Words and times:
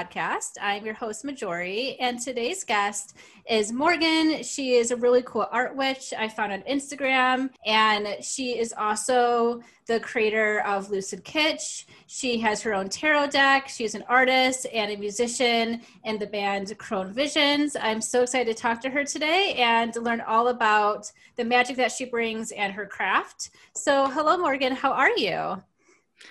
podcast. 0.00 0.52
I'm 0.62 0.86
your 0.86 0.94
host, 0.94 1.26
Majori, 1.26 1.96
and 2.00 2.18
today's 2.18 2.64
guest 2.64 3.18
is 3.48 3.70
Morgan. 3.70 4.42
She 4.42 4.74
is 4.74 4.90
a 4.90 4.96
really 4.96 5.22
cool 5.22 5.46
art 5.52 5.76
witch 5.76 6.14
I 6.16 6.26
found 6.26 6.52
on 6.52 6.62
Instagram, 6.62 7.50
and 7.66 8.24
she 8.24 8.58
is 8.58 8.72
also 8.72 9.60
the 9.86 10.00
creator 10.00 10.60
of 10.60 10.90
Lucid 10.90 11.22
Kitsch. 11.22 11.84
She 12.06 12.38
has 12.38 12.62
her 12.62 12.72
own 12.72 12.88
tarot 12.88 13.26
deck. 13.26 13.68
She's 13.68 13.94
an 13.94 14.04
artist 14.08 14.66
and 14.72 14.90
a 14.90 14.96
musician 14.96 15.82
in 16.04 16.18
the 16.18 16.26
band 16.26 16.72
Crone 16.78 17.12
Visions. 17.12 17.76
I'm 17.78 18.00
so 18.00 18.22
excited 18.22 18.56
to 18.56 18.62
talk 18.62 18.80
to 18.82 18.90
her 18.90 19.04
today 19.04 19.54
and 19.58 19.94
learn 19.96 20.22
all 20.22 20.48
about 20.48 21.12
the 21.36 21.44
magic 21.44 21.76
that 21.76 21.92
she 21.92 22.06
brings 22.06 22.52
and 22.52 22.72
her 22.72 22.86
craft. 22.86 23.50
So, 23.74 24.08
hello, 24.08 24.38
Morgan. 24.38 24.72
How 24.72 24.92
are 24.92 25.14
you? 25.14 25.62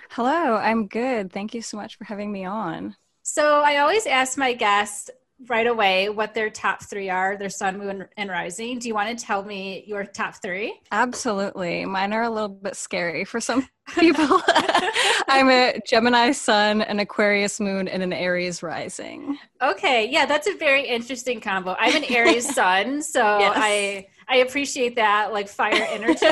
Hello, 0.09 0.55
I'm 0.55 0.87
good. 0.87 1.31
Thank 1.31 1.53
you 1.53 1.61
so 1.61 1.77
much 1.77 1.97
for 1.97 2.05
having 2.05 2.31
me 2.31 2.45
on. 2.45 2.95
So, 3.31 3.61
I 3.61 3.77
always 3.77 4.07
ask 4.07 4.39
my 4.39 4.53
guests 4.53 5.11
right 5.47 5.67
away 5.67 6.09
what 6.09 6.33
their 6.33 6.49
top 6.49 6.81
three 6.83 7.11
are 7.11 7.37
their 7.37 7.51
sun, 7.51 7.77
moon, 7.77 8.07
and 8.17 8.27
rising. 8.27 8.79
Do 8.79 8.87
you 8.87 8.95
want 8.95 9.15
to 9.15 9.23
tell 9.23 9.43
me 9.43 9.83
your 9.85 10.03
top 10.03 10.41
three? 10.41 10.81
Absolutely. 10.91 11.85
Mine 11.85 12.11
are 12.11 12.23
a 12.23 12.29
little 12.31 12.49
bit 12.49 12.75
scary 12.75 13.25
for 13.25 13.39
some 13.39 13.69
people. 13.99 14.41
I'm 15.27 15.47
a 15.47 15.79
Gemini 15.87 16.31
sun, 16.31 16.81
an 16.81 16.97
Aquarius 16.97 17.59
moon, 17.59 17.87
and 17.87 18.01
an 18.01 18.13
Aries 18.13 18.63
rising. 18.63 19.37
Okay. 19.61 20.09
Yeah, 20.09 20.25
that's 20.25 20.47
a 20.47 20.55
very 20.55 20.87
interesting 20.87 21.39
combo. 21.39 21.75
I'm 21.79 21.95
an 21.95 22.05
Aries 22.11 22.51
sun, 22.55 23.03
so 23.03 23.37
yes. 23.37 23.53
I 23.55 24.07
I 24.27 24.37
appreciate 24.37 24.95
that 24.95 25.33
like 25.33 25.47
fire 25.49 25.85
energy. 25.91 26.25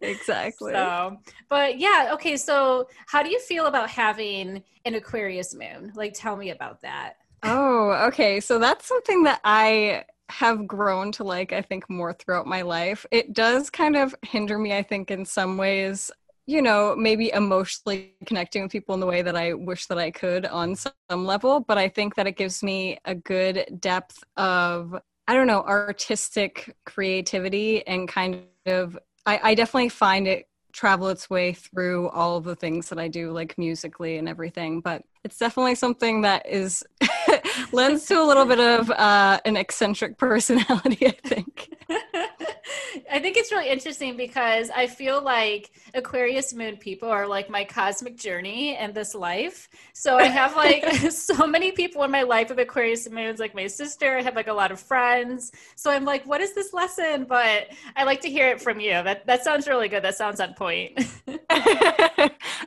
Exactly. 0.00 0.72
So, 0.72 1.18
but 1.48 1.78
yeah, 1.78 2.10
okay. 2.14 2.36
So, 2.36 2.88
how 3.06 3.22
do 3.22 3.30
you 3.30 3.40
feel 3.40 3.66
about 3.66 3.90
having 3.90 4.62
an 4.84 4.94
Aquarius 4.94 5.54
moon? 5.54 5.92
Like, 5.94 6.14
tell 6.14 6.36
me 6.36 6.50
about 6.50 6.80
that. 6.82 7.14
Oh, 7.42 7.90
okay. 8.08 8.40
So 8.40 8.58
that's 8.58 8.86
something 8.86 9.22
that 9.24 9.40
I 9.44 10.04
have 10.28 10.66
grown 10.66 11.12
to 11.12 11.24
like, 11.24 11.52
I 11.52 11.62
think, 11.62 11.88
more 11.88 12.12
throughout 12.12 12.46
my 12.46 12.62
life. 12.62 13.06
It 13.10 13.32
does 13.32 13.70
kind 13.70 13.96
of 13.96 14.14
hinder 14.22 14.58
me, 14.58 14.76
I 14.76 14.82
think, 14.82 15.10
in 15.10 15.24
some 15.24 15.56
ways. 15.56 16.10
You 16.46 16.62
know, 16.62 16.96
maybe 16.96 17.30
emotionally 17.30 18.14
connecting 18.24 18.62
with 18.62 18.72
people 18.72 18.94
in 18.94 19.00
the 19.00 19.06
way 19.06 19.20
that 19.20 19.36
I 19.36 19.52
wish 19.52 19.86
that 19.86 19.98
I 19.98 20.10
could 20.10 20.46
on 20.46 20.74
some 20.74 20.92
level, 21.10 21.60
but 21.60 21.76
I 21.76 21.88
think 21.88 22.14
that 22.14 22.26
it 22.26 22.36
gives 22.36 22.62
me 22.62 22.98
a 23.04 23.14
good 23.14 23.66
depth 23.80 24.24
of, 24.38 24.98
I 25.26 25.34
don't 25.34 25.46
know, 25.46 25.62
artistic 25.62 26.74
creativity 26.86 27.86
and 27.86 28.08
kind 28.08 28.44
of 28.64 28.98
I, 29.28 29.50
I 29.50 29.54
definitely 29.54 29.90
find 29.90 30.26
it 30.26 30.48
travel 30.72 31.08
its 31.08 31.28
way 31.28 31.52
through 31.52 32.08
all 32.10 32.38
of 32.38 32.44
the 32.44 32.56
things 32.56 32.88
that 32.88 32.98
I 32.98 33.08
do, 33.08 33.30
like 33.30 33.58
musically 33.58 34.16
and 34.16 34.28
everything. 34.28 34.80
But 34.80 35.02
it's 35.22 35.36
definitely 35.36 35.74
something 35.74 36.22
that 36.22 36.48
is 36.48 36.82
lends 37.72 38.06
to 38.06 38.22
a 38.22 38.24
little 38.24 38.46
bit 38.46 38.60
of 38.60 38.90
uh, 38.90 39.38
an 39.44 39.56
eccentric 39.56 40.16
personality, 40.18 41.06
I 41.06 41.28
think. 41.28 41.74
I 43.10 43.18
think 43.18 43.36
it's 43.36 43.52
really 43.52 43.68
interesting 43.68 44.16
because 44.16 44.70
I 44.70 44.86
feel 44.86 45.22
like 45.22 45.70
Aquarius 45.94 46.54
moon 46.54 46.76
people 46.76 47.08
are 47.08 47.26
like 47.26 47.50
my 47.50 47.64
cosmic 47.64 48.16
journey 48.16 48.76
in 48.76 48.92
this 48.92 49.14
life. 49.14 49.68
So 49.92 50.18
I 50.18 50.24
have 50.24 50.56
like 50.56 50.84
so 51.10 51.46
many 51.46 51.72
people 51.72 52.02
in 52.04 52.10
my 52.10 52.22
life 52.22 52.50
of 52.50 52.58
Aquarius 52.58 53.08
moons, 53.10 53.40
like 53.40 53.54
my 53.54 53.66
sister. 53.66 54.18
I 54.18 54.22
have 54.22 54.36
like 54.36 54.48
a 54.48 54.52
lot 54.52 54.70
of 54.70 54.80
friends. 54.80 55.52
So 55.76 55.90
I'm 55.90 56.04
like, 56.04 56.26
what 56.26 56.40
is 56.40 56.54
this 56.54 56.72
lesson? 56.72 57.24
But 57.24 57.68
I 57.96 58.04
like 58.04 58.20
to 58.22 58.30
hear 58.30 58.48
it 58.48 58.60
from 58.60 58.80
you. 58.80 58.90
That 58.90 59.26
that 59.26 59.44
sounds 59.44 59.66
really 59.68 59.88
good. 59.88 60.02
That 60.02 60.16
sounds 60.16 60.40
on 60.40 60.54
point. 60.54 60.98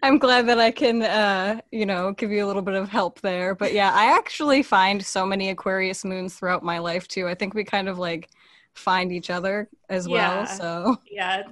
I'm 0.03 0.18
glad 0.18 0.47
that 0.47 0.59
I 0.59 0.72
can, 0.72 1.03
uh, 1.03 1.62
you 1.72 1.86
know, 1.86 2.14
give 2.14 2.31
you 2.31 2.44
a 2.44 2.47
little 2.47 2.62
bit 2.62 2.76
of 2.76 2.90
help 2.90 3.22
there. 3.22 3.56
But 3.56 3.74
yeah, 3.74 3.92
I 3.94 4.16
actually 4.18 4.64
find 4.64 5.03
so 5.06 5.26
many 5.26 5.50
Aquarius 5.50 6.03
moons 6.03 6.36
throughout 6.36 6.64
my 6.64 6.80
life 6.80 7.08
too. 7.08 7.28
I 7.28 7.36
think 7.36 7.53
we 7.53 7.64
kind 7.64 7.88
of 7.88 8.00
like 8.00 8.30
find 8.76 9.12
each 9.12 9.30
other 9.30 9.70
as 9.90 10.08
yeah. 10.08 10.14
well. 10.14 10.48
So 10.48 10.98
yeah, 11.09 11.44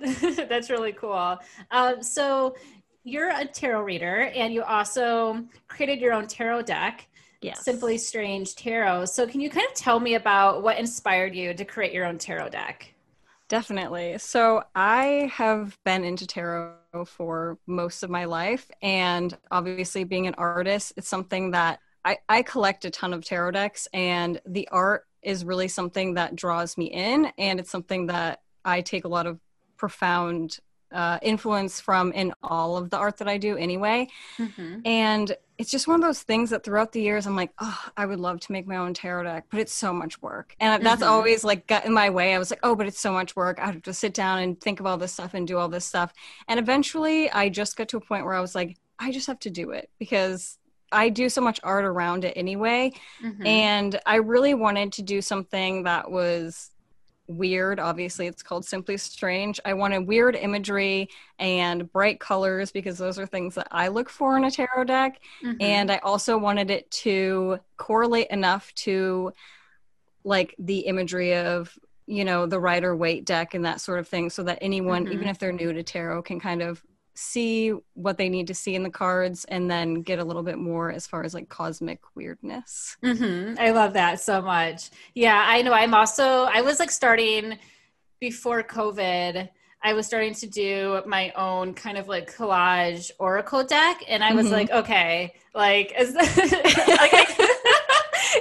that's 0.49 0.69
really 0.69 0.93
cool. 0.93 1.37
Um, 1.71 2.01
so 2.01 2.55
you're 3.03 3.29
a 3.29 3.45
tarot 3.45 3.83
reader, 3.83 4.31
and 4.35 4.53
you 4.53 4.63
also 4.63 5.43
created 5.67 5.99
your 5.99 6.13
own 6.13 6.27
tarot 6.27 6.63
deck. 6.63 7.07
Yes. 7.41 7.63
Simply 7.63 7.97
Strange 7.97 8.55
Tarot. 8.55 9.05
So, 9.05 9.25
can 9.25 9.39
you 9.39 9.49
kind 9.49 9.65
of 9.65 9.73
tell 9.73 9.99
me 9.99 10.15
about 10.15 10.61
what 10.61 10.77
inspired 10.77 11.33
you 11.33 11.53
to 11.53 11.63
create 11.63 11.93
your 11.93 12.05
own 12.05 12.17
tarot 12.17 12.49
deck? 12.49 12.93
Definitely. 13.47 14.17
So, 14.17 14.63
I 14.75 15.31
have 15.33 15.77
been 15.85 16.03
into 16.03 16.27
tarot 16.27 16.75
for 17.05 17.57
most 17.65 18.03
of 18.03 18.09
my 18.09 18.25
life. 18.25 18.69
And 18.81 19.35
obviously, 19.51 20.03
being 20.03 20.27
an 20.27 20.35
artist, 20.37 20.93
it's 20.97 21.07
something 21.07 21.51
that 21.51 21.79
I, 22.03 22.17
I 22.27 22.41
collect 22.41 22.83
a 22.83 22.89
ton 22.89 23.13
of 23.13 23.23
tarot 23.23 23.51
decks, 23.51 23.87
and 23.93 24.41
the 24.45 24.67
art 24.69 25.05
is 25.21 25.45
really 25.45 25.67
something 25.67 26.15
that 26.15 26.35
draws 26.35 26.77
me 26.77 26.85
in 26.85 27.31
and 27.37 27.59
it's 27.59 27.71
something 27.71 28.07
that 28.07 28.41
i 28.65 28.81
take 28.81 29.05
a 29.05 29.07
lot 29.07 29.25
of 29.25 29.39
profound 29.77 30.59
uh, 30.91 31.19
influence 31.21 31.79
from 31.79 32.11
in 32.13 32.33
all 32.41 32.75
of 32.75 32.89
the 32.89 32.97
art 32.97 33.17
that 33.17 33.27
i 33.27 33.37
do 33.37 33.55
anyway. 33.55 34.07
Mm-hmm. 34.37 34.79
and 34.85 35.35
it's 35.59 35.69
just 35.69 35.87
one 35.87 35.95
of 35.95 36.01
those 36.01 36.23
things 36.23 36.49
that 36.49 36.63
throughout 36.63 36.93
the 36.93 37.01
years 37.01 37.27
i'm 37.27 37.35
like 37.35 37.51
oh 37.59 37.79
i 37.95 38.05
would 38.05 38.19
love 38.19 38.39
to 38.39 38.51
make 38.51 38.65
my 38.65 38.77
own 38.77 38.93
tarot 38.95 39.23
deck 39.23 39.45
but 39.51 39.59
it's 39.59 39.73
so 39.73 39.93
much 39.93 40.19
work. 40.21 40.55
And 40.59 40.83
that's 40.83 41.01
mm-hmm. 41.01 41.11
always 41.11 41.43
like 41.43 41.67
got 41.67 41.85
in 41.85 41.93
my 41.93 42.09
way. 42.09 42.33
I 42.33 42.39
was 42.39 42.49
like 42.49 42.61
oh 42.63 42.75
but 42.75 42.87
it's 42.87 42.99
so 42.99 43.11
much 43.11 43.35
work. 43.35 43.59
I 43.59 43.67
have 43.67 43.83
to 43.83 43.93
sit 43.93 44.13
down 44.13 44.39
and 44.39 44.59
think 44.59 44.79
of 44.79 44.87
all 44.87 44.97
this 44.97 45.13
stuff 45.13 45.35
and 45.35 45.47
do 45.47 45.57
all 45.57 45.69
this 45.69 45.85
stuff. 45.85 46.11
And 46.47 46.59
eventually 46.59 47.29
i 47.29 47.49
just 47.49 47.75
got 47.75 47.89
to 47.89 47.97
a 47.97 48.01
point 48.01 48.25
where 48.25 48.33
i 48.33 48.41
was 48.41 48.55
like 48.55 48.77
i 48.99 49.11
just 49.11 49.27
have 49.27 49.39
to 49.39 49.49
do 49.49 49.71
it 49.71 49.89
because 49.99 50.58
I 50.91 51.09
do 51.09 51.29
so 51.29 51.41
much 51.41 51.59
art 51.63 51.85
around 51.85 52.25
it 52.25 52.33
anyway. 52.35 52.93
Mm-hmm. 53.23 53.45
And 53.45 53.99
I 54.05 54.15
really 54.15 54.53
wanted 54.53 54.93
to 54.93 55.01
do 55.01 55.21
something 55.21 55.83
that 55.83 56.09
was 56.09 56.71
weird. 57.27 57.79
Obviously, 57.79 58.27
it's 58.27 58.43
called 58.43 58.65
Simply 58.65 58.97
Strange. 58.97 59.59
I 59.63 59.73
wanted 59.73 60.07
weird 60.07 60.35
imagery 60.35 61.09
and 61.37 61.91
bright 61.91 62.19
colors 62.19 62.71
because 62.71 62.97
those 62.97 63.19
are 63.19 63.25
things 63.25 63.55
that 63.55 63.67
I 63.71 63.87
look 63.87 64.09
for 64.09 64.35
in 64.35 64.43
a 64.43 64.51
tarot 64.51 64.85
deck. 64.85 65.21
Mm-hmm. 65.43 65.61
And 65.61 65.91
I 65.91 65.97
also 65.97 66.37
wanted 66.37 66.71
it 66.71 66.89
to 66.91 67.59
correlate 67.77 68.27
enough 68.31 68.73
to 68.75 69.31
like 70.23 70.55
the 70.59 70.79
imagery 70.79 71.35
of 71.35 71.77
you 72.05 72.25
know 72.25 72.45
the 72.45 72.59
rider 72.59 72.95
waite 72.95 73.23
deck 73.23 73.53
and 73.53 73.63
that 73.63 73.79
sort 73.79 73.99
of 73.99 74.07
thing 74.07 74.29
so 74.29 74.43
that 74.43 74.57
anyone 74.61 75.05
mm-hmm. 75.05 75.13
even 75.13 75.27
if 75.27 75.37
they're 75.37 75.51
new 75.51 75.71
to 75.71 75.83
tarot 75.83 76.23
can 76.23 76.39
kind 76.39 76.61
of 76.61 76.83
see 77.15 77.73
what 77.93 78.17
they 78.17 78.29
need 78.29 78.47
to 78.47 78.53
see 78.53 78.75
in 78.75 78.83
the 78.83 78.89
cards 78.89 79.45
and 79.45 79.69
then 79.69 80.01
get 80.01 80.19
a 80.19 80.23
little 80.23 80.43
bit 80.43 80.57
more 80.57 80.91
as 80.91 81.05
far 81.05 81.23
as 81.23 81.33
like 81.33 81.49
cosmic 81.49 81.99
weirdness. 82.15 82.97
Mm-hmm. 83.03 83.59
I 83.59 83.71
love 83.71 83.93
that 83.93 84.21
so 84.21 84.41
much. 84.41 84.89
Yeah, 85.13 85.43
I 85.45 85.61
know. 85.61 85.73
I'm 85.73 85.93
also, 85.93 86.23
I 86.23 86.61
was 86.61 86.79
like 86.79 86.91
starting 86.91 87.57
before 88.19 88.63
COVID. 88.63 89.49
I 89.81 89.93
was 89.93 90.05
starting 90.05 90.33
to 90.35 90.47
do 90.47 91.01
my 91.05 91.31
own 91.31 91.73
kind 91.73 91.97
of 91.97 92.07
like 92.07 92.35
collage 92.35 93.11
oracle 93.17 93.63
deck, 93.63 94.03
and 94.09 94.23
I 94.23 94.33
was 94.33 94.47
mm-hmm. 94.47 94.55
like, 94.55 94.71
okay, 94.71 95.33
like, 95.53 95.93
is 95.97 96.13
like 96.15 96.29
I, 96.37 97.78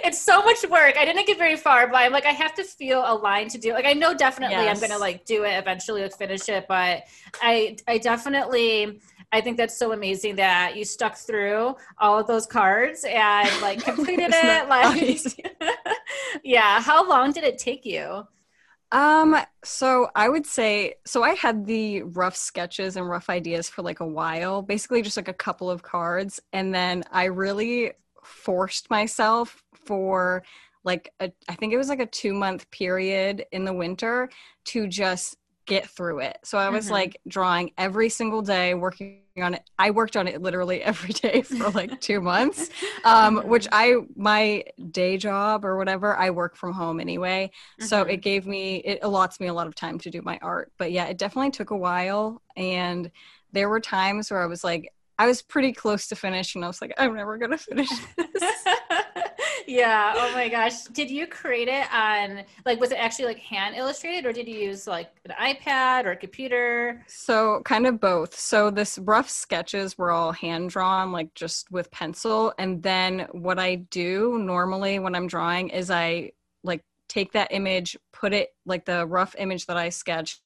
it's 0.04 0.20
so 0.20 0.42
much 0.42 0.62
work. 0.68 0.96
I 0.96 1.04
didn't 1.04 1.26
get 1.26 1.38
very 1.38 1.56
far, 1.56 1.86
but 1.88 1.96
I'm 1.96 2.12
like, 2.12 2.26
I 2.26 2.30
have 2.30 2.54
to 2.54 2.64
feel 2.64 3.02
aligned 3.06 3.50
to 3.52 3.58
do. 3.58 3.72
Like, 3.72 3.86
I 3.86 3.92
know 3.92 4.14
definitely 4.14 4.56
yes. 4.56 4.82
I'm 4.82 4.88
gonna 4.88 5.00
like 5.00 5.24
do 5.24 5.44
it 5.44 5.52
eventually, 5.52 6.02
like 6.02 6.16
finish 6.16 6.48
it. 6.48 6.66
But 6.68 7.04
I, 7.40 7.76
I 7.86 7.98
definitely, 7.98 9.00
I 9.32 9.40
think 9.40 9.56
that's 9.56 9.76
so 9.76 9.92
amazing 9.92 10.36
that 10.36 10.76
you 10.76 10.84
stuck 10.84 11.16
through 11.16 11.76
all 11.98 12.18
of 12.18 12.26
those 12.26 12.46
cards 12.46 13.04
and 13.08 13.48
like 13.60 13.80
completed 13.84 14.30
it. 14.32 14.68
Like, 14.68 15.20
yeah. 16.44 16.80
How 16.80 17.08
long 17.08 17.32
did 17.32 17.44
it 17.44 17.58
take 17.58 17.84
you? 17.84 18.26
Um, 18.90 19.36
so 19.64 20.08
I 20.14 20.28
would 20.28 20.46
say 20.46 20.94
so 21.04 21.22
I 21.22 21.34
had 21.34 21.66
the 21.66 22.02
rough 22.04 22.36
sketches 22.36 22.96
and 22.96 23.08
rough 23.08 23.28
ideas 23.28 23.68
for 23.68 23.82
like 23.82 24.00
a 24.00 24.06
while, 24.06 24.62
basically 24.62 25.02
just 25.02 25.16
like 25.16 25.28
a 25.28 25.34
couple 25.34 25.70
of 25.70 25.82
cards, 25.82 26.40
and 26.52 26.74
then 26.74 27.04
I 27.12 27.24
really 27.24 27.92
forced 28.22 28.90
myself 28.90 29.62
for 29.88 30.44
like 30.84 31.12
a, 31.18 31.32
I 31.48 31.54
think 31.54 31.72
it 31.72 31.78
was 31.78 31.88
like 31.88 32.00
a 32.00 32.06
two 32.06 32.34
month 32.34 32.70
period 32.70 33.46
in 33.50 33.64
the 33.64 33.72
winter 33.72 34.30
to 34.66 34.86
just 34.86 35.36
get 35.66 35.88
through 35.88 36.20
it. 36.20 36.38
So 36.44 36.56
I 36.56 36.70
was 36.70 36.86
mm-hmm. 36.86 36.94
like 36.94 37.20
drawing 37.28 37.72
every 37.76 38.08
single 38.08 38.42
day, 38.42 38.74
working 38.74 39.20
on 39.40 39.54
it. 39.54 39.62
I 39.78 39.90
worked 39.90 40.16
on 40.16 40.26
it 40.26 40.40
literally 40.40 40.82
every 40.92 41.12
day 41.12 41.42
for 41.42 41.70
like 41.70 42.00
two 42.00 42.20
months, 42.20 42.70
um, 43.04 43.36
which. 43.46 43.66
I, 43.70 43.96
my 44.16 44.64
day 44.90 45.18
job 45.18 45.64
or 45.64 45.76
whatever, 45.76 46.16
I 46.16 46.30
work 46.30 46.56
from 46.56 46.72
home 46.72 47.00
anyway. 47.00 47.50
Mm-hmm. 47.80 47.86
So 47.86 48.02
it 48.02 48.18
gave 48.18 48.46
me, 48.46 48.76
it 48.76 49.02
allots 49.02 49.40
me 49.40 49.46
a 49.46 49.54
lot 49.54 49.66
of 49.66 49.74
time 49.74 49.98
to 50.00 50.10
do 50.10 50.22
my 50.22 50.38
art. 50.42 50.72
But 50.78 50.90
yeah, 50.90 51.04
it 51.04 51.18
definitely 51.18 51.50
took 51.50 51.70
a 51.70 51.76
while. 51.76 52.42
And 52.56 53.10
there 53.52 53.68
were 53.68 53.80
times 53.80 54.30
where 54.30 54.42
I 54.42 54.46
was 54.46 54.64
like, 54.64 54.92
I 55.18 55.26
was 55.26 55.42
pretty 55.42 55.72
close 55.72 56.06
to 56.08 56.16
finish 56.16 56.54
and 56.54 56.64
I 56.64 56.68
was 56.68 56.80
like, 56.80 56.94
I'm 56.96 57.14
never 57.14 57.38
going 57.38 57.50
to 57.50 57.58
finish 57.58 57.90
this. 58.16 58.64
Yeah. 59.68 60.14
Oh 60.16 60.32
my 60.32 60.48
gosh. 60.48 60.84
Did 60.84 61.10
you 61.10 61.26
create 61.26 61.68
it 61.68 61.86
on 61.92 62.44
like 62.64 62.80
was 62.80 62.90
it 62.90 62.96
actually 62.96 63.26
like 63.26 63.38
hand 63.38 63.76
illustrated 63.76 64.26
or 64.26 64.32
did 64.32 64.48
you 64.48 64.58
use 64.58 64.86
like 64.86 65.10
an 65.26 65.34
iPad 65.38 66.06
or 66.06 66.12
a 66.12 66.16
computer? 66.16 67.04
So 67.06 67.60
kind 67.64 67.86
of 67.86 68.00
both. 68.00 68.38
So 68.38 68.70
this 68.70 68.98
rough 68.98 69.28
sketches 69.28 69.98
were 69.98 70.10
all 70.10 70.32
hand 70.32 70.70
drawn, 70.70 71.12
like 71.12 71.34
just 71.34 71.70
with 71.70 71.90
pencil. 71.90 72.54
And 72.58 72.82
then 72.82 73.28
what 73.32 73.58
I 73.58 73.74
do 73.76 74.38
normally 74.38 74.98
when 74.98 75.14
I'm 75.14 75.26
drawing 75.26 75.68
is 75.68 75.90
I 75.90 76.32
like 76.64 76.82
take 77.08 77.32
that 77.32 77.48
image, 77.50 77.96
put 78.12 78.32
it 78.32 78.54
like 78.64 78.86
the 78.86 79.06
rough 79.06 79.36
image 79.38 79.66
that 79.66 79.76
I 79.76 79.90
sketched 79.90 80.40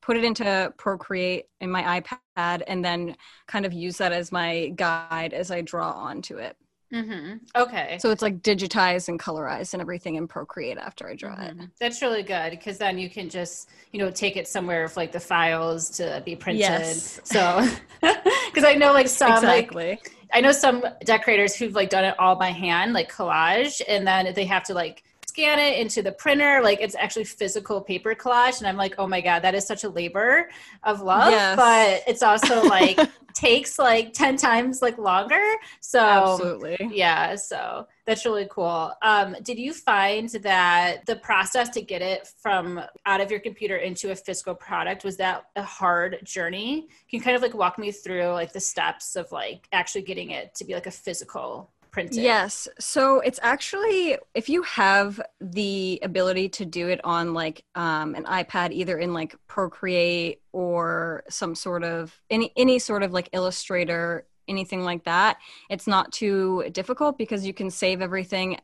put 0.00 0.16
it 0.16 0.24
into 0.24 0.72
Procreate 0.78 1.46
in 1.60 1.70
my 1.70 2.00
iPad, 2.00 2.62
and 2.66 2.84
then 2.84 3.16
kind 3.46 3.66
of 3.66 3.72
use 3.72 3.98
that 3.98 4.12
as 4.12 4.30
my 4.32 4.68
guide 4.68 5.32
as 5.32 5.50
I 5.50 5.60
draw 5.60 5.90
onto 5.90 6.36
it. 6.38 6.56
Mm-hmm. 6.92 7.36
Okay. 7.54 7.98
So 8.00 8.10
it's 8.10 8.22
like 8.22 8.40
digitized 8.40 9.08
and 9.08 9.20
colorized 9.20 9.74
and 9.74 9.80
everything 9.80 10.14
in 10.14 10.26
Procreate 10.26 10.78
after 10.78 11.08
I 11.08 11.14
draw 11.14 11.36
mm-hmm. 11.36 11.60
it. 11.60 11.70
That's 11.78 12.00
really 12.00 12.22
good 12.22 12.50
because 12.50 12.78
then 12.78 12.98
you 12.98 13.10
can 13.10 13.28
just, 13.28 13.68
you 13.92 13.98
know, 13.98 14.10
take 14.10 14.36
it 14.36 14.48
somewhere 14.48 14.88
for 14.88 15.00
like 15.00 15.12
the 15.12 15.20
files 15.20 15.90
to 15.90 16.22
be 16.24 16.34
printed. 16.34 16.60
Yes. 16.60 17.20
So, 17.24 17.68
because 18.00 18.64
I 18.64 18.74
know 18.74 18.92
like 18.92 19.08
some, 19.08 19.32
exactly. 19.32 19.90
Like, 19.90 20.12
I 20.32 20.40
know 20.40 20.52
some 20.52 20.84
decorators 21.04 21.54
who've 21.54 21.74
like 21.74 21.90
done 21.90 22.04
it 22.04 22.14
all 22.18 22.36
by 22.36 22.50
hand, 22.50 22.92
like 22.92 23.12
collage, 23.12 23.80
and 23.86 24.06
then 24.06 24.32
they 24.34 24.44
have 24.44 24.64
to 24.64 24.74
like 24.74 25.02
scan 25.38 25.60
it 25.60 25.78
into 25.78 26.02
the 26.02 26.10
printer 26.10 26.60
like 26.62 26.80
it's 26.80 26.96
actually 26.96 27.22
physical 27.22 27.80
paper 27.80 28.12
collage 28.12 28.58
and 28.58 28.66
i'm 28.66 28.76
like 28.76 28.96
oh 28.98 29.06
my 29.06 29.20
god 29.20 29.40
that 29.40 29.54
is 29.54 29.64
such 29.64 29.84
a 29.84 29.88
labor 29.88 30.48
of 30.82 31.00
love. 31.00 31.30
Yes. 31.30 31.56
but 31.56 32.02
it's 32.10 32.22
also 32.22 32.62
like 32.68 32.98
takes 33.34 33.78
like 33.78 34.12
10 34.12 34.36
times 34.36 34.82
like 34.82 34.98
longer. 34.98 35.54
So 35.80 36.00
absolutely. 36.00 36.90
yeah 36.92 37.36
so 37.36 37.86
that's 38.04 38.24
really 38.24 38.48
cool. 38.50 38.92
Um, 39.02 39.36
did 39.42 39.58
you 39.58 39.74
find 39.74 40.30
that 40.30 41.04
the 41.04 41.16
process 41.16 41.68
to 41.70 41.82
get 41.82 42.00
it 42.00 42.26
from 42.40 42.80
out 43.04 43.20
of 43.20 43.30
your 43.30 43.38
computer 43.38 43.76
into 43.76 44.10
a 44.10 44.16
physical 44.16 44.54
product 44.54 45.04
was 45.04 45.18
that 45.18 45.44
a 45.56 45.62
hard 45.62 46.18
journey? 46.24 46.88
Can 47.08 47.18
you 47.18 47.20
kind 47.20 47.36
of 47.36 47.42
like 47.42 47.54
walk 47.54 47.78
me 47.78 47.92
through 47.92 48.28
like 48.28 48.52
the 48.52 48.60
steps 48.60 49.14
of 49.14 49.30
like 49.30 49.68
actually 49.72 50.02
getting 50.02 50.30
it 50.30 50.54
to 50.56 50.64
be 50.64 50.72
like 50.74 50.86
a 50.86 50.90
physical 50.90 51.70
printed. 51.98 52.22
Yes. 52.22 52.68
So 52.78 53.20
it's 53.20 53.40
actually 53.42 54.16
if 54.34 54.48
you 54.48 54.62
have 54.62 55.20
the 55.40 55.98
ability 56.02 56.48
to 56.50 56.64
do 56.64 56.88
it 56.88 57.00
on 57.04 57.34
like 57.34 57.64
um, 57.74 58.14
an 58.14 58.24
iPad, 58.24 58.72
either 58.72 58.98
in 58.98 59.12
like 59.12 59.34
Procreate 59.46 60.40
or 60.52 61.24
some 61.28 61.54
sort 61.54 61.82
of 61.84 62.16
any 62.30 62.52
any 62.56 62.78
sort 62.78 63.02
of 63.02 63.12
like 63.12 63.28
Illustrator, 63.32 64.26
anything 64.46 64.82
like 64.84 65.04
that, 65.04 65.38
it's 65.70 65.86
not 65.86 66.12
too 66.12 66.64
difficult 66.72 67.18
because 67.18 67.44
you 67.44 67.52
can 67.52 67.70
save 67.70 68.00
everything 68.00 68.58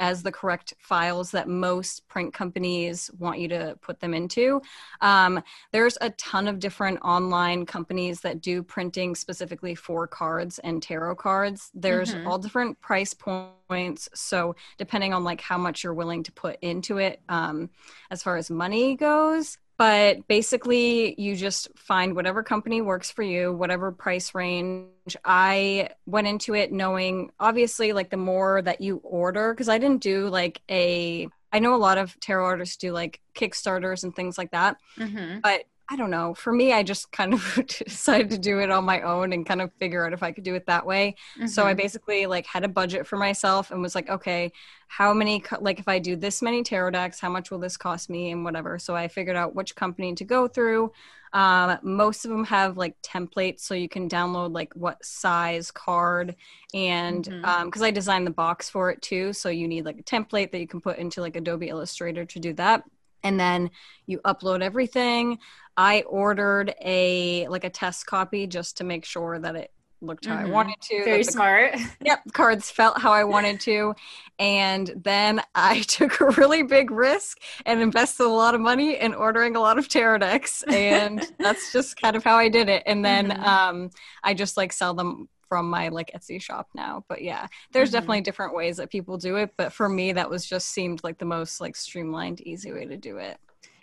as 0.00 0.22
the 0.22 0.32
correct 0.32 0.74
files 0.78 1.30
that 1.32 1.48
most 1.48 2.06
print 2.08 2.32
companies 2.32 3.10
want 3.18 3.38
you 3.38 3.48
to 3.48 3.76
put 3.80 4.00
them 4.00 4.14
into. 4.14 4.60
Um, 5.00 5.42
there's 5.72 5.98
a 6.00 6.10
ton 6.10 6.48
of 6.48 6.58
different 6.58 7.00
online 7.02 7.66
companies 7.66 8.20
that 8.20 8.40
do 8.40 8.62
printing 8.62 9.14
specifically 9.14 9.74
for 9.74 10.06
cards 10.06 10.58
and 10.60 10.82
tarot 10.82 11.16
cards. 11.16 11.70
There's 11.74 12.14
mm-hmm. 12.14 12.26
all 12.26 12.38
different 12.38 12.80
price 12.80 13.14
points. 13.14 14.08
So 14.14 14.56
depending 14.76 15.12
on 15.12 15.24
like 15.24 15.40
how 15.40 15.58
much 15.58 15.82
you're 15.84 15.94
willing 15.94 16.22
to 16.24 16.32
put 16.32 16.58
into 16.62 16.98
it, 16.98 17.20
um, 17.28 17.70
as 18.10 18.22
far 18.22 18.36
as 18.36 18.50
money 18.50 18.96
goes, 18.96 19.58
but 19.78 20.26
basically 20.26 21.14
you 21.20 21.36
just 21.36 21.68
find 21.76 22.14
whatever 22.14 22.42
company 22.42 22.82
works 22.82 23.10
for 23.10 23.22
you 23.22 23.52
whatever 23.52 23.90
price 23.90 24.34
range 24.34 25.16
i 25.24 25.88
went 26.04 26.26
into 26.26 26.54
it 26.54 26.72
knowing 26.72 27.30
obviously 27.40 27.92
like 27.92 28.10
the 28.10 28.16
more 28.16 28.60
that 28.60 28.80
you 28.80 29.00
order 29.02 29.54
because 29.54 29.68
i 29.68 29.78
didn't 29.78 30.02
do 30.02 30.28
like 30.28 30.60
a 30.70 31.28
i 31.52 31.58
know 31.58 31.74
a 31.74 31.76
lot 31.76 31.96
of 31.96 32.18
tarot 32.20 32.44
artists 32.44 32.76
do 32.76 32.92
like 32.92 33.20
kickstarters 33.34 34.04
and 34.04 34.14
things 34.14 34.36
like 34.36 34.50
that 34.50 34.76
mm-hmm. 34.98 35.38
but 35.40 35.62
I 35.90 35.96
don't 35.96 36.10
know. 36.10 36.34
For 36.34 36.52
me, 36.52 36.74
I 36.74 36.82
just 36.82 37.10
kind 37.12 37.32
of 37.32 37.60
decided 37.66 38.28
to 38.30 38.38
do 38.38 38.58
it 38.58 38.70
on 38.70 38.84
my 38.84 39.00
own 39.00 39.32
and 39.32 39.46
kind 39.46 39.62
of 39.62 39.72
figure 39.78 40.04
out 40.04 40.12
if 40.12 40.22
I 40.22 40.32
could 40.32 40.44
do 40.44 40.54
it 40.54 40.66
that 40.66 40.84
way. 40.84 41.16
Mm-hmm. 41.36 41.46
So 41.46 41.64
I 41.64 41.70
mm-hmm. 41.70 41.78
basically 41.78 42.26
like 42.26 42.44
had 42.46 42.62
a 42.62 42.68
budget 42.68 43.06
for 43.06 43.16
myself 43.16 43.70
and 43.70 43.80
was 43.80 43.94
like, 43.94 44.10
okay, 44.10 44.52
how 44.88 45.14
many 45.14 45.42
like 45.60 45.78
if 45.78 45.88
I 45.88 45.98
do 45.98 46.14
this 46.14 46.42
many 46.42 46.62
tarot 46.62 46.90
decks, 46.90 47.20
how 47.20 47.30
much 47.30 47.50
will 47.50 47.58
this 47.58 47.78
cost 47.78 48.10
me 48.10 48.32
and 48.32 48.44
whatever. 48.44 48.78
So 48.78 48.94
I 48.94 49.08
figured 49.08 49.36
out 49.36 49.54
which 49.54 49.74
company 49.76 50.14
to 50.14 50.24
go 50.24 50.46
through. 50.46 50.92
Um, 51.32 51.78
most 51.82 52.24
of 52.24 52.30
them 52.30 52.44
have 52.44 52.76
like 52.76 53.00
templates, 53.02 53.60
so 53.60 53.74
you 53.74 53.88
can 53.88 54.08
download 54.08 54.52
like 54.52 54.74
what 54.74 55.02
size 55.04 55.70
card 55.70 56.36
and 56.74 57.24
because 57.24 57.40
mm-hmm. 57.42 57.82
um, 57.82 57.82
I 57.82 57.90
designed 57.90 58.26
the 58.26 58.30
box 58.30 58.68
for 58.68 58.90
it 58.90 59.00
too. 59.00 59.32
So 59.32 59.48
you 59.48 59.68
need 59.68 59.86
like 59.86 60.00
a 60.00 60.02
template 60.02 60.52
that 60.52 60.60
you 60.60 60.66
can 60.66 60.82
put 60.82 60.98
into 60.98 61.22
like 61.22 61.36
Adobe 61.36 61.68
Illustrator 61.68 62.26
to 62.26 62.38
do 62.38 62.52
that 62.54 62.84
and 63.22 63.38
then 63.38 63.70
you 64.06 64.18
upload 64.24 64.62
everything 64.62 65.38
i 65.76 66.02
ordered 66.02 66.74
a 66.84 67.46
like 67.48 67.64
a 67.64 67.70
test 67.70 68.06
copy 68.06 68.46
just 68.46 68.76
to 68.76 68.84
make 68.84 69.04
sure 69.04 69.38
that 69.38 69.56
it 69.56 69.72
looked 70.00 70.26
how 70.26 70.36
mm-hmm. 70.36 70.46
i 70.46 70.50
wanted 70.50 70.76
to 70.80 71.04
very 71.04 71.24
smart 71.24 71.74
yep 72.04 72.20
cards 72.32 72.70
felt 72.70 73.00
how 73.00 73.12
i 73.12 73.24
wanted 73.24 73.58
to 73.58 73.92
and 74.38 74.92
then 74.96 75.40
i 75.54 75.80
took 75.88 76.20
a 76.20 76.26
really 76.32 76.62
big 76.62 76.90
risk 76.90 77.38
and 77.66 77.80
invested 77.80 78.24
a 78.24 78.28
lot 78.28 78.54
of 78.54 78.60
money 78.60 78.98
in 78.98 79.12
ordering 79.12 79.56
a 79.56 79.60
lot 79.60 79.78
of 79.78 79.88
tarot 79.88 80.18
decks 80.18 80.62
and 80.68 81.26
that's 81.38 81.72
just 81.72 82.00
kind 82.00 82.14
of 82.14 82.22
how 82.22 82.36
i 82.36 82.48
did 82.48 82.68
it 82.68 82.82
and 82.86 83.04
then 83.04 83.30
mm-hmm. 83.30 83.42
um, 83.42 83.90
i 84.22 84.32
just 84.32 84.56
like 84.56 84.72
sell 84.72 84.94
them 84.94 85.28
from 85.48 85.68
my 85.68 85.88
like 85.88 86.10
Etsy 86.14 86.40
shop 86.40 86.68
now. 86.74 87.04
But 87.08 87.22
yeah, 87.22 87.46
there's 87.72 87.88
mm-hmm. 87.88 87.96
definitely 87.96 88.20
different 88.22 88.54
ways 88.54 88.76
that 88.76 88.90
people 88.90 89.16
do 89.16 89.36
it. 89.36 89.50
But 89.56 89.72
for 89.72 89.88
me, 89.88 90.12
that 90.12 90.30
was 90.30 90.46
just 90.46 90.68
seemed 90.68 91.02
like 91.04 91.18
the 91.18 91.24
most 91.24 91.60
like 91.60 91.76
streamlined, 91.76 92.40
easy 92.40 92.72
way 92.72 92.86
to 92.86 92.96
do 92.96 93.18
it. 93.18 93.38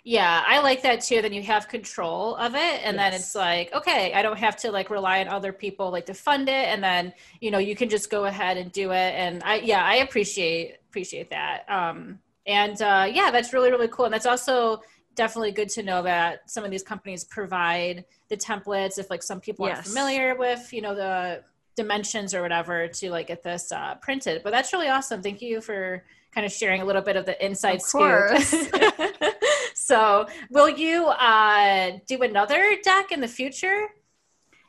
Yeah, 0.08 0.44
I 0.46 0.60
like 0.60 0.82
that 0.82 1.00
too. 1.00 1.20
Then 1.20 1.32
you 1.32 1.42
have 1.42 1.66
control 1.66 2.36
of 2.36 2.54
it, 2.54 2.80
and 2.84 2.94
yes. 2.94 2.96
then 2.96 3.12
it's 3.14 3.34
like, 3.34 3.74
okay, 3.74 4.12
I 4.12 4.22
don't 4.22 4.38
have 4.38 4.56
to 4.58 4.70
like 4.70 4.88
rely 4.88 5.20
on 5.20 5.26
other 5.26 5.52
people 5.52 5.90
like 5.90 6.06
to 6.06 6.14
fund 6.14 6.48
it, 6.48 6.68
and 6.68 6.82
then 6.82 7.12
you 7.40 7.50
know 7.50 7.58
you 7.58 7.74
can 7.74 7.88
just 7.88 8.08
go 8.08 8.26
ahead 8.26 8.56
and 8.56 8.70
do 8.70 8.92
it. 8.92 9.14
And 9.16 9.42
I, 9.42 9.56
yeah, 9.56 9.84
I 9.84 9.96
appreciate 9.96 10.76
appreciate 10.88 11.30
that. 11.30 11.64
Um, 11.68 12.20
and 12.46 12.80
uh, 12.80 13.10
yeah, 13.12 13.32
that's 13.32 13.52
really 13.52 13.72
really 13.72 13.88
cool. 13.88 14.04
And 14.04 14.14
that's 14.14 14.26
also 14.26 14.80
definitely 15.16 15.50
good 15.50 15.70
to 15.70 15.82
know 15.82 16.02
that 16.02 16.48
some 16.48 16.62
of 16.62 16.70
these 16.70 16.84
companies 16.84 17.24
provide 17.24 18.04
the 18.28 18.36
templates 18.36 18.98
if 18.98 19.10
like 19.10 19.24
some 19.24 19.40
people 19.40 19.66
yes. 19.66 19.78
aren't 19.78 19.88
familiar 19.88 20.36
with 20.36 20.72
you 20.72 20.82
know 20.82 20.94
the 20.94 21.42
dimensions 21.76 22.34
or 22.34 22.42
whatever 22.42 22.88
to 22.88 23.10
like 23.10 23.28
get 23.28 23.42
this 23.42 23.70
uh, 23.70 23.94
printed. 23.96 24.42
But 24.42 24.50
that's 24.50 24.72
really 24.72 24.88
awesome. 24.88 25.22
Thank 25.22 25.42
you 25.42 25.60
for 25.60 26.04
kind 26.34 26.44
of 26.44 26.52
sharing 26.52 26.82
a 26.82 26.84
little 26.84 27.02
bit 27.02 27.16
of 27.16 27.26
the 27.26 27.44
inside 27.44 27.76
of 27.76 27.82
scoop. 27.82 28.38
so, 29.74 30.26
will 30.50 30.68
you 30.68 31.06
uh, 31.06 31.92
do 32.06 32.22
another 32.22 32.76
deck 32.82 33.12
in 33.12 33.20
the 33.20 33.28
future? 33.28 33.88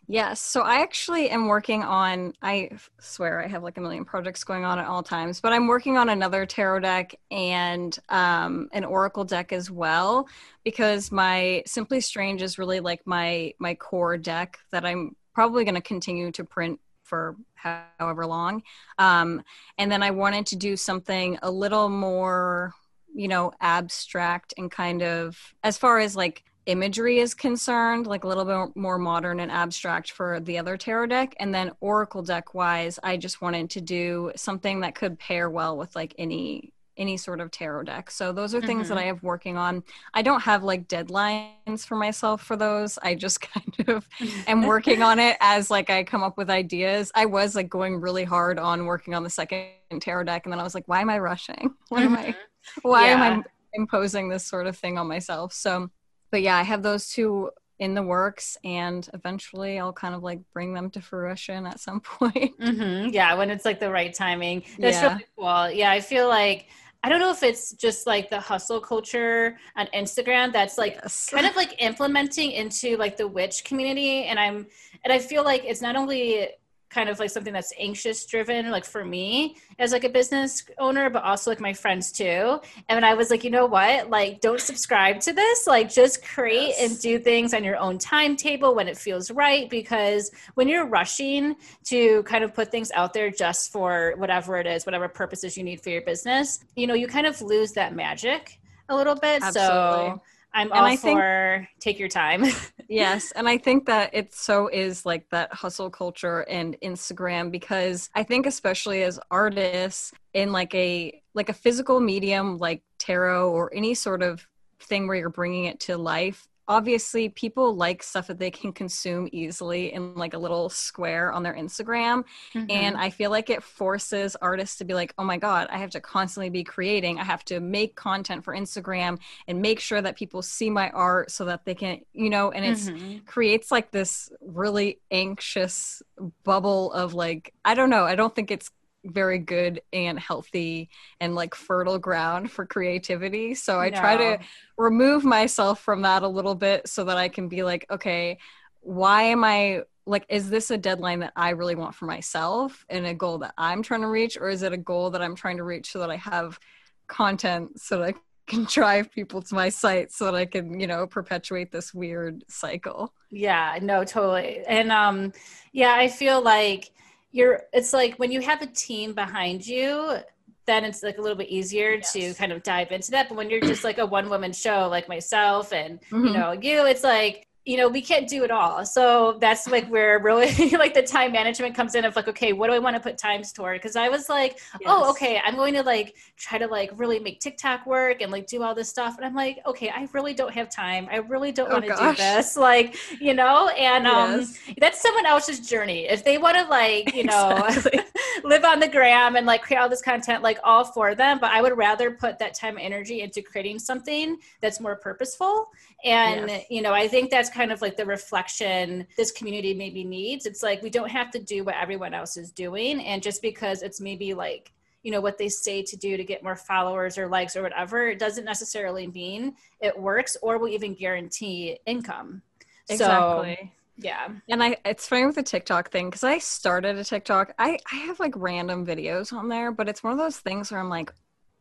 Yes. 0.09 0.39
So 0.39 0.61
I 0.61 0.81
actually 0.81 1.29
am 1.29 1.47
working 1.47 1.83
on, 1.83 2.33
I 2.41 2.69
swear 3.01 3.43
I 3.43 3.47
have 3.47 3.61
like 3.61 3.77
a 3.77 3.81
million 3.81 4.05
projects 4.05 4.45
going 4.45 4.63
on 4.63 4.79
at 4.79 4.85
all 4.85 5.03
times, 5.03 5.41
but 5.41 5.51
I'm 5.51 5.67
working 5.67 5.97
on 5.97 6.07
another 6.07 6.45
tarot 6.45 6.79
deck 6.79 7.13
and 7.29 7.97
um, 8.07 8.69
an 8.71 8.85
oracle 8.85 9.25
deck 9.25 9.51
as 9.51 9.69
well 9.69 10.29
because 10.63 11.11
my 11.11 11.61
Simply 11.65 11.99
Strange 11.99 12.41
is 12.41 12.57
really 12.57 12.79
like 12.79 13.01
my 13.05 13.53
my 13.59 13.75
core 13.75 14.17
deck 14.17 14.57
that 14.71 14.85
I'm 14.85 15.13
probably 15.33 15.65
going 15.65 15.75
to 15.75 15.81
continue 15.81 16.31
to 16.31 16.45
print 16.45 16.79
for 17.07 17.35
however 17.55 18.25
long. 18.25 18.63
Um, 18.97 19.43
and 19.77 19.91
then 19.91 20.03
I 20.03 20.11
wanted 20.11 20.45
to 20.47 20.55
do 20.55 20.75
something 20.75 21.39
a 21.41 21.49
little 21.49 21.89
more, 21.89 22.73
you 23.13 23.27
know, 23.27 23.51
abstract 23.61 24.53
and 24.57 24.69
kind 24.69 25.01
of 25.01 25.37
as 25.63 25.77
far 25.77 25.99
as 25.99 26.15
like 26.15 26.43
imagery 26.67 27.19
is 27.19 27.33
concerned, 27.33 28.05
like 28.05 28.25
a 28.25 28.27
little 28.27 28.45
bit 28.45 28.75
more 28.75 28.97
modern 28.97 29.39
and 29.39 29.51
abstract 29.51 30.11
for 30.11 30.39
the 30.41 30.57
other 30.57 30.77
tarot 30.77 31.07
deck. 31.07 31.33
And 31.39 31.55
then 31.55 31.71
Oracle 31.79 32.21
deck 32.21 32.53
wise, 32.53 32.99
I 33.01 33.17
just 33.17 33.41
wanted 33.41 33.69
to 33.71 33.81
do 33.81 34.31
something 34.35 34.81
that 34.81 34.93
could 34.93 35.17
pair 35.17 35.49
well 35.49 35.77
with 35.77 35.95
like 35.95 36.13
any 36.17 36.73
any 36.97 37.17
sort 37.17 37.39
of 37.39 37.51
tarot 37.51 37.83
deck. 37.83 38.11
So 38.11 38.31
those 38.31 38.53
are 38.55 38.61
things 38.61 38.87
mm-hmm. 38.87 38.95
that 38.95 39.01
I 39.01 39.05
have 39.05 39.23
working 39.23 39.57
on. 39.57 39.83
I 40.13 40.21
don't 40.21 40.41
have 40.41 40.63
like 40.63 40.87
deadlines 40.87 41.85
for 41.85 41.95
myself 41.95 42.41
for 42.41 42.55
those. 42.55 42.97
I 43.01 43.15
just 43.15 43.41
kind 43.53 43.89
of 43.89 44.07
am 44.47 44.61
working 44.67 45.01
on 45.01 45.19
it 45.19 45.37
as 45.39 45.69
like 45.69 45.89
I 45.89 46.03
come 46.03 46.23
up 46.23 46.37
with 46.37 46.49
ideas. 46.49 47.11
I 47.15 47.25
was 47.25 47.55
like 47.55 47.69
going 47.69 48.01
really 48.01 48.23
hard 48.23 48.59
on 48.59 48.85
working 48.85 49.13
on 49.13 49.23
the 49.23 49.29
second 49.29 49.69
tarot 49.99 50.25
deck 50.25 50.45
and 50.45 50.51
then 50.51 50.59
I 50.59 50.63
was 50.63 50.75
like 50.75 50.87
why 50.87 51.01
am 51.01 51.09
I 51.09 51.19
rushing? 51.19 51.73
Why 51.89 52.01
am 52.01 52.15
I 52.15 52.25
mm-hmm. 52.25 52.79
why 52.81 53.07
yeah. 53.07 53.25
am 53.25 53.39
I 53.39 53.43
imposing 53.73 54.27
this 54.27 54.45
sort 54.45 54.67
of 54.67 54.77
thing 54.77 54.97
on 54.97 55.07
myself? 55.07 55.53
So 55.53 55.89
but 56.31 56.41
yeah, 56.41 56.57
I 56.57 56.63
have 56.63 56.83
those 56.83 57.09
two 57.09 57.51
in 57.79 57.93
the 57.93 58.01
works 58.01 58.57
and 58.63 59.07
eventually 59.13 59.79
I'll 59.79 59.93
kind 59.93 60.15
of 60.15 60.23
like 60.23 60.39
bring 60.53 60.73
them 60.73 60.89
to 60.91 61.01
fruition 61.01 61.65
at 61.65 61.79
some 61.79 62.01
point. 62.01 62.59
Mm-hmm. 62.59 63.09
Yeah, 63.09 63.35
when 63.35 63.49
it's 63.49 63.65
like 63.65 63.79
the 63.79 63.91
right 63.91 64.13
timing. 64.13 64.63
That's 64.79 64.97
yeah. 64.97 65.07
really 65.13 65.25
cool. 65.37 65.71
Yeah, 65.71 65.91
I 65.91 66.01
feel 66.01 66.27
like 66.27 66.67
I 67.07 67.09
don't 67.09 67.21
know 67.21 67.31
if 67.31 67.41
it's 67.41 67.71
just 67.71 68.05
like 68.05 68.29
the 68.29 68.37
hustle 68.37 68.81
culture 68.81 69.57
on 69.77 69.87
Instagram 69.95 70.51
that's 70.51 70.77
like 70.77 70.95
yes. 70.95 71.29
kind 71.29 71.45
of 71.45 71.55
like 71.55 71.81
implementing 71.81 72.51
into 72.51 72.97
like 72.97 73.15
the 73.15 73.25
witch 73.25 73.63
community 73.63 74.25
and 74.25 74.37
I'm 74.37 74.67
and 75.05 75.13
I 75.13 75.19
feel 75.19 75.45
like 75.45 75.63
it's 75.63 75.81
not 75.81 75.95
only 75.95 76.49
kind 76.89 77.09
of 77.09 77.19
like 77.19 77.29
something 77.29 77.53
that's 77.53 77.73
anxious 77.77 78.25
driven 78.25 78.71
like 78.71 78.85
for 78.85 79.03
me 79.03 79.57
as 79.79 79.91
like 79.91 80.03
a 80.03 80.09
business 80.09 80.63
owner 80.77 81.09
but 81.09 81.23
also 81.23 81.51
like 81.51 81.59
my 81.59 81.73
friends 81.73 82.11
too 82.11 82.59
and 82.89 83.05
i 83.05 83.13
was 83.13 83.29
like 83.29 83.43
you 83.43 83.49
know 83.49 83.65
what 83.65 84.09
like 84.09 84.39
don't 84.39 84.61
subscribe 84.61 85.19
to 85.19 85.33
this 85.33 85.67
like 85.67 85.91
just 85.91 86.25
create 86.25 86.69
yes. 86.69 86.91
and 86.91 86.99
do 87.01 87.19
things 87.19 87.53
on 87.53 87.63
your 87.63 87.77
own 87.77 87.97
timetable 87.97 88.73
when 88.73 88.87
it 88.87 88.97
feels 88.97 89.29
right 89.31 89.69
because 89.69 90.31
when 90.55 90.67
you're 90.67 90.87
rushing 90.87 91.55
to 91.83 92.23
kind 92.23 92.43
of 92.43 92.53
put 92.53 92.71
things 92.71 92.91
out 92.91 93.13
there 93.13 93.29
just 93.29 93.71
for 93.71 94.13
whatever 94.17 94.57
it 94.57 94.65
is 94.65 94.85
whatever 94.85 95.07
purposes 95.07 95.57
you 95.57 95.63
need 95.63 95.81
for 95.81 95.89
your 95.89 96.01
business 96.03 96.59
you 96.75 96.87
know 96.87 96.93
you 96.93 97.07
kind 97.07 97.27
of 97.27 97.41
lose 97.41 97.73
that 97.73 97.93
magic 97.93 98.59
a 98.89 98.95
little 98.95 99.15
bit 99.15 99.43
Absolutely. 99.43 99.55
so 99.55 100.21
I'm 100.57 100.71
and 100.71 100.79
all 100.79 100.85
I 100.85 100.95
for 100.97 101.67
think, 101.67 101.79
take 101.79 101.99
your 101.99 102.09
time. 102.09 102.43
yes. 102.89 103.31
And 103.33 103.47
I 103.47 103.59
think 103.59 103.85
that 103.85 104.09
it 104.11 104.33
so 104.33 104.69
is 104.69 105.05
like 105.05 105.29
that 105.29 105.53
hustle 105.53 105.91
culture 105.91 106.41
and 106.49 106.75
Instagram 106.81 107.51
because 107.51 108.09
I 108.15 108.23
think 108.23 108.47
especially 108.47 109.03
as 109.03 109.19
artists 109.29 110.13
in 110.33 110.51
like 110.51 110.73
a 110.73 111.21
like 111.35 111.49
a 111.49 111.53
physical 111.53 111.99
medium 111.99 112.57
like 112.57 112.81
tarot 112.97 113.51
or 113.51 113.71
any 113.71 113.93
sort 113.93 114.23
of 114.23 114.47
thing 114.79 115.07
where 115.07 115.15
you're 115.15 115.29
bringing 115.29 115.65
it 115.65 115.79
to 115.81 115.95
life 115.95 116.47
obviously 116.67 117.29
people 117.29 117.75
like 117.75 118.03
stuff 118.03 118.27
that 118.27 118.39
they 118.39 118.51
can 118.51 118.73
consume 118.73 119.29
easily 119.31 119.93
in 119.93 120.15
like 120.15 120.33
a 120.33 120.37
little 120.37 120.69
square 120.69 121.31
on 121.31 121.43
their 121.43 121.53
Instagram. 121.53 122.23
Mm-hmm. 122.53 122.65
And 122.69 122.97
I 122.97 123.09
feel 123.09 123.31
like 123.31 123.49
it 123.49 123.63
forces 123.63 124.35
artists 124.41 124.77
to 124.77 124.85
be 124.85 124.93
like, 124.93 125.13
oh 125.17 125.23
my 125.23 125.37
God, 125.37 125.67
I 125.71 125.77
have 125.77 125.91
to 125.91 126.01
constantly 126.01 126.49
be 126.49 126.63
creating. 126.63 127.19
I 127.19 127.23
have 127.23 127.45
to 127.45 127.59
make 127.59 127.95
content 127.95 128.43
for 128.43 128.53
Instagram 128.53 129.19
and 129.47 129.61
make 129.61 129.79
sure 129.79 130.01
that 130.01 130.17
people 130.17 130.41
see 130.41 130.69
my 130.69 130.89
art 130.89 131.31
so 131.31 131.45
that 131.45 131.65
they 131.65 131.75
can, 131.75 132.01
you 132.13 132.29
know, 132.29 132.51
and 132.51 132.65
it 132.65 132.77
mm-hmm. 132.77 133.17
creates 133.25 133.71
like 133.71 133.91
this 133.91 134.29
really 134.41 134.99
anxious 135.11 136.01
bubble 136.43 136.91
of 136.93 137.13
like, 137.13 137.53
I 137.63 137.75
don't 137.75 137.89
know, 137.89 138.03
I 138.03 138.15
don't 138.15 138.35
think 138.35 138.51
it's 138.51 138.71
very 139.11 139.39
good 139.39 139.81
and 139.93 140.19
healthy 140.19 140.89
and 141.19 141.35
like 141.35 141.55
fertile 141.55 141.99
ground 141.99 142.51
for 142.51 142.65
creativity. 142.65 143.55
So 143.55 143.79
I 143.79 143.89
no. 143.89 143.99
try 143.99 144.17
to 144.17 144.39
remove 144.77 145.23
myself 145.23 145.79
from 145.79 146.01
that 146.03 146.23
a 146.23 146.27
little 146.27 146.55
bit 146.55 146.87
so 146.87 147.03
that 147.05 147.17
I 147.17 147.29
can 147.29 147.47
be 147.47 147.63
like, 147.63 147.85
okay, 147.89 148.37
why 148.81 149.23
am 149.23 149.43
I 149.43 149.83
like, 150.05 150.25
is 150.29 150.49
this 150.49 150.71
a 150.71 150.77
deadline 150.77 151.19
that 151.19 151.33
I 151.35 151.49
really 151.49 151.75
want 151.75 151.93
for 151.93 152.05
myself 152.05 152.85
and 152.89 153.05
a 153.05 153.13
goal 153.13 153.39
that 153.39 153.53
I'm 153.57 153.83
trying 153.83 154.01
to 154.01 154.07
reach? 154.07 154.37
Or 154.39 154.49
is 154.49 154.63
it 154.63 154.71
a 154.71 154.77
goal 154.77 155.09
that 155.11 155.21
I'm 155.21 155.35
trying 155.35 155.57
to 155.57 155.63
reach 155.63 155.91
so 155.91 155.99
that 155.99 156.09
I 156.09 156.15
have 156.15 156.59
content 157.07 157.79
so 157.79 157.99
that 157.99 158.09
I 158.09 158.13
can 158.47 158.63
drive 158.69 159.11
people 159.11 159.41
to 159.41 159.55
my 159.55 159.69
site 159.69 160.11
so 160.11 160.25
that 160.25 160.35
I 160.35 160.45
can, 160.45 160.79
you 160.79 160.87
know, 160.87 161.05
perpetuate 161.05 161.71
this 161.71 161.93
weird 161.93 162.43
cycle? 162.47 163.13
Yeah, 163.29 163.77
no, 163.81 164.03
totally. 164.03 164.63
And 164.65 164.91
um, 164.91 165.33
yeah, 165.73 165.95
I 165.95 166.07
feel 166.07 166.41
like 166.41 166.91
you're 167.31 167.63
it's 167.73 167.93
like 167.93 168.15
when 168.15 168.31
you 168.31 168.41
have 168.41 168.61
a 168.61 168.67
team 168.67 169.13
behind 169.13 169.65
you 169.65 170.17
then 170.65 170.83
it's 170.83 171.01
like 171.01 171.17
a 171.17 171.21
little 171.21 171.37
bit 171.37 171.49
easier 171.49 171.93
yes. 171.93 172.13
to 172.13 172.33
kind 172.33 172.51
of 172.51 172.61
dive 172.63 172.91
into 172.91 173.11
that 173.11 173.29
but 173.29 173.37
when 173.37 173.49
you're 173.49 173.61
just 173.61 173.83
like 173.83 173.97
a 173.97 174.05
one 174.05 174.29
woman 174.29 174.51
show 174.51 174.87
like 174.89 175.07
myself 175.07 175.71
and 175.73 175.99
mm-hmm. 176.01 176.25
you 176.25 176.33
know 176.33 176.51
you 176.51 176.85
it's 176.85 177.03
like 177.03 177.47
you 177.67 177.75
know 177.75 177.89
we 177.89 178.01
can't 178.01 178.29
do 178.29 178.45
it 178.45 178.49
all. 178.49 178.85
So 178.85 179.37
that's 179.41 179.67
like 179.67 179.87
where 179.89 180.19
really 180.19 180.69
like 180.83 180.93
the 180.93 181.03
time 181.03 181.33
management 181.33 181.75
comes 181.75 181.95
in 181.95 182.05
of 182.05 182.15
like 182.15 182.29
okay 182.29 182.53
what 182.53 182.67
do 182.67 182.73
i 182.73 182.79
want 182.79 182.95
to 182.95 183.01
put 183.01 183.17
times 183.17 183.51
toward? 183.51 183.81
Because 183.81 183.97
i 183.97 184.07
was 184.07 184.29
like 184.29 184.59
oh, 184.73 184.77
yes. 184.79 184.89
oh 184.89 185.09
okay 185.11 185.41
i'm 185.43 185.55
going 185.55 185.73
to 185.73 185.83
like 185.83 186.15
try 186.37 186.57
to 186.57 186.67
like 186.67 186.89
really 186.95 187.19
make 187.19 187.41
tiktok 187.41 187.85
work 187.85 188.21
and 188.21 188.31
like 188.31 188.47
do 188.47 188.63
all 188.63 188.73
this 188.73 188.87
stuff. 188.87 189.17
And 189.17 189.25
i'm 189.25 189.35
like 189.35 189.59
okay 189.65 189.89
i 189.89 190.07
really 190.13 190.33
don't 190.33 190.53
have 190.53 190.69
time. 190.69 191.09
I 191.11 191.17
really 191.17 191.51
don't 191.51 191.69
oh, 191.69 191.73
want 191.73 191.85
to 191.85 191.95
do 191.95 192.15
this 192.15 192.55
like 192.69 192.95
you 193.19 193.33
know? 193.33 193.67
And 193.69 194.07
um 194.07 194.47
that's 194.79 195.01
someone 195.01 195.25
else's 195.25 195.59
journey. 195.59 196.07
If 196.07 196.23
they 196.23 196.37
want 196.37 196.55
to 196.57 196.63
like 196.67 197.13
you 197.13 197.25
know 197.25 197.65
exactly. 197.67 197.99
live 198.45 198.63
on 198.63 198.79
the 198.79 198.87
gram 198.87 199.35
and 199.35 199.45
like 199.45 199.61
create 199.61 199.79
all 199.79 199.89
this 199.89 200.01
content 200.01 200.41
like 200.41 200.59
all 200.63 200.85
for 200.85 201.15
them. 201.15 201.37
But 201.37 201.51
i 201.51 201.61
would 201.61 201.75
rather 201.75 202.11
put 202.11 202.39
that 202.39 202.53
time 202.53 202.77
and 202.77 202.85
energy 202.87 203.21
into 203.21 203.41
creating 203.41 203.79
something 203.79 204.37
that's 204.61 204.79
more 204.79 204.95
purposeful. 204.95 205.69
And 206.05 206.47
yes. 206.47 206.65
you 206.69 206.81
know 206.81 206.93
i 206.93 207.07
think 207.07 207.29
that's 207.29 207.49
kind 207.57 207.71
of 207.71 207.81
like 207.81 207.97
the 207.97 208.05
reflection 208.05 209.07
this 209.17 209.31
community 209.31 209.73
maybe 209.73 210.03
needs. 210.03 210.45
It's 210.45 210.61
like 210.61 210.81
we 210.83 210.91
don't 210.91 211.09
have 211.09 211.31
to 211.31 211.39
do 211.39 211.63
what 211.63 211.75
everyone 211.75 212.13
else 212.13 212.37
is 212.37 212.51
doing. 212.51 213.01
And 213.01 213.23
just 213.23 213.41
because 213.41 213.81
it's 213.81 213.99
maybe 213.99 214.33
like 214.33 214.71
you 215.03 215.11
know 215.11 215.21
what 215.21 215.37
they 215.37 215.47
say 215.47 215.81
to 215.81 215.95
do 215.95 216.17
to 216.17 216.23
get 216.23 216.43
more 216.43 216.55
followers 216.55 217.17
or 217.17 217.27
likes 217.27 217.55
or 217.55 217.61
whatever 217.61 218.09
it 218.09 218.19
doesn't 218.19 218.43
necessarily 218.43 219.07
mean 219.07 219.53
it 219.79 219.97
works 219.97 220.35
or 220.41 220.57
will 220.57 220.67
even 220.67 220.93
guarantee 220.93 221.79
income. 221.85 222.41
Exactly. 222.89 223.57
so, 223.61 223.67
yeah. 223.97 224.27
And 224.49 224.61
i 224.63 224.77
it's 224.85 225.07
funny 225.07 225.25
with 225.25 225.35
the 225.35 225.43
tiktok 225.43 225.91
thing 225.91 226.09
because 226.09 226.23
i 226.23 226.39
started 226.39 226.97
a 226.97 227.03
tiktok. 227.03 227.53
I 227.57 227.79
i 227.91 227.95
have 227.95 228.19
like 228.19 228.33
random 228.35 228.85
videos 228.85 229.31
on 229.31 229.47
there 229.47 229.71
but 229.71 229.87
it's 229.87 230.03
one 230.03 230.13
of 230.13 230.19
those 230.19 230.37
things 230.37 230.71
where 230.71 230.79
i'm 230.79 230.89
like 230.89 231.13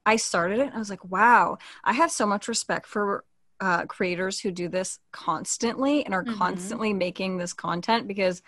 i 0.05 0.17
started 0.17 0.59
it 0.59 0.67
and 0.67 0.75
i 0.75 0.79
was 0.79 0.91
like 0.91 1.05
wow 1.05 1.57
i 1.85 1.93
have 1.93 2.11
so 2.11 2.27
much 2.27 2.49
respect 2.49 2.87
for 2.87 3.25
uh, 3.61 3.87
creators 3.87 4.41
who 4.41 4.51
do 4.51 4.69
this 4.69 4.99
constantly 5.13 6.05
and 6.05 6.15
are 6.15 6.25
mm-hmm. 6.25 6.39
constantly 6.39 6.93
making 6.93 7.39
this 7.39 7.53
content 7.53 8.07
because 8.07 8.43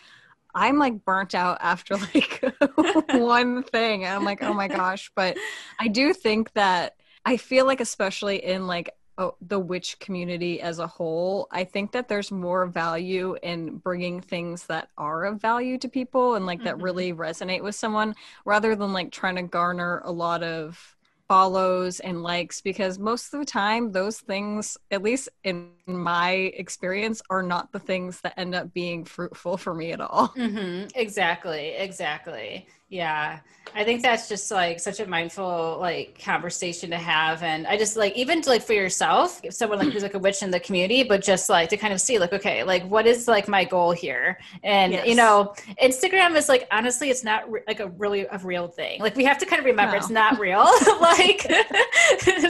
I'm 0.54 0.78
like 0.78 1.04
burnt 1.04 1.34
out 1.34 1.58
after 1.60 1.96
like 2.14 2.42
one 3.12 3.62
thing. 3.62 4.04
And 4.04 4.14
I'm 4.14 4.24
like, 4.24 4.42
oh 4.42 4.54
my 4.54 4.68
gosh. 4.82 5.10
But 5.14 5.36
I 5.78 5.88
do 5.88 6.12
think 6.12 6.52
that 6.54 6.96
I 7.24 7.36
feel 7.36 7.66
like, 7.66 7.80
especially 7.80 8.44
in 8.44 8.66
like 8.66 8.90
oh, 9.18 9.34
the 9.40 9.58
witch 9.58 9.98
community 9.98 10.60
as 10.60 10.78
a 10.78 10.86
whole, 10.86 11.48
I 11.50 11.64
think 11.64 11.92
that 11.92 12.08
there's 12.08 12.30
more 12.30 12.66
value 12.66 13.36
in 13.42 13.78
bringing 13.78 14.20
things 14.20 14.66
that 14.66 14.90
are 14.96 15.24
of 15.24 15.40
value 15.40 15.78
to 15.78 15.88
people 15.88 16.34
and 16.34 16.46
like 16.46 16.58
mm-hmm. 16.58 16.66
that 16.66 16.82
really 16.82 17.12
resonate 17.12 17.62
with 17.62 17.74
someone 17.74 18.14
rather 18.44 18.76
than 18.76 18.92
like 18.92 19.10
trying 19.10 19.36
to 19.36 19.42
garner 19.42 20.02
a 20.04 20.12
lot 20.12 20.42
of 20.42 20.96
follows 21.28 22.00
and 22.00 22.22
likes 22.22 22.62
because 22.62 22.98
most 22.98 23.34
of 23.34 23.40
the 23.40 23.46
time 23.46 23.92
those 23.92 24.18
things 24.18 24.78
at 24.90 25.02
least 25.02 25.28
in 25.44 25.68
my 25.86 26.30
experience 26.30 27.20
are 27.28 27.42
not 27.42 27.70
the 27.70 27.78
things 27.78 28.20
that 28.22 28.32
end 28.38 28.54
up 28.54 28.72
being 28.72 29.04
fruitful 29.04 29.56
for 29.58 29.74
me 29.74 29.92
at 29.92 30.00
all 30.00 30.28
mm-hmm. 30.28 30.86
exactly 30.94 31.68
exactly 31.76 32.66
yeah 32.90 33.40
i 33.74 33.84
think 33.84 34.00
that's 34.00 34.30
just 34.30 34.50
like 34.50 34.80
such 34.80 34.98
a 34.98 35.06
mindful 35.06 35.76
like 35.78 36.18
conversation 36.24 36.88
to 36.88 36.96
have 36.96 37.42
and 37.42 37.66
i 37.66 37.76
just 37.76 37.98
like 37.98 38.16
even 38.16 38.40
to, 38.40 38.48
like 38.48 38.62
for 38.62 38.72
yourself 38.72 39.40
if 39.44 39.52
someone 39.52 39.78
like 39.78 39.90
who's 39.90 40.02
like 40.02 40.14
a 40.14 40.18
witch 40.18 40.42
in 40.42 40.50
the 40.50 40.60
community 40.60 41.02
but 41.02 41.22
just 41.22 41.50
like 41.50 41.68
to 41.68 41.76
kind 41.76 41.92
of 41.92 42.00
see 42.00 42.18
like 42.18 42.32
okay 42.32 42.64
like 42.64 42.82
what 42.84 43.06
is 43.06 43.28
like 43.28 43.46
my 43.46 43.62
goal 43.62 43.92
here 43.92 44.38
and 44.62 44.94
yes. 44.94 45.06
you 45.06 45.14
know 45.14 45.54
instagram 45.82 46.34
is 46.34 46.48
like 46.48 46.66
honestly 46.70 47.10
it's 47.10 47.22
not 47.22 47.50
re- 47.50 47.60
like 47.66 47.80
a 47.80 47.88
really 47.90 48.26
a 48.30 48.38
real 48.38 48.68
thing 48.68 48.98
like 49.02 49.14
we 49.16 49.24
have 49.24 49.36
to 49.36 49.44
kind 49.44 49.60
of 49.60 49.66
remember 49.66 49.92
no. 49.92 49.98
it's 49.98 50.10
not 50.10 50.38
real 50.38 50.64
like 51.00 51.42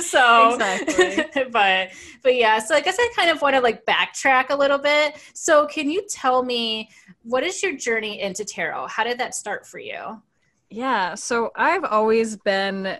so 0.01 0.55
exactly. 0.55 1.45
but 1.51 1.89
but 2.23 2.37
yeah 2.37 2.61
so 2.61 2.77
i 2.77 2.81
guess 2.81 2.97
i 2.97 3.11
kind 3.17 3.29
of 3.29 3.43
want 3.43 3.57
to 3.57 3.61
like 3.61 3.85
backtrack 3.87 4.51
a 4.51 4.57
little 4.57 4.79
bit 4.79 5.17
so 5.35 5.67
can 5.67 5.91
you 5.91 6.07
tell 6.09 6.45
me 6.45 6.89
what 7.25 7.43
is 7.43 7.61
your 7.61 7.77
journey 7.77 8.21
into 8.21 8.45
tarot 8.45 8.87
how 8.87 9.03
did 9.03 9.19
that 9.19 9.35
start 9.35 9.67
for 9.67 9.81
you 9.81 10.23
yeah, 10.71 11.15
so 11.15 11.51
I've 11.57 11.85
always 11.85 12.37
been 12.37 12.99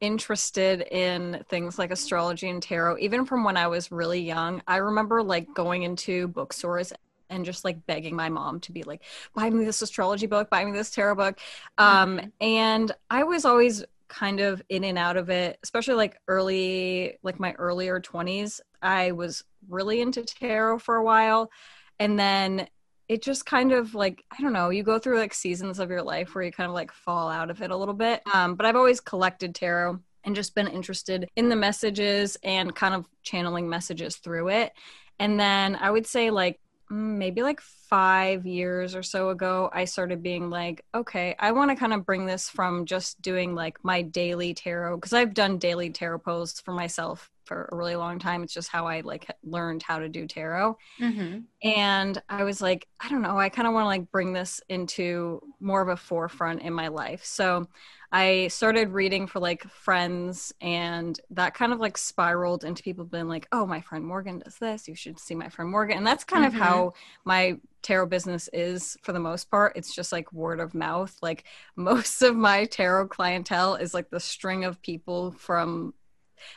interested 0.00 0.82
in 0.92 1.44
things 1.48 1.78
like 1.78 1.90
astrology 1.90 2.48
and 2.48 2.62
tarot, 2.62 2.98
even 2.98 3.24
from 3.24 3.44
when 3.44 3.56
I 3.56 3.66
was 3.66 3.90
really 3.90 4.20
young. 4.20 4.62
I 4.66 4.76
remember 4.76 5.22
like 5.22 5.52
going 5.54 5.82
into 5.82 6.28
bookstores 6.28 6.92
and 7.30 7.44
just 7.44 7.64
like 7.64 7.84
begging 7.86 8.14
my 8.14 8.28
mom 8.28 8.60
to 8.60 8.72
be 8.72 8.82
like, 8.82 9.02
buy 9.34 9.50
me 9.50 9.64
this 9.64 9.82
astrology 9.82 10.26
book, 10.26 10.50
buy 10.50 10.64
me 10.64 10.72
this 10.72 10.90
tarot 10.90 11.16
book. 11.16 11.38
Um, 11.76 12.18
mm-hmm. 12.18 12.28
And 12.40 12.92
I 13.10 13.24
was 13.24 13.44
always 13.44 13.84
kind 14.08 14.40
of 14.40 14.62
in 14.68 14.84
and 14.84 14.96
out 14.96 15.16
of 15.16 15.28
it, 15.28 15.58
especially 15.62 15.94
like 15.94 16.18
early, 16.28 17.18
like 17.22 17.38
my 17.38 17.52
earlier 17.54 18.00
20s. 18.00 18.60
I 18.80 19.12
was 19.12 19.44
really 19.68 20.00
into 20.00 20.22
tarot 20.24 20.78
for 20.78 20.96
a 20.96 21.04
while. 21.04 21.50
And 21.98 22.18
then 22.18 22.68
it 23.08 23.22
just 23.22 23.46
kind 23.46 23.72
of 23.72 23.94
like 23.94 24.24
i 24.30 24.40
don't 24.42 24.52
know 24.52 24.70
you 24.70 24.82
go 24.82 24.98
through 24.98 25.18
like 25.18 25.34
seasons 25.34 25.78
of 25.78 25.90
your 25.90 26.02
life 26.02 26.34
where 26.34 26.44
you 26.44 26.52
kind 26.52 26.68
of 26.68 26.74
like 26.74 26.92
fall 26.92 27.28
out 27.28 27.50
of 27.50 27.62
it 27.62 27.70
a 27.70 27.76
little 27.76 27.94
bit 27.94 28.22
um, 28.32 28.54
but 28.54 28.66
i've 28.66 28.76
always 28.76 29.00
collected 29.00 29.54
tarot 29.54 29.98
and 30.24 30.36
just 30.36 30.54
been 30.54 30.68
interested 30.68 31.28
in 31.36 31.48
the 31.48 31.56
messages 31.56 32.36
and 32.42 32.74
kind 32.74 32.94
of 32.94 33.06
channeling 33.22 33.68
messages 33.68 34.16
through 34.16 34.48
it 34.48 34.72
and 35.18 35.40
then 35.40 35.76
i 35.76 35.90
would 35.90 36.06
say 36.06 36.30
like 36.30 36.60
mm, 36.90 37.16
maybe 37.16 37.42
like 37.42 37.60
five 37.60 38.46
years 38.46 38.94
or 38.94 39.02
so 39.02 39.30
ago 39.30 39.70
i 39.72 39.84
started 39.84 40.22
being 40.22 40.50
like 40.50 40.84
okay 40.94 41.34
i 41.38 41.52
want 41.52 41.70
to 41.70 41.76
kind 41.76 41.94
of 41.94 42.04
bring 42.04 42.26
this 42.26 42.50
from 42.50 42.84
just 42.84 43.20
doing 43.22 43.54
like 43.54 43.82
my 43.82 44.02
daily 44.02 44.52
tarot 44.52 44.96
because 44.96 45.14
i've 45.14 45.32
done 45.32 45.58
daily 45.58 45.88
tarot 45.90 46.18
posts 46.18 46.60
for 46.60 46.72
myself 46.72 47.30
for 47.48 47.68
a 47.72 47.76
really 47.76 47.96
long 47.96 48.20
time. 48.20 48.42
It's 48.44 48.54
just 48.54 48.68
how 48.68 48.86
I 48.86 49.00
like 49.00 49.26
learned 49.42 49.82
how 49.82 49.98
to 49.98 50.08
do 50.08 50.26
tarot. 50.28 50.76
Mm-hmm. 51.00 51.40
And 51.68 52.22
I 52.28 52.44
was 52.44 52.60
like, 52.60 52.86
I 53.00 53.08
don't 53.08 53.22
know, 53.22 53.38
I 53.38 53.48
kind 53.48 53.66
of 53.66 53.74
want 53.74 53.84
to 53.84 53.88
like 53.88 54.10
bring 54.12 54.32
this 54.32 54.60
into 54.68 55.40
more 55.60 55.82
of 55.82 55.88
a 55.88 55.96
forefront 55.96 56.62
in 56.62 56.72
my 56.72 56.88
life. 56.88 57.24
So 57.24 57.66
I 58.10 58.48
started 58.48 58.90
reading 58.90 59.26
for 59.26 59.38
like 59.40 59.64
friends, 59.68 60.52
and 60.62 61.18
that 61.30 61.54
kind 61.54 61.72
of 61.74 61.78
like 61.80 61.98
spiraled 61.98 62.64
into 62.64 62.82
people 62.82 63.04
being 63.04 63.28
like, 63.28 63.46
oh, 63.52 63.66
my 63.66 63.80
friend 63.82 64.04
Morgan 64.04 64.38
does 64.38 64.56
this. 64.58 64.88
You 64.88 64.94
should 64.94 65.18
see 65.18 65.34
my 65.34 65.48
friend 65.50 65.70
Morgan. 65.70 65.98
And 65.98 66.06
that's 66.06 66.24
kind 66.24 66.44
Mm-hmm. 66.44 66.46
of 66.46 66.54
how 66.54 66.92
my 67.24 67.58
tarot 67.82 68.06
business 68.06 68.48
is 68.52 68.96
for 69.02 69.12
the 69.12 69.20
most 69.20 69.50
part. 69.50 69.74
It's 69.76 69.94
just 69.94 70.12
like 70.12 70.32
word 70.32 70.60
of 70.60 70.74
mouth. 70.74 71.16
Like 71.22 71.44
most 71.76 72.22
of 72.22 72.34
my 72.36 72.64
tarot 72.64 73.08
clientele 73.08 73.74
is 73.74 73.92
like 73.94 74.10
the 74.10 74.20
string 74.20 74.64
of 74.64 74.80
people 74.82 75.32
from 75.32 75.92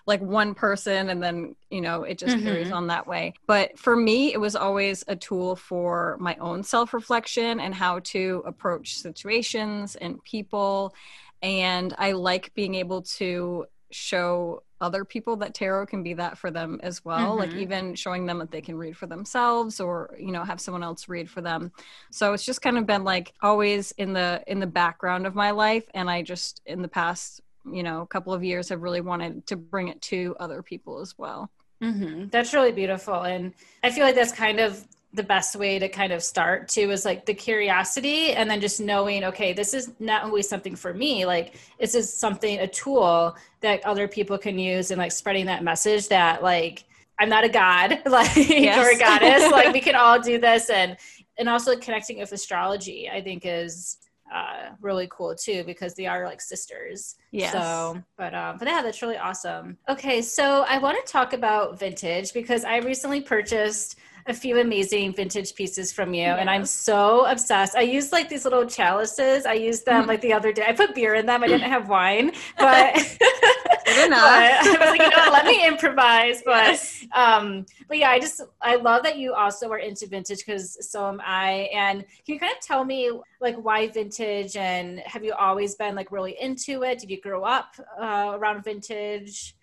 like 0.05 0.21
one 0.21 0.53
person 0.53 1.09
and 1.09 1.21
then 1.21 1.55
you 1.69 1.81
know 1.81 2.03
it 2.03 2.17
just 2.17 2.38
carries 2.43 2.69
Mhm. 2.69 2.75
on 2.75 2.88
that 2.88 3.07
way 3.07 3.33
but 3.47 3.77
for 3.77 3.95
me 3.95 4.33
it 4.33 4.39
was 4.39 4.55
always 4.55 5.03
a 5.07 5.15
tool 5.15 5.55
for 5.55 6.17
my 6.19 6.35
own 6.39 6.63
self-reflection 6.63 7.59
and 7.59 7.73
how 7.75 8.00
to 8.00 8.43
approach 8.45 8.95
situations 8.97 9.95
and 9.95 10.23
people 10.23 10.93
and 11.41 11.93
i 11.97 12.11
like 12.11 12.53
being 12.53 12.75
able 12.75 13.01
to 13.01 13.65
show 13.91 14.63
other 14.79 15.03
people 15.05 15.35
that 15.35 15.53
tarot 15.53 15.85
can 15.85 16.01
be 16.01 16.13
that 16.13 16.38
for 16.38 16.50
them 16.50 16.79
as 16.81 17.03
well 17.05 17.35
like 17.35 17.51
Mhm. 17.51 17.57
even 17.57 17.95
showing 17.95 18.25
them 18.25 18.39
that 18.39 18.50
they 18.50 18.61
can 18.61 18.75
read 18.75 18.95
for 18.97 19.05
themselves 19.05 19.79
or 19.79 20.15
you 20.19 20.31
know 20.31 20.43
have 20.43 20.61
someone 20.61 20.81
else 20.83 21.07
read 21.09 21.29
for 21.29 21.41
them 21.41 21.71
so 22.09 22.33
it's 22.33 22.45
just 22.45 22.61
kind 22.61 22.77
of 22.77 22.85
been 22.88 23.03
like 23.03 23.33
always 23.41 23.91
in 23.93 24.13
the 24.13 24.41
in 24.47 24.59
the 24.59 24.67
background 24.67 25.27
of 25.27 25.35
my 25.35 25.51
life 25.51 25.83
and 25.93 26.09
i 26.09 26.21
just 26.21 26.61
in 26.65 26.81
the 26.81 26.88
past 26.88 27.41
you 27.65 27.83
know 27.83 28.01
a 28.01 28.07
couple 28.07 28.33
of 28.33 28.43
years 28.43 28.69
have 28.69 28.81
really 28.81 29.01
wanted 29.01 29.45
to 29.47 29.55
bring 29.55 29.87
it 29.87 30.01
to 30.01 30.35
other 30.39 30.61
people 30.61 30.99
as 30.99 31.17
well. 31.17 31.49
Hmm 31.81 32.25
That's 32.29 32.53
really 32.53 32.71
beautiful. 32.71 33.21
And 33.23 33.53
I 33.83 33.89
feel 33.89 34.05
like 34.05 34.15
that's 34.15 34.31
kind 34.31 34.59
of 34.59 34.85
the 35.13 35.23
best 35.23 35.55
way 35.55 35.77
to 35.77 35.89
kind 35.89 36.13
of 36.13 36.23
start 36.23 36.69
too 36.69 36.91
is 36.91 37.03
like 37.03 37.25
the 37.25 37.33
curiosity 37.33 38.31
and 38.31 38.49
then 38.49 38.61
just 38.61 38.79
knowing, 38.79 39.25
okay, 39.25 39.51
this 39.51 39.73
is 39.73 39.91
not 39.99 40.23
only 40.23 40.41
something 40.41 40.75
for 40.75 40.93
me, 40.93 41.25
like 41.25 41.55
this 41.79 41.95
is 41.95 42.13
something, 42.13 42.59
a 42.59 42.67
tool 42.67 43.35
that 43.59 43.85
other 43.85 44.07
people 44.07 44.37
can 44.37 44.57
use 44.57 44.91
and 44.91 44.99
like 44.99 45.11
spreading 45.11 45.47
that 45.47 45.63
message 45.63 46.07
that 46.07 46.41
like 46.41 46.85
I'm 47.19 47.29
not 47.29 47.43
a 47.43 47.49
god, 47.49 48.01
like 48.05 48.35
or 48.37 48.89
a 48.89 48.97
goddess. 48.97 49.51
like 49.51 49.73
we 49.73 49.81
can 49.81 49.95
all 49.95 50.19
do 50.19 50.39
this. 50.39 50.69
And 50.69 50.97
and 51.37 51.49
also 51.49 51.75
connecting 51.75 52.19
with 52.19 52.31
astrology, 52.31 53.09
I 53.09 53.21
think 53.21 53.43
is 53.45 53.97
uh, 54.31 54.69
really 54.79 55.07
cool 55.11 55.35
too 55.35 55.63
because 55.65 55.93
they 55.95 56.05
are 56.05 56.25
like 56.25 56.41
sisters. 56.41 57.15
Yeah. 57.31 57.51
So, 57.51 58.03
but 58.17 58.33
um, 58.33 58.57
but 58.57 58.67
yeah, 58.67 58.81
that's 58.81 59.01
really 59.01 59.17
awesome. 59.17 59.77
Okay, 59.89 60.21
so 60.21 60.65
I 60.67 60.77
want 60.77 61.03
to 61.05 61.11
talk 61.11 61.33
about 61.33 61.79
vintage 61.79 62.33
because 62.33 62.63
I 62.63 62.77
recently 62.77 63.21
purchased 63.21 63.97
a 64.27 64.33
few 64.33 64.59
amazing 64.59 65.13
vintage 65.13 65.55
pieces 65.55 65.91
from 65.91 66.13
you, 66.13 66.25
and 66.25 66.50
I'm 66.50 66.65
so 66.65 67.25
obsessed. 67.25 67.75
I 67.75 67.81
use 67.81 68.11
like 68.11 68.29
these 68.29 68.43
little 68.43 68.65
chalices. 68.65 69.45
I 69.45 69.53
used 69.53 69.85
them 69.85 70.07
like 70.07 70.21
the 70.21 70.33
other 70.33 70.53
day. 70.53 70.65
I 70.67 70.73
put 70.73 70.95
beer 70.95 71.15
in 71.15 71.25
them. 71.25 71.43
I 71.43 71.47
didn't 71.47 71.69
have 71.69 71.89
wine, 71.89 72.31
but. 72.57 73.17
Good 73.95 74.07
enough. 74.07 74.21
I 74.24 74.77
was 74.79 74.89
like, 74.89 75.01
you 75.01 75.10
know 75.10 75.31
let 75.31 75.45
me 75.45 75.65
improvise. 75.71 76.41
But 76.45 76.65
Yes. 76.65 77.05
um, 77.13 77.65
but 77.88 77.98
yeah, 77.98 78.10
I 78.10 78.19
just 78.19 78.41
I 78.62 78.75
love 78.75 79.03
that 79.03 79.17
you 79.17 79.33
also 79.33 79.69
are 79.71 79.79
into 79.79 80.07
vintage 80.07 80.39
because 80.45 80.89
so 80.91 81.07
am 81.07 81.21
I. 81.24 81.69
And 81.74 82.01
can 82.25 82.33
you 82.36 82.39
kind 82.39 82.53
of 82.53 82.62
tell 82.62 82.86
me 82.86 83.12
like 83.39 83.55
why 83.55 83.88
vintage 83.88 84.55
and 84.55 85.00
have 85.00 85.24
you 85.24 85.33
always 85.33 85.75
been 85.75 85.95
like 85.95 86.12
really 86.12 86.36
into 86.39 86.83
it? 86.83 87.00
Did 87.00 87.10
you 87.12 87.21
grow 87.21 87.43
up 87.43 87.75
uh, 88.00 88.31
around 88.36 88.63
vintage? 88.63 89.55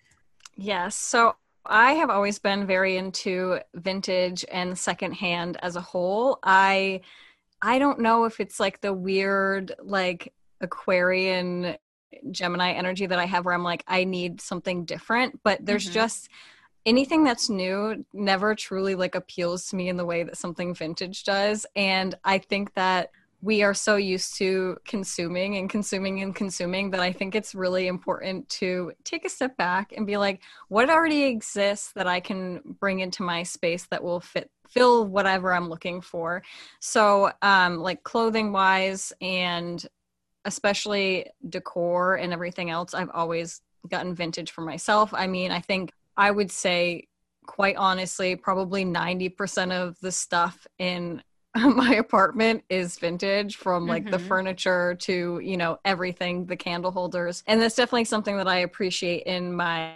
Yes. 0.55 0.95
So 0.95 1.35
I 1.65 1.93
have 1.93 2.09
always 2.09 2.39
been 2.39 2.65
very 2.65 2.97
into 2.97 3.59
vintage 3.75 4.43
and 4.51 4.77
secondhand 4.77 5.57
as 5.61 5.75
a 5.75 5.81
whole. 5.81 6.39
I 6.43 7.01
I 7.61 7.79
don't 7.79 7.99
know 7.99 8.25
if 8.25 8.39
it's 8.39 8.59
like 8.59 8.81
the 8.81 8.93
weird 8.93 9.73
like 9.83 10.33
Aquarian 10.61 11.77
Gemini 12.31 12.71
energy 12.71 13.05
that 13.05 13.19
I 13.19 13.25
have 13.25 13.45
where 13.45 13.53
I'm 13.53 13.63
like 13.63 13.83
I 13.87 14.03
need 14.03 14.41
something 14.41 14.85
different, 14.85 15.39
but 15.43 15.65
there's 15.65 15.87
Mhm. 15.89 15.93
just 15.93 16.29
anything 16.85 17.23
that's 17.23 17.49
new 17.49 18.05
never 18.13 18.55
truly 18.55 18.95
like 18.95 19.15
appeals 19.15 19.67
to 19.67 19.75
me 19.75 19.89
in 19.89 19.97
the 19.97 20.05
way 20.05 20.23
that 20.23 20.37
something 20.37 20.73
vintage 20.73 21.23
does 21.23 21.65
and 21.75 22.15
I 22.23 22.37
think 22.37 22.73
that 22.75 23.09
we 23.41 23.63
are 23.63 23.73
so 23.73 23.95
used 23.95 24.35
to 24.37 24.77
consuming 24.85 25.55
and 25.57 25.69
consuming 25.69 26.21
and 26.21 26.35
consuming 26.35 26.91
that 26.91 26.99
I 26.99 27.13
think 27.13 27.35
it's 27.35 27.55
really 27.55 27.87
important 27.87 28.49
to 28.49 28.91
take 29.05 29.23
a 29.25 29.29
step 29.29 29.55
back 29.55 29.93
and 29.95 30.05
be 30.05 30.17
like, 30.17 30.41
what 30.67 30.89
already 30.89 31.23
exists 31.23 31.93
that 31.93 32.05
I 32.07 32.19
can 32.19 32.59
bring 32.81 32.99
into 32.99 33.23
my 33.23 33.43
space 33.43 33.87
that 33.91 34.03
will 34.03 34.19
fit 34.19 34.51
fill 34.67 35.07
whatever 35.07 35.53
I'm 35.53 35.69
looking 35.69 36.01
for. 36.01 36.43
So, 36.79 37.31
um, 37.41 37.77
like 37.77 38.03
clothing 38.03 38.51
wise 38.51 39.13
and 39.21 39.83
especially 40.45 41.27
decor 41.47 42.15
and 42.15 42.33
everything 42.33 42.69
else, 42.69 42.93
I've 42.93 43.09
always 43.13 43.61
gotten 43.89 44.15
vintage 44.15 44.51
for 44.51 44.61
myself. 44.61 45.13
I 45.13 45.27
mean, 45.27 45.51
I 45.51 45.59
think 45.61 45.91
I 46.17 46.31
would 46.31 46.51
say 46.51 47.07
quite 47.45 47.75
honestly, 47.77 48.35
probably 48.35 48.85
90% 48.85 49.71
of 49.71 49.99
the 50.01 50.11
stuff 50.11 50.67
in 50.77 51.21
my 51.55 51.95
apartment 51.95 52.63
is 52.69 52.99
vintage 52.99 53.55
from 53.55 53.87
like 53.87 54.09
the 54.11 54.19
Mhm. 54.19 54.27
furniture 54.27 54.95
to 54.99 55.39
you 55.43 55.57
know 55.57 55.79
everything 55.83 56.45
the 56.45 56.55
candle 56.55 56.91
holders 56.91 57.41
and 57.47 57.59
that's 57.59 57.73
definitely 57.73 58.05
something 58.05 58.37
that 58.37 58.47
i 58.47 58.57
appreciate 58.57 59.23
in 59.23 59.51
my 59.51 59.95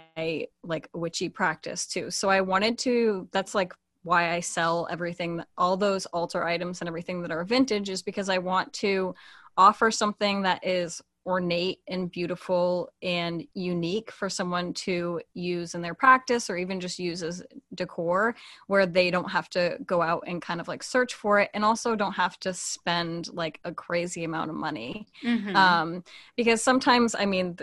like 0.64 0.88
witchy 0.94 1.28
practice 1.28 1.86
too 1.86 2.10
so 2.10 2.28
i 2.28 2.40
wanted 2.40 2.76
to 2.76 3.28
that's 3.32 3.54
like 3.54 3.72
why 4.02 4.32
i 4.34 4.40
sell 4.40 4.88
everything 4.90 5.40
all 5.56 5.76
those 5.76 6.06
altar 6.06 6.42
items 6.44 6.80
and 6.80 6.88
everything 6.88 7.22
that 7.22 7.30
are 7.30 7.44
vintage 7.44 7.88
is 7.88 8.02
because 8.02 8.28
i 8.28 8.36
want 8.38 8.72
to 8.72 9.14
offer 9.56 9.90
something 9.90 10.42
that 10.42 10.64
is 10.66 11.02
ornate 11.26 11.78
and 11.88 12.10
beautiful 12.10 12.90
and 13.02 13.46
unique 13.54 14.10
for 14.12 14.28
someone 14.28 14.74
to 14.74 15.18
use 15.32 15.74
in 15.74 15.80
their 15.80 15.94
practice 15.94 16.50
or 16.50 16.56
even 16.56 16.78
just 16.78 16.98
use 16.98 17.22
as 17.22 17.42
decor 17.74 18.34
where 18.66 18.84
they 18.84 19.10
don't 19.10 19.30
have 19.30 19.48
to 19.48 19.78
go 19.86 20.02
out 20.02 20.22
and 20.26 20.42
kind 20.42 20.60
of 20.60 20.68
like 20.68 20.82
search 20.82 21.14
for 21.14 21.40
it 21.40 21.48
and 21.54 21.64
also 21.64 21.96
don't 21.96 22.12
have 22.12 22.38
to 22.38 22.52
spend 22.52 23.32
like 23.32 23.58
a 23.64 23.72
crazy 23.72 24.24
amount 24.24 24.50
of 24.50 24.56
money 24.56 25.06
Mhm. 25.24 25.56
um 25.56 26.04
because 26.36 26.62
sometimes 26.62 27.14
i 27.14 27.24
mean 27.24 27.56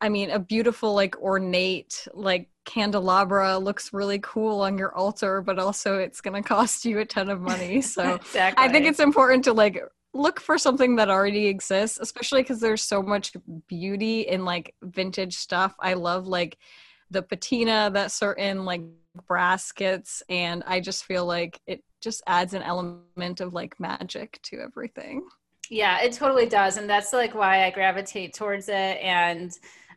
i 0.00 0.08
mean 0.08 0.30
a 0.30 0.38
beautiful 0.38 0.94
like 0.94 1.14
ornate 1.20 2.08
like 2.14 2.48
candelabra 2.64 3.58
looks 3.58 3.92
really 3.92 4.20
cool 4.20 4.62
on 4.62 4.78
your 4.78 4.94
altar 4.96 5.42
but 5.42 5.58
also 5.58 5.98
it's 5.98 6.22
going 6.22 6.40
to 6.42 6.48
cost 6.48 6.86
you 6.86 6.98
a 7.00 7.04
ton 7.04 7.28
of 7.28 7.42
money 7.42 7.82
so 7.82 8.14
exactly. 8.14 8.64
I 8.64 8.68
think 8.70 8.86
it's 8.86 9.00
important 9.00 9.44
to 9.44 9.52
like 9.52 9.82
look 10.14 10.40
for 10.40 10.58
something 10.58 10.96
that 10.96 11.08
already 11.08 11.46
exists, 11.46 11.98
especially 12.00 12.42
because 12.42 12.60
there's 12.60 12.82
so 12.82 13.02
much 13.02 13.32
beauty 13.66 14.22
in 14.22 14.44
like 14.44 14.74
vintage 14.82 15.36
stuff. 15.36 15.74
I 15.80 15.94
love 15.94 16.26
like 16.26 16.58
the 17.10 17.22
patina 17.22 17.90
that 17.92 18.12
certain 18.12 18.64
like 18.64 18.82
brass 19.26 19.72
gets, 19.72 20.22
and 20.28 20.62
I 20.66 20.80
just 20.80 21.04
feel 21.04 21.26
like 21.26 21.60
it 21.66 21.82
just 22.00 22.22
adds 22.26 22.54
an 22.54 22.62
element 22.62 23.40
of 23.40 23.54
like 23.54 23.78
magic 23.78 24.38
to 24.42 24.60
everything. 24.60 25.26
Yeah, 25.70 26.02
it 26.02 26.12
totally 26.12 26.46
does. 26.46 26.76
And 26.76 26.88
that's 26.88 27.12
like 27.12 27.34
why 27.34 27.64
I 27.64 27.70
gravitate 27.70 28.34
towards 28.34 28.68
it. 28.68 28.98
And 29.00 29.52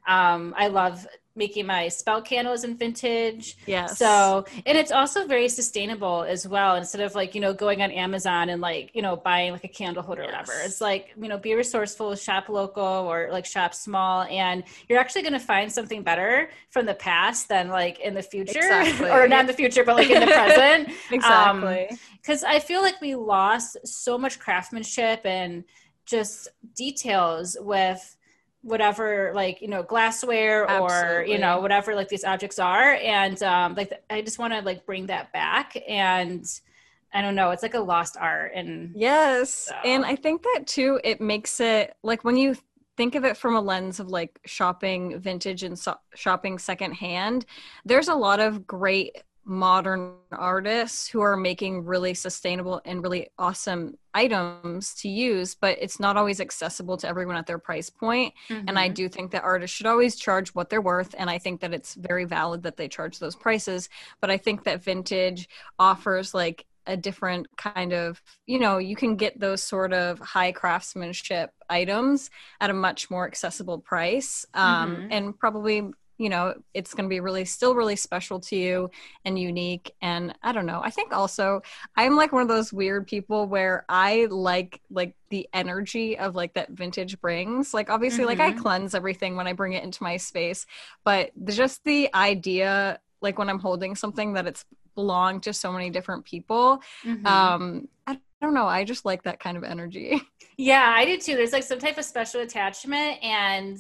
um, 0.08 0.54
I 0.58 0.68
love 0.68 1.06
making 1.36 1.66
my 1.66 1.90
spell 1.90 2.22
candles 2.22 2.64
in 2.64 2.78
vintage. 2.78 3.58
Yeah. 3.66 3.88
So, 3.88 4.46
and 4.66 4.78
it's 4.78 4.92
also 4.92 5.28
very 5.28 5.50
sustainable 5.50 6.24
as 6.24 6.48
well. 6.48 6.76
Instead 6.76 7.02
of 7.02 7.14
like, 7.14 7.36
you 7.36 7.42
know, 7.42 7.54
going 7.54 7.82
on 7.82 7.92
Amazon 7.92 8.50
and 8.50 8.62
like, 8.62 8.92
you 8.94 9.02
know, 9.02 9.18
buying 9.18 9.52
like 9.52 9.66
a 9.66 9.70
candle 9.70 10.02
holder 10.02 10.24
or 10.24 10.26
whatever. 10.26 10.54
It's 10.64 10.80
like, 10.80 11.14
you 11.22 11.28
know, 11.28 11.38
be 11.38 11.54
resourceful, 11.54 12.16
shop 12.16 12.48
local 12.48 12.84
or 12.84 13.28
like 13.32 13.46
shop 13.46 13.74
small. 13.74 14.24
And 14.24 14.64
you're 14.88 15.00
actually 15.00 15.24
going 15.24 15.34
to 15.34 15.40
find 15.40 15.72
something 15.72 16.04
better 16.04 16.50
from 16.70 16.86
the 16.86 16.96
past 16.96 17.50
than 17.50 17.68
like 17.68 18.00
in 18.00 18.14
the 18.14 18.24
future 18.24 18.60
Exactly. 18.60 19.10
or 19.10 19.28
not 19.28 19.42
in 19.42 19.48
the 19.48 19.54
future, 19.54 19.84
but 19.84 19.96
like 19.96 20.10
in 20.10 20.22
the 20.22 20.28
present. 20.28 20.90
Um, 21.16 21.64
exactly. 21.64 21.98
because 22.22 22.44
I 22.44 22.60
feel 22.60 22.82
like 22.82 23.00
we 23.00 23.16
lost 23.16 23.78
so 23.86 24.18
much 24.18 24.40
craftsmanship 24.40 25.22
and 25.26 25.64
just 26.06 26.50
details 26.76 27.58
with 27.60 28.16
whatever 28.66 29.32
like 29.36 29.62
you 29.62 29.68
know 29.68 29.84
glassware 29.84 30.70
or 30.82 31.24
you 31.24 31.38
know 31.38 31.60
whatever 31.60 31.94
like 31.96 32.10
these 32.10 32.24
objects 32.26 32.58
are. 32.60 32.94
And 32.96 33.42
um 33.44 33.76
like 33.76 33.94
i 34.10 34.22
just 34.22 34.40
want 34.40 34.54
to 34.54 34.62
like 34.62 34.86
bring 34.86 35.06
that 35.06 35.32
back. 35.32 35.78
And 35.88 36.44
i 37.14 37.22
don't 37.22 37.36
know 37.36 37.52
it's 37.52 37.64
like 37.64 37.76
a 37.76 37.80
lost 37.80 38.18
art 38.20 38.52
and 38.56 38.92
Yes. 38.96 39.54
So- 39.70 39.76
And 39.86 40.04
I 40.04 40.16
think 40.16 40.42
that 40.44 40.64
too, 40.66 41.00
it 41.04 41.22
makes 41.22 41.60
it 41.60 41.96
like 42.04 42.24
when 42.24 42.38
you 42.38 42.56
think 42.98 43.14
of 43.16 43.24
it 43.26 43.38
from 43.38 43.56
a 43.56 43.62
lens 43.62 44.00
of 44.00 44.08
like 44.10 44.40
shopping 44.46 45.20
vintage 45.20 45.64
and 45.64 45.78
so- 45.78 46.00
shopping 46.16 46.58
secondhand, 46.58 47.46
there's 47.86 48.08
a 48.08 48.16
lot 48.16 48.40
of 48.40 48.66
great 48.66 49.22
modern 49.46 50.14
artists 50.32 51.08
who 51.08 51.22
are 51.22 51.38
making 51.38 51.86
really 51.86 52.16
sustainable 52.16 52.82
and 52.84 53.04
really 53.04 53.28
awesome 53.38 53.96
items 54.14 54.96
to 54.96 55.08
use 55.08 55.54
but 55.54 55.78
it's 55.80 56.00
not 56.00 56.18
always 56.18 56.42
accessible 56.42 56.98
to 56.98 57.08
everyone 57.08 57.36
at 57.36 57.46
their 57.46 57.60
price 57.60 57.90
point. 57.90 58.34
Mm-hmm. 58.50 58.68
and 58.68 58.80
i 58.80 58.88
do 58.88 59.08
think 59.08 59.32
that 59.32 59.44
artists 59.44 59.76
should 59.76 59.86
always 59.86 60.16
charge 60.16 60.50
what 60.50 60.70
they're 60.70 60.82
worth 60.82 61.14
and 61.18 61.30
i 61.30 61.38
think 61.38 61.62
that 61.62 61.74
it's 61.74 61.94
very 61.94 62.26
valid 62.26 62.64
that 62.64 62.76
they 62.76 62.88
charge 62.88 63.20
those 63.20 63.36
prices 63.36 63.88
but 64.20 64.32
i 64.32 64.38
think 64.38 64.64
that 64.64 64.84
vintage 64.84 65.48
offers 65.78 66.34
like 66.34 66.66
a 66.88 66.98
different 66.98 67.48
kind 67.58 67.94
of 67.94 68.22
you 68.46 68.60
know 68.60 68.78
you 68.78 68.96
can 68.96 69.16
get 69.16 69.40
those 69.40 69.62
sort 69.62 69.94
of 69.94 70.20
high 70.20 70.52
craftsmanship 70.52 71.52
items 71.70 72.30
at 72.62 72.70
a 72.70 72.74
much 72.74 73.10
more 73.10 73.28
accessible 73.28 73.80
price 73.80 74.46
um, 74.54 74.96
mm-hmm. 74.96 75.08
and 75.12 75.40
probably 75.40 75.84
you 76.18 76.30
know 76.30 76.54
it's 76.74 76.94
going 76.94 77.06
to 77.06 77.10
be 77.10 77.20
really 77.20 77.46
still 77.46 77.76
really 77.76 77.96
special 77.96 78.40
to 78.40 78.56
you 78.56 78.90
and 79.26 79.38
unique 79.38 79.94
and 80.02 80.34
i 80.44 80.52
don't 80.52 80.66
know 80.66 80.82
i 80.84 80.90
think 80.90 81.12
also 81.14 81.62
i'm 81.96 82.16
like 82.16 82.32
one 82.32 82.42
of 82.42 82.48
those 82.48 82.72
weird 82.72 83.06
people 83.06 83.48
where 83.48 83.86
i 83.90 84.28
like 84.30 84.82
like 84.90 85.16
the 85.30 85.48
energy 85.54 86.18
of 86.18 86.36
like 86.36 86.54
that 86.54 86.70
vintage 86.72 87.20
brings 87.20 87.74
like 87.74 87.90
obviously 87.90 88.20
mm-hmm. 88.20 88.30
like 88.30 88.40
i 88.40 88.52
mm-hmm. 88.52 88.62
cleanse 88.62 88.96
everything 88.96 89.36
when 89.36 89.48
i 89.48 89.54
bring 89.54 89.74
it 89.74 89.84
into 89.84 90.04
my 90.04 90.18
space 90.18 90.66
but 91.04 91.32
just 91.46 91.84
the 91.84 92.10
idea 92.14 93.00
like 93.22 93.38
when 93.38 93.50
i'm 93.50 93.60
holding 93.60 93.96
something 93.96 94.34
that 94.34 94.48
it's 94.48 94.66
belonged 94.96 95.44
to 95.44 95.54
so 95.54 95.72
many 95.72 95.90
different 95.90 96.26
people. 96.26 96.82
Mm-hmm. 97.04 97.28
Um, 97.28 97.88
I 98.08 98.18
don't 98.42 98.54
know. 98.54 98.66
I 98.66 98.84
just 98.84 99.06
like 99.06 99.24
that 99.24 99.40
kind 99.40 99.58
of 99.58 99.64
energy. 99.64 100.22
Yeah, 100.58 100.94
I 100.96 101.04
do 101.04 101.18
too. 101.18 101.36
There's 101.36 101.52
like 101.52 101.64
some 101.64 101.80
type 101.80 101.98
of 101.98 102.06
special 102.06 102.40
attachment 102.40 103.22
and 103.22 103.78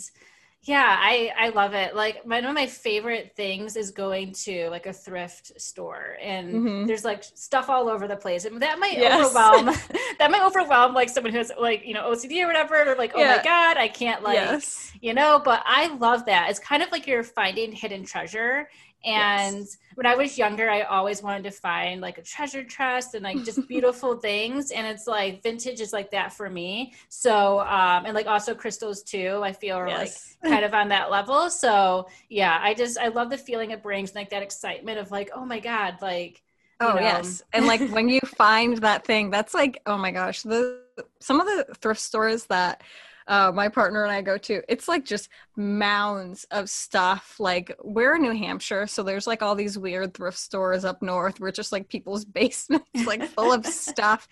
yeah, 0.65 0.97
I 0.99 1.32
I 1.38 1.49
love 1.49 1.75
it. 1.75 1.95
Like 1.95 2.25
one 2.25 2.43
of 2.43 2.56
my 2.56 2.65
favorite 2.65 3.34
things 3.36 3.75
is 3.75 3.91
going 3.91 4.32
to 4.45 4.67
like 4.71 4.88
a 4.88 4.93
thrift 4.93 5.62
store 5.62 6.17
and 6.19 6.54
mm-hmm. 6.54 6.86
there's 6.88 7.06
like 7.06 7.23
stuff 7.23 7.69
all 7.69 7.88
over 7.88 8.08
the 8.08 8.15
place. 8.15 8.45
And 8.45 8.60
that 8.63 8.80
might 8.80 8.97
yes. 8.97 9.28
overwhelm 9.28 9.65
that 10.19 10.32
might 10.32 10.43
overwhelm 10.43 10.95
like 10.95 11.10
someone 11.10 11.34
who's 11.34 11.51
like, 11.60 11.86
you 11.86 11.93
know, 11.93 12.12
OCD 12.12 12.43
or 12.43 12.47
whatever, 12.47 12.82
or 12.82 12.95
like, 12.95 13.12
oh 13.13 13.19
yeah. 13.19 13.38
my 13.38 13.43
God, 13.43 13.78
I 13.78 13.88
can't 13.88 14.23
like 14.23 14.38
yes. 14.38 14.91
you 15.01 15.13
know, 15.13 15.39
but 15.45 15.62
I 15.65 15.95
love 15.97 16.25
that. 16.25 16.49
It's 16.49 16.60
kind 16.60 16.82
of 16.82 16.91
like 16.91 17.06
you're 17.06 17.23
finding 17.23 17.71
hidden 17.71 18.04
treasure 18.04 18.67
and 19.06 19.58
yes. 19.58 19.78
when 19.94 20.08
I 20.08 20.15
was 20.15 20.38
younger, 20.38 20.70
I 20.70 20.82
always 20.82 21.22
wanted 21.22 21.44
to 21.44 21.52
find 21.52 22.02
like 22.02 22.18
a 22.18 22.24
treasure 22.24 22.63
chest 22.63 23.13
and 23.13 23.24
like 23.24 23.44
just 23.44 23.68
beautiful 23.68 24.18
things. 24.18 24.72
And 24.72 24.88
it's 24.88 25.06
like 25.06 25.44
vintage 25.44 25.80
is 25.80 25.94
like 25.94 26.10
that 26.12 26.34
for 26.34 26.50
me. 26.50 26.94
So, 27.10 27.60
um, 27.60 28.06
and 28.06 28.15
like 28.15 28.26
also 28.26 28.56
crystals 28.56 29.04
too, 29.04 29.41
I 29.44 29.54
feel 29.54 29.76
are 29.76 29.88
yes. 29.88 30.38
like 30.41 30.52
kind 30.52 30.65
of 30.65 30.74
on 30.82 30.89
that 30.89 31.12
level. 31.12 31.50
So 31.52 32.08
yeah, 32.30 32.60
I 32.62 32.74
just, 32.74 32.98
I 32.98 33.10
love 33.10 33.30
the 33.30 33.38
feeling 33.38 33.72
it 33.72 33.84
brings 33.84 34.15
like 34.15 34.32
that 34.32 34.41
excitement 34.41 34.98
of 34.98 35.12
like, 35.12 35.30
oh 35.36 35.46
my 35.46 35.60
God, 35.60 35.98
like, 36.02 36.41
Oh 36.82 36.96
know. 36.96 37.00
yes. 37.00 37.41
And 37.54 37.68
like 37.68 37.80
when 37.91 38.10
you 38.10 38.20
find 38.26 38.78
that 38.80 39.06
thing, 39.06 39.30
that's 39.30 39.54
like, 39.54 39.82
oh 39.86 39.98
my 39.98 40.12
gosh, 40.12 40.41
the 40.41 40.82
some 41.22 41.39
of 41.39 41.48
the 41.48 41.74
thrift 41.76 42.02
stores 42.02 42.46
that 42.48 42.82
uh, 43.28 43.52
my 43.54 43.70
partner 43.70 44.04
and 44.04 44.12
I 44.12 44.22
go 44.22 44.38
to, 44.38 44.62
it's 44.70 44.88
like 44.88 45.06
just 45.06 45.30
mounds 45.56 46.46
of 46.52 46.70
stuff. 46.70 47.36
Like 47.40 47.76
we're 47.84 48.16
in 48.16 48.22
New 48.22 48.34
Hampshire, 48.34 48.88
so 48.88 49.04
there's 49.04 49.28
like 49.28 49.42
all 49.42 49.56
these 49.56 49.78
weird 49.78 50.14
thrift 50.14 50.38
stores 50.38 50.86
up 50.86 51.02
north 51.02 51.40
We're 51.40 51.52
just 51.52 51.72
like 51.72 51.90
people's 51.90 52.26
basements 52.36 53.06
like 53.06 53.24
full 53.24 53.52
of 53.52 53.66
stuff. 53.66 54.28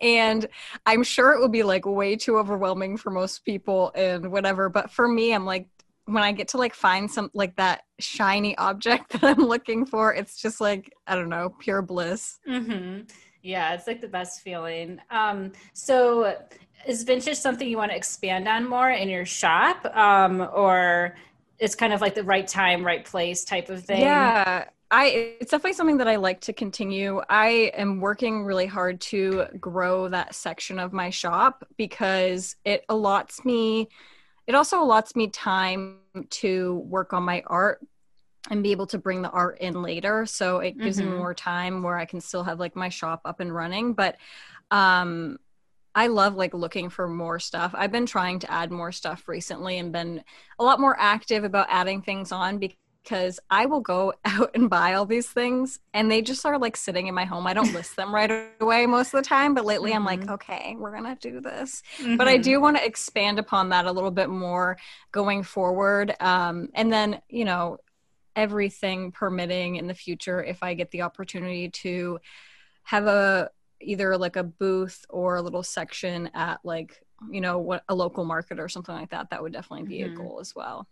And 0.00 0.46
I'm 0.86 1.02
sure 1.02 1.32
it 1.32 1.40
would 1.40 1.52
be 1.52 1.62
like 1.62 1.86
way 1.86 2.16
too 2.16 2.38
overwhelming 2.38 2.96
for 2.96 3.10
most 3.10 3.44
people 3.44 3.92
and 3.94 4.30
whatever. 4.30 4.68
But 4.68 4.90
for 4.90 5.08
me, 5.08 5.32
I'm 5.32 5.44
like, 5.44 5.68
when 6.06 6.22
I 6.22 6.32
get 6.32 6.48
to 6.48 6.56
like 6.56 6.72
find 6.72 7.10
some 7.10 7.30
like 7.34 7.56
that 7.56 7.82
shiny 7.98 8.56
object 8.58 9.10
that 9.20 9.24
I'm 9.24 9.44
looking 9.44 9.84
for, 9.84 10.14
it's 10.14 10.40
just 10.40 10.60
like 10.60 10.92
I 11.06 11.14
don't 11.14 11.28
know, 11.28 11.54
pure 11.58 11.82
bliss. 11.82 12.38
Mm-hmm. 12.48 13.02
Yeah, 13.46 13.74
it's 13.74 13.86
like 13.86 14.00
the 14.00 14.08
best 14.08 14.42
feeling. 14.42 14.98
Um, 15.10 15.52
so 15.72 16.36
is 16.86 17.04
vintage 17.04 17.36
something 17.36 17.68
you 17.68 17.76
want 17.76 17.90
to 17.92 17.96
expand 17.96 18.48
on 18.48 18.68
more 18.68 18.90
in 18.90 19.08
your 19.08 19.24
shop 19.24 19.84
um, 19.96 20.48
or 20.52 21.16
it's 21.58 21.74
kind 21.74 21.92
of 21.92 22.00
like 22.00 22.14
the 22.14 22.22
right 22.22 22.46
time 22.46 22.84
right 22.84 23.04
place 23.04 23.44
type 23.44 23.68
of 23.68 23.84
thing 23.84 24.00
yeah 24.00 24.64
I 24.88 25.36
it's 25.40 25.50
definitely 25.50 25.72
something 25.72 25.96
that 25.96 26.06
I 26.06 26.14
like 26.14 26.42
to 26.42 26.52
continue. 26.52 27.20
I 27.28 27.72
am 27.74 28.00
working 28.00 28.44
really 28.44 28.66
hard 28.66 29.00
to 29.00 29.46
grow 29.58 30.08
that 30.08 30.36
section 30.36 30.78
of 30.78 30.92
my 30.92 31.10
shop 31.10 31.66
because 31.76 32.54
it 32.64 32.84
allots 32.88 33.44
me 33.44 33.88
it 34.46 34.54
also 34.54 34.80
allots 34.80 35.16
me 35.16 35.26
time 35.26 35.98
to 36.30 36.76
work 36.86 37.12
on 37.12 37.24
my 37.24 37.42
art 37.48 37.80
and 38.50 38.62
be 38.62 38.72
able 38.72 38.86
to 38.88 38.98
bring 38.98 39.22
the 39.22 39.30
art 39.30 39.58
in 39.58 39.82
later. 39.82 40.26
So 40.26 40.58
it 40.58 40.78
gives 40.78 40.98
mm-hmm. 40.98 41.10
me 41.10 41.16
more 41.18 41.34
time 41.34 41.82
where 41.82 41.96
I 41.96 42.04
can 42.04 42.20
still 42.20 42.44
have 42.44 42.60
like 42.60 42.76
my 42.76 42.88
shop 42.88 43.22
up 43.24 43.40
and 43.40 43.54
running. 43.54 43.94
But 43.94 44.16
um 44.70 45.38
I 45.96 46.08
love 46.08 46.36
like 46.36 46.52
looking 46.52 46.90
for 46.90 47.08
more 47.08 47.40
stuff. 47.40 47.74
I've 47.74 47.90
been 47.90 48.04
trying 48.04 48.38
to 48.40 48.52
add 48.52 48.70
more 48.70 48.92
stuff 48.92 49.26
recently 49.26 49.78
and 49.78 49.90
been 49.90 50.22
a 50.58 50.62
lot 50.62 50.78
more 50.78 50.94
active 51.00 51.42
about 51.42 51.68
adding 51.70 52.02
things 52.02 52.32
on 52.32 52.58
because 52.58 53.40
I 53.48 53.64
will 53.64 53.80
go 53.80 54.12
out 54.26 54.50
and 54.54 54.68
buy 54.68 54.92
all 54.92 55.06
these 55.06 55.28
things 55.28 55.80
and 55.94 56.10
they 56.10 56.20
just 56.20 56.44
are 56.44 56.58
like 56.58 56.76
sitting 56.76 57.06
in 57.06 57.14
my 57.14 57.24
home. 57.24 57.46
I 57.46 57.54
don't 57.54 57.72
list 57.72 57.96
them 57.96 58.14
right 58.14 58.30
away 58.60 58.84
most 58.84 59.14
of 59.14 59.22
the 59.22 59.28
time, 59.28 59.54
but 59.54 59.64
lately 59.64 59.92
mm-hmm. 59.92 60.00
I'm 60.00 60.04
like, 60.04 60.20
mm-hmm. 60.20 60.32
okay, 60.32 60.76
we're 60.78 60.92
going 60.92 61.16
to 61.16 61.30
do 61.30 61.40
this. 61.40 61.82
Mm-hmm. 61.96 62.16
But 62.16 62.28
I 62.28 62.36
do 62.36 62.60
want 62.60 62.76
to 62.76 62.84
expand 62.84 63.38
upon 63.38 63.70
that 63.70 63.86
a 63.86 63.92
little 63.92 64.10
bit 64.10 64.28
more 64.28 64.76
going 65.12 65.44
forward. 65.44 66.14
Um, 66.20 66.68
and 66.74 66.92
then, 66.92 67.22
you 67.30 67.46
know, 67.46 67.78
everything 68.36 69.10
permitting 69.10 69.76
in 69.76 69.86
the 69.86 69.94
future, 69.94 70.42
if 70.42 70.62
I 70.62 70.74
get 70.74 70.90
the 70.90 71.02
opportunity 71.02 71.70
to 71.70 72.20
have 72.84 73.06
a 73.06 73.50
either 73.80 74.16
like 74.16 74.36
a 74.36 74.44
booth 74.44 75.04
or 75.10 75.36
a 75.36 75.42
little 75.42 75.62
section 75.62 76.30
at 76.34 76.60
like 76.64 77.02
you 77.30 77.40
know 77.40 77.58
what 77.58 77.82
a 77.88 77.94
local 77.94 78.24
market 78.24 78.60
or 78.60 78.68
something 78.68 78.94
like 78.94 79.10
that 79.10 79.30
that 79.30 79.42
would 79.42 79.52
definitely 79.52 79.86
be 79.86 80.00
mm-hmm. 80.00 80.14
a 80.14 80.16
goal 80.16 80.38
as 80.40 80.54
well 80.54 80.86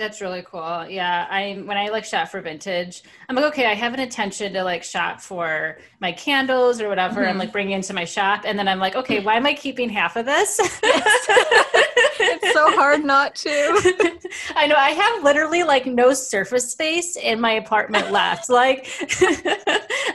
that's 0.00 0.22
really 0.22 0.42
cool. 0.42 0.86
Yeah. 0.88 1.26
I 1.28 1.62
when 1.64 1.76
I 1.76 1.88
like 1.88 2.06
shop 2.06 2.28
for 2.28 2.40
vintage, 2.40 3.02
I'm 3.28 3.36
like, 3.36 3.44
okay, 3.46 3.66
I 3.66 3.74
have 3.74 3.92
an 3.92 4.00
intention 4.00 4.54
to 4.54 4.64
like 4.64 4.82
shop 4.82 5.20
for 5.20 5.76
my 6.00 6.10
candles 6.12 6.80
or 6.80 6.88
whatever. 6.88 7.20
Mm-hmm. 7.20 7.30
I'm 7.30 7.38
like 7.38 7.52
bringing 7.52 7.74
into 7.74 7.92
my 7.92 8.06
shop. 8.06 8.44
And 8.46 8.58
then 8.58 8.66
I'm 8.66 8.78
like, 8.78 8.96
okay, 8.96 9.20
why 9.24 9.36
am 9.36 9.46
I 9.46 9.52
keeping 9.52 9.90
half 9.90 10.16
of 10.16 10.24
this? 10.24 10.58
it's 12.20 12.52
so 12.52 12.74
hard 12.76 13.04
not 13.04 13.34
to. 13.36 14.18
I 14.56 14.66
know. 14.66 14.76
I 14.76 14.90
have 14.90 15.22
literally 15.22 15.62
like 15.62 15.86
no 15.86 16.14
surface 16.14 16.72
space 16.72 17.16
in 17.16 17.40
my 17.40 17.52
apartment 17.52 18.10
left. 18.10 18.48
Like 18.48 18.88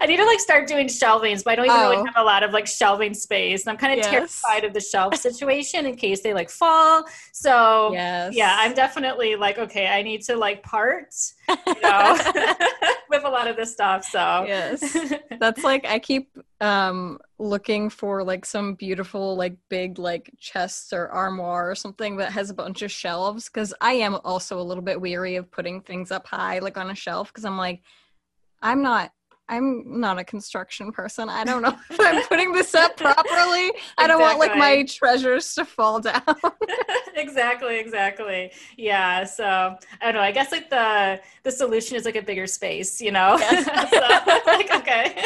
I 0.01 0.05
need 0.07 0.17
to 0.17 0.25
like 0.25 0.39
start 0.39 0.67
doing 0.67 0.87
shelvings, 0.87 1.43
but 1.43 1.51
I 1.51 1.55
don't 1.55 1.65
even 1.65 1.77
oh. 1.77 1.89
really 1.91 2.05
have 2.05 2.17
a 2.17 2.23
lot 2.23 2.43
of 2.43 2.51
like 2.51 2.67
shelving 2.67 3.13
space. 3.13 3.65
And 3.65 3.71
I'm 3.71 3.77
kind 3.77 3.93
of 3.93 3.97
yes. 3.97 4.09
terrified 4.09 4.63
of 4.63 4.73
the 4.73 4.81
shelf 4.81 5.15
situation 5.15 5.85
in 5.85 5.95
case 5.95 6.21
they 6.21 6.33
like 6.33 6.49
fall. 6.49 7.05
So 7.31 7.93
yes. 7.93 8.33
yeah, 8.35 8.55
I'm 8.59 8.73
definitely 8.73 9.35
like, 9.35 9.57
okay, 9.59 9.75
okay, 9.75 9.87
I 9.87 10.01
need 10.01 10.21
to 10.23 10.35
like 10.35 10.63
part, 10.63 11.13
you 11.49 11.81
know, 11.81 12.17
with 13.09 13.23
a 13.23 13.29
lot 13.29 13.47
of 13.47 13.55
this 13.55 13.71
stuff. 13.71 14.03
So 14.03 14.45
yes, 14.47 14.97
that's 15.39 15.63
like 15.63 15.85
I 15.85 15.99
keep 15.99 16.37
um 16.61 17.19
looking 17.37 17.89
for 17.89 18.23
like 18.23 18.45
some 18.45 18.75
beautiful 18.75 19.35
like 19.35 19.55
big 19.69 19.99
like 19.99 20.31
chests 20.39 20.93
or 20.93 21.09
armoire 21.09 21.69
or 21.69 21.75
something 21.75 22.17
that 22.17 22.31
has 22.31 22.49
a 22.49 22.53
bunch 22.53 22.81
of 22.81 22.91
shelves 22.91 23.49
because 23.49 23.73
I 23.81 23.93
am 23.93 24.17
also 24.23 24.59
a 24.59 24.63
little 24.63 24.83
bit 24.83 24.99
weary 24.99 25.35
of 25.35 25.51
putting 25.51 25.81
things 25.81 26.11
up 26.11 26.27
high 26.27 26.59
like 26.59 26.77
on 26.77 26.89
a 26.89 26.95
shelf 26.95 27.29
because 27.29 27.45
I'm 27.45 27.57
like 27.57 27.81
I'm 28.61 28.81
not 28.81 29.11
I'm 29.47 29.99
not 29.99 30.17
a 30.17 30.23
construction 30.23 30.91
person. 30.91 31.29
I 31.29 31.43
don't 31.43 31.61
know 31.61 31.75
if 31.89 31.99
I'm 31.99 32.25
putting 32.27 32.51
this 32.51 32.73
up 32.73 32.97
properly. 32.97 33.71
I 33.97 34.07
don't 34.07 34.19
want 34.19 34.39
like 34.39 34.55
my 34.57 34.83
treasures 34.83 35.53
to 35.55 35.65
fall 35.65 35.99
down. 35.99 36.23
exactly, 37.15 37.77
exactly. 37.77 38.51
Yeah. 38.77 39.23
So 39.23 39.45
I 39.45 40.05
don't 40.05 40.15
know. 40.15 40.21
I 40.21 40.31
guess 40.31 40.51
like 40.51 40.69
the 40.69 41.19
the 41.43 41.51
solution 41.51 41.95
is 41.95 42.05
like 42.05 42.15
a 42.15 42.21
bigger 42.21 42.47
space, 42.47 42.99
you 42.99 43.11
know? 43.11 43.37
Yes. 43.37 43.65
so, 43.91 44.51
like, 44.51 44.73
okay. 44.73 45.25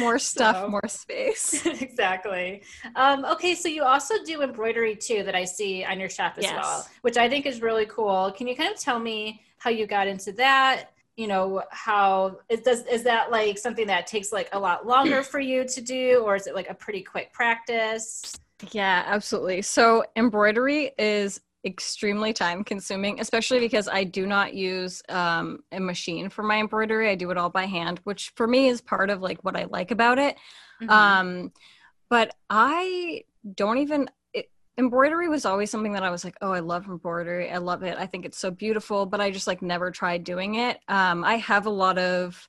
More 0.00 0.18
stuff, 0.18 0.56
so, 0.56 0.68
more 0.68 0.88
space. 0.88 1.66
exactly. 1.66 2.62
Um, 2.96 3.24
okay, 3.26 3.54
so 3.54 3.68
you 3.68 3.84
also 3.84 4.14
do 4.24 4.42
embroidery 4.42 4.96
too 4.96 5.22
that 5.24 5.34
I 5.34 5.44
see 5.44 5.84
on 5.84 6.00
your 6.00 6.08
shop 6.08 6.34
as 6.38 6.44
yes. 6.44 6.54
well, 6.54 6.88
which 7.02 7.16
I 7.16 7.28
think 7.28 7.46
is 7.46 7.60
really 7.60 7.86
cool. 7.86 8.32
Can 8.32 8.48
you 8.48 8.56
kind 8.56 8.72
of 8.72 8.80
tell 8.80 8.98
me 8.98 9.42
how 9.58 9.70
you 9.70 9.86
got 9.86 10.08
into 10.08 10.32
that? 10.32 10.93
You 11.16 11.26
know 11.26 11.62
how 11.70 12.38
is 12.48 12.60
does 12.60 12.84
is 12.86 13.02
that 13.04 13.30
like 13.30 13.58
something 13.58 13.86
that 13.86 14.06
takes 14.06 14.32
like 14.32 14.48
a 14.52 14.58
lot 14.58 14.86
longer 14.86 15.22
for 15.32 15.40
you 15.40 15.64
to 15.66 15.80
do 15.80 16.22
or 16.24 16.34
is 16.36 16.46
it 16.46 16.54
like 16.54 16.68
a 16.68 16.74
pretty 16.74 17.02
quick 17.02 17.32
practice? 17.32 18.34
Yeah 18.72 19.04
absolutely. 19.06 19.62
So 19.62 20.04
embroidery 20.16 20.92
is 20.98 21.40
extremely 21.66 22.34
time 22.34 22.62
consuming 22.62 23.20
especially 23.20 23.58
because 23.58 23.88
i 23.88 24.04
do 24.04 24.26
not 24.26 24.52
use 24.52 25.02
um, 25.08 25.60
a 25.72 25.80
machine 25.80 26.28
for 26.28 26.42
my 26.42 26.60
embroidery. 26.60 27.08
I 27.08 27.14
do 27.14 27.30
it 27.30 27.38
all 27.38 27.48
by 27.48 27.64
hand 27.64 28.00
which 28.04 28.32
for 28.36 28.46
me 28.46 28.68
is 28.68 28.82
part 28.82 29.08
of 29.08 29.22
like 29.22 29.42
what 29.44 29.56
i 29.56 29.64
like 29.64 29.90
about 29.90 30.18
it. 30.18 30.36
Mm-hmm. 30.82 30.90
um, 30.90 31.52
but 32.10 32.34
i 32.50 33.22
don't 33.54 33.78
even 33.78 34.10
embroidery 34.76 35.28
was 35.28 35.44
always 35.44 35.70
something 35.70 35.92
that 35.92 36.02
I 36.02 36.10
was 36.10 36.24
like, 36.24 36.36
oh, 36.40 36.52
I 36.52 36.60
love 36.60 36.86
embroidery. 36.86 37.50
I 37.50 37.58
love 37.58 37.82
it. 37.82 37.96
I 37.98 38.06
think 38.06 38.24
it's 38.24 38.38
so 38.38 38.50
beautiful, 38.50 39.06
but 39.06 39.20
I 39.20 39.30
just 39.30 39.46
like 39.46 39.62
never 39.62 39.90
tried 39.90 40.24
doing 40.24 40.56
it. 40.56 40.80
Um, 40.88 41.24
I 41.24 41.36
have 41.36 41.66
a 41.66 41.70
lot 41.70 41.98
of 41.98 42.48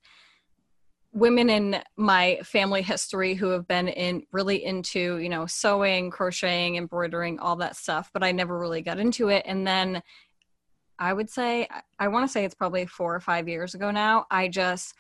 women 1.16 1.50
in 1.50 1.82
my 1.96 2.38
family 2.44 2.82
history 2.82 3.36
who 3.36 3.48
have 3.48 3.66
been 3.68 3.88
in 3.88 4.22
really 4.34 4.66
into 4.66 5.18
you 5.18 5.30
know 5.30 5.46
sewing 5.46 6.12
crocheting 6.12 6.76
embroidering 6.76 7.40
all 7.40 7.56
that 7.56 7.78
stuff 7.78 8.10
but 8.14 8.22
i 8.22 8.34
never 8.34 8.60
really 8.60 8.82
got 8.82 9.00
into 9.00 9.30
it 9.30 9.42
and 9.46 9.66
then 9.66 10.04
i 11.00 11.14
would 11.14 11.30
say 11.30 11.70
i 12.00 12.08
want 12.10 12.28
to 12.28 12.32
say 12.32 12.44
it's 12.44 12.54
probably 12.54 12.86
four 12.86 13.16
or 13.16 13.22
five 13.22 13.48
years 13.48 13.74
ago 13.74 13.92
now 13.92 14.26
i 14.30 14.50
just 14.50 14.94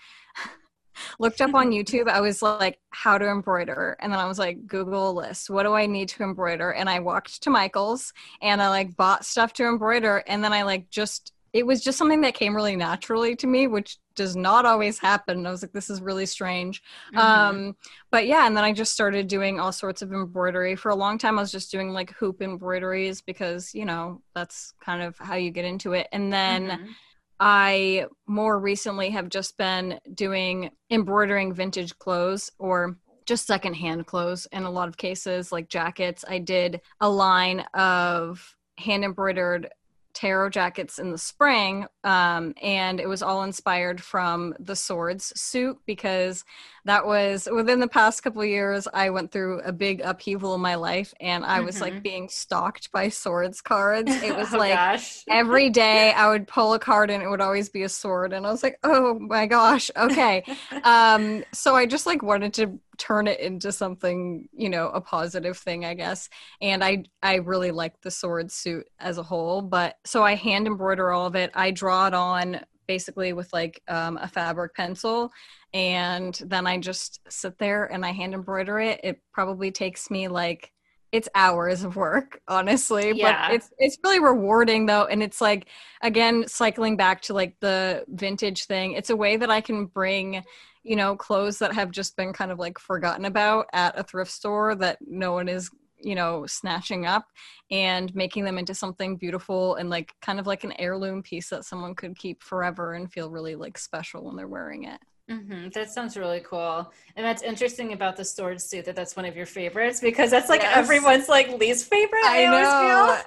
looked 1.19 1.41
up 1.41 1.53
on 1.53 1.71
youtube 1.71 2.07
i 2.07 2.21
was 2.21 2.41
like 2.41 2.79
how 2.89 3.17
to 3.17 3.27
embroider 3.27 3.95
and 3.99 4.11
then 4.11 4.19
i 4.19 4.25
was 4.25 4.39
like 4.39 4.65
google 4.67 5.13
list 5.13 5.49
what 5.49 5.63
do 5.63 5.73
i 5.73 5.85
need 5.85 6.09
to 6.09 6.23
embroider 6.23 6.71
and 6.71 6.89
i 6.89 6.99
walked 6.99 7.41
to 7.41 7.49
michael's 7.49 8.13
and 8.41 8.61
i 8.61 8.69
like 8.69 8.95
bought 8.95 9.25
stuff 9.25 9.53
to 9.53 9.65
embroider 9.65 10.23
and 10.27 10.43
then 10.43 10.53
i 10.53 10.63
like 10.63 10.89
just 10.89 11.31
it 11.55 11.65
was 11.65 11.81
just 11.81 11.97
something 11.97 12.19
that 12.19 12.33
came 12.33 12.53
really 12.53 12.75
naturally 12.75 13.33
to 13.33 13.47
me, 13.47 13.67
which 13.67 13.97
does 14.13 14.35
not 14.35 14.65
always 14.65 14.99
happen. 14.99 15.45
I 15.45 15.51
was 15.51 15.61
like, 15.61 15.71
this 15.71 15.89
is 15.89 16.01
really 16.01 16.25
strange. 16.25 16.83
Mm-hmm. 17.13 17.17
Um, 17.17 17.77
but 18.11 18.27
yeah, 18.27 18.45
and 18.45 18.57
then 18.57 18.65
I 18.65 18.73
just 18.73 18.91
started 18.91 19.29
doing 19.29 19.57
all 19.57 19.71
sorts 19.71 20.01
of 20.01 20.11
embroidery. 20.11 20.75
For 20.75 20.89
a 20.89 20.95
long 20.95 21.17
time, 21.17 21.39
I 21.39 21.41
was 21.41 21.53
just 21.53 21.71
doing 21.71 21.91
like 21.91 22.11
hoop 22.11 22.41
embroideries 22.41 23.21
because, 23.21 23.73
you 23.73 23.85
know, 23.85 24.21
that's 24.33 24.73
kind 24.83 25.01
of 25.01 25.17
how 25.17 25.35
you 25.35 25.49
get 25.49 25.63
into 25.63 25.93
it. 25.93 26.09
And 26.11 26.31
then 26.31 26.67
mm-hmm. 26.67 26.91
I 27.39 28.05
more 28.27 28.59
recently 28.59 29.09
have 29.11 29.29
just 29.29 29.57
been 29.57 29.99
doing 30.13 30.71
embroidering 30.89 31.53
vintage 31.53 31.97
clothes 31.99 32.51
or 32.57 32.97
just 33.25 33.47
secondhand 33.47 34.05
clothes 34.05 34.47
in 34.51 34.63
a 34.63 34.71
lot 34.71 34.87
of 34.87 34.97
cases, 34.97 35.51
like 35.51 35.67
jackets. 35.67 36.23
I 36.27 36.39
did 36.39 36.81
a 37.01 37.09
line 37.09 37.61
of 37.73 38.55
hand 38.77 39.03
embroidered 39.03 39.69
tarot 40.15 40.49
jackets 40.49 40.97
in 40.97 41.11
the 41.11 41.17
spring 41.17 41.85
um, 42.03 42.53
and 42.61 42.99
it 42.99 43.07
was 43.07 43.21
all 43.21 43.43
inspired 43.43 44.01
from 44.01 44.53
the 44.59 44.75
swords 44.75 45.33
suit 45.39 45.77
because 45.85 46.43
that 46.85 47.05
was 47.05 47.47
within 47.53 47.79
the 47.79 47.87
past 47.87 48.23
couple 48.23 48.43
years 48.43 48.87
i 48.93 49.09
went 49.09 49.31
through 49.31 49.59
a 49.61 49.71
big 49.71 50.01
upheaval 50.01 50.55
in 50.55 50.61
my 50.61 50.75
life 50.75 51.13
and 51.19 51.45
i 51.45 51.59
was 51.59 51.75
mm-hmm. 51.75 51.83
like 51.83 52.03
being 52.03 52.29
stalked 52.29 52.91
by 52.91 53.09
swords 53.09 53.61
cards. 53.61 54.11
It 54.23 54.35
was 54.35 54.53
oh, 54.53 54.57
like 54.57 55.01
every 55.27 55.69
day 55.75 56.13
i 56.13 56.29
would 56.29 56.47
pull 56.47 56.73
a 56.73 56.79
card 56.79 57.09
and 57.11 57.21
it 57.21 57.29
would 57.29 57.41
always 57.41 57.69
be 57.69 57.83
a 57.83 57.89
sword 57.89 58.31
and 58.33 58.47
i 58.47 58.51
was 58.51 58.63
like 58.63 58.79
oh 58.83 59.19
my 59.19 59.45
gosh 59.45 59.91
okay. 59.95 60.43
Um, 60.83 61.43
so 61.51 61.75
i 61.75 61.85
just 61.85 62.05
like 62.05 62.21
wanted 62.21 62.53
to 62.55 62.79
turn 62.97 63.27
it 63.27 63.39
into 63.39 63.71
something 63.71 64.47
you 64.53 64.69
know 64.69 64.89
a 64.89 65.01
positive 65.01 65.57
thing 65.57 65.85
i 65.85 65.93
guess. 65.93 66.29
And 66.61 66.83
i 66.83 67.03
i 67.21 67.35
really 67.35 67.71
like 67.71 67.99
the 68.01 68.11
sword 68.11 68.51
suit 68.51 68.87
as 68.99 69.17
a 69.17 69.23
whole 69.23 69.61
but 69.61 69.97
so 70.05 70.23
i 70.23 70.35
hand 70.35 70.67
embroider 70.67 71.11
all 71.11 71.25
of 71.25 71.35
it. 71.35 71.51
I 71.53 71.71
draw 71.71 72.07
it 72.07 72.13
on 72.13 72.61
basically 72.87 73.33
with 73.33 73.51
like 73.51 73.81
um, 73.87 74.17
a 74.21 74.27
fabric 74.27 74.75
pencil 74.75 75.31
and 75.73 76.39
then 76.45 76.67
i 76.67 76.77
just 76.77 77.19
sit 77.29 77.57
there 77.57 77.85
and 77.85 78.05
i 78.05 78.11
hand 78.11 78.33
embroider 78.33 78.79
it. 78.79 78.99
It 79.03 79.21
probably 79.33 79.71
takes 79.71 80.09
me 80.11 80.27
like 80.27 80.71
it's 81.11 81.29
hours 81.33 81.83
of 81.83 81.95
work 81.95 82.41
honestly 82.47 83.13
yeah. 83.15 83.47
but 83.47 83.55
it's 83.55 83.69
it's 83.77 83.97
really 84.03 84.19
rewarding 84.19 84.85
though. 84.85 85.05
And 85.05 85.23
it's 85.23 85.41
like 85.41 85.67
again 86.01 86.45
cycling 86.47 86.97
back 86.97 87.21
to 87.23 87.33
like 87.33 87.55
the 87.61 88.03
vintage 88.07 88.65
thing 88.65 88.93
it's 88.93 89.09
a 89.09 89.15
way 89.15 89.37
that 89.37 89.49
i 89.49 89.61
can 89.61 89.85
bring 89.85 90.43
you 90.85 90.95
know, 90.95 91.15
clothes 91.15 91.57
that 91.59 91.73
have 91.73 91.89
just 91.89 92.15
been 92.15 92.31
kind 92.31 92.51
of 92.51 92.59
like 92.59 92.77
forgotten 92.77 93.25
about 93.25 93.65
at 93.73 93.97
a 93.97 94.03
thrift 94.03 94.31
store 94.31 94.75
that 94.75 94.99
no 95.01 95.33
one 95.33 95.49
is, 95.49 95.71
you 95.97 96.13
know, 96.13 96.45
snatching 96.45 97.07
up 97.07 97.25
and 97.71 98.13
making 98.13 98.45
them 98.45 98.59
into 98.59 98.75
something 98.75 99.17
beautiful 99.17 99.75
and 99.75 99.89
like 99.89 100.13
kind 100.21 100.39
of 100.39 100.45
like 100.45 100.63
an 100.63 100.73
heirloom 100.77 101.23
piece 101.23 101.49
that 101.49 101.65
someone 101.65 101.95
could 101.95 102.15
keep 102.15 102.43
forever 102.43 102.93
and 102.93 103.11
feel 103.11 103.31
really 103.31 103.55
like 103.55 103.79
special 103.79 104.25
when 104.25 104.35
they're 104.35 104.47
wearing 104.47 104.83
it. 104.83 104.99
Mm-hmm. 105.29 105.69
That 105.69 105.89
sounds 105.89 106.15
really 106.15 106.41
cool, 106.41 106.93
and 107.15 107.25
that's 107.25 107.41
interesting 107.41 107.93
about 107.93 108.15
the 108.15 108.23
sword 108.23 108.61
suit. 108.61 108.85
That 108.85 108.95
that's 108.95 109.15
one 109.15 109.25
of 109.25 109.35
your 109.35 109.47
favorites 109.47 109.99
because 109.99 110.29
that's 110.29 110.49
like 110.49 110.61
yes. 110.61 110.77
everyone's 110.77 111.27
like 111.27 111.49
least 111.59 111.89
favorite. 111.89 112.23
I, 112.23 112.45
I 112.45 112.51
know 112.51 113.21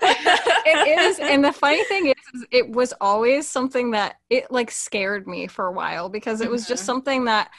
it 0.64 0.98
is, 1.00 1.18
and 1.18 1.44
the 1.44 1.52
funny 1.52 1.82
thing 1.84 2.06
is, 2.06 2.14
is, 2.34 2.46
it 2.52 2.70
was 2.70 2.94
always 3.00 3.48
something 3.48 3.90
that 3.92 4.20
it 4.30 4.48
like 4.52 4.70
scared 4.70 5.26
me 5.26 5.48
for 5.48 5.66
a 5.66 5.72
while 5.72 6.08
because 6.08 6.40
it 6.40 6.48
was 6.48 6.62
mm-hmm. 6.62 6.72
just 6.72 6.84
something 6.84 7.24
that. 7.24 7.50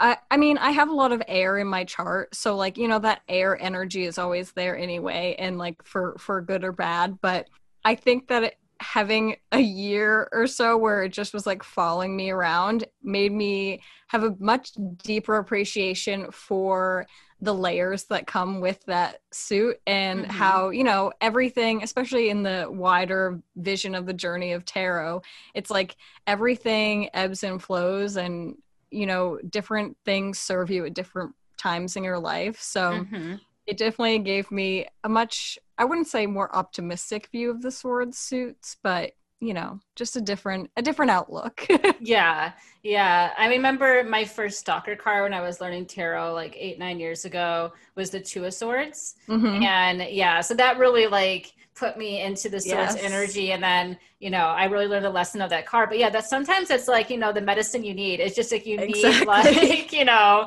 I, 0.00 0.18
I 0.30 0.36
mean, 0.36 0.58
I 0.58 0.72
have 0.72 0.90
a 0.90 0.94
lot 0.94 1.12
of 1.12 1.22
air 1.26 1.56
in 1.56 1.68
my 1.68 1.84
chart, 1.84 2.34
so 2.34 2.56
like 2.56 2.76
you 2.76 2.88
know 2.88 2.98
that 2.98 3.22
air 3.30 3.56
energy 3.58 4.04
is 4.04 4.18
always 4.18 4.52
there 4.52 4.76
anyway, 4.76 5.36
and 5.38 5.56
like 5.56 5.82
for 5.84 6.16
for 6.18 6.42
good 6.42 6.64
or 6.64 6.72
bad. 6.72 7.18
But 7.22 7.48
I 7.82 7.94
think 7.94 8.28
that 8.28 8.42
it, 8.42 8.58
having 8.80 9.36
a 9.52 9.60
year 9.60 10.28
or 10.32 10.46
so 10.46 10.76
where 10.76 11.02
it 11.04 11.10
just 11.10 11.32
was 11.32 11.46
like 11.46 11.62
following 11.62 12.16
me 12.16 12.30
around 12.30 12.84
made 13.02 13.32
me 13.32 13.80
have 14.08 14.24
a 14.24 14.36
much 14.38 14.72
deeper 15.02 15.36
appreciation 15.36 16.30
for 16.30 17.06
the 17.40 17.54
layers 17.54 18.04
that 18.04 18.26
come 18.26 18.60
with 18.60 18.82
that 18.86 19.20
suit 19.32 19.78
and 19.86 20.20
mm-hmm. 20.20 20.30
how 20.30 20.70
you 20.70 20.84
know 20.84 21.12
everything 21.20 21.82
especially 21.82 22.30
in 22.30 22.42
the 22.42 22.66
wider 22.68 23.40
vision 23.56 23.94
of 23.94 24.06
the 24.06 24.12
journey 24.12 24.52
of 24.52 24.64
tarot 24.64 25.20
it's 25.54 25.70
like 25.70 25.96
everything 26.26 27.08
ebbs 27.14 27.42
and 27.44 27.62
flows 27.62 28.16
and 28.16 28.56
you 28.90 29.06
know 29.06 29.38
different 29.50 29.96
things 30.04 30.38
serve 30.38 30.70
you 30.70 30.84
at 30.86 30.94
different 30.94 31.34
times 31.56 31.96
in 31.96 32.04
your 32.04 32.18
life 32.18 32.60
so 32.60 32.92
mm-hmm 32.92 33.34
it 33.66 33.78
definitely 33.78 34.18
gave 34.18 34.50
me 34.50 34.86
a 35.02 35.08
much 35.08 35.58
I 35.76 35.84
wouldn't 35.84 36.06
say 36.08 36.26
more 36.26 36.54
optimistic 36.54 37.28
view 37.32 37.50
of 37.50 37.62
the 37.62 37.70
sword 37.70 38.14
suits, 38.14 38.76
but 38.82 39.12
you 39.40 39.54
know, 39.54 39.78
just 39.94 40.16
a 40.16 40.20
different 40.20 40.70
a 40.76 40.82
different 40.82 41.10
outlook. 41.10 41.66
yeah. 42.00 42.52
Yeah. 42.82 43.32
I 43.36 43.48
remember 43.48 44.02
my 44.04 44.24
first 44.24 44.60
stalker 44.60 44.96
card 44.96 45.24
when 45.24 45.34
I 45.34 45.40
was 45.40 45.60
learning 45.60 45.86
tarot 45.86 46.34
like 46.34 46.56
8 46.58 46.78
9 46.78 46.98
years 47.00 47.24
ago 47.24 47.72
was 47.94 48.10
the 48.10 48.20
2 48.20 48.44
of 48.46 48.54
swords. 48.54 49.16
Mm-hmm. 49.28 49.62
And 49.62 50.02
yeah, 50.10 50.40
so 50.40 50.54
that 50.54 50.78
really 50.78 51.06
like 51.06 51.52
put 51.74 51.98
me 51.98 52.22
into 52.22 52.48
the 52.48 52.60
swords 52.60 52.94
yes. 52.94 53.02
energy 53.02 53.50
and 53.50 53.62
then 53.62 53.98
you 54.20 54.30
know 54.30 54.46
i 54.46 54.64
really 54.64 54.86
learned 54.86 55.06
a 55.06 55.10
lesson 55.10 55.42
of 55.42 55.50
that 55.50 55.66
card 55.66 55.88
but 55.88 55.98
yeah 55.98 56.08
that 56.08 56.24
sometimes 56.24 56.70
it's 56.70 56.86
like 56.86 57.10
you 57.10 57.18
know 57.18 57.32
the 57.32 57.40
medicine 57.40 57.82
you 57.82 57.92
need 57.92 58.20
it's 58.20 58.36
just 58.36 58.52
like 58.52 58.64
you 58.64 58.78
exactly. 58.78 59.18
need 59.18 59.26
like 59.26 59.92
you 59.98 60.04
know 60.04 60.46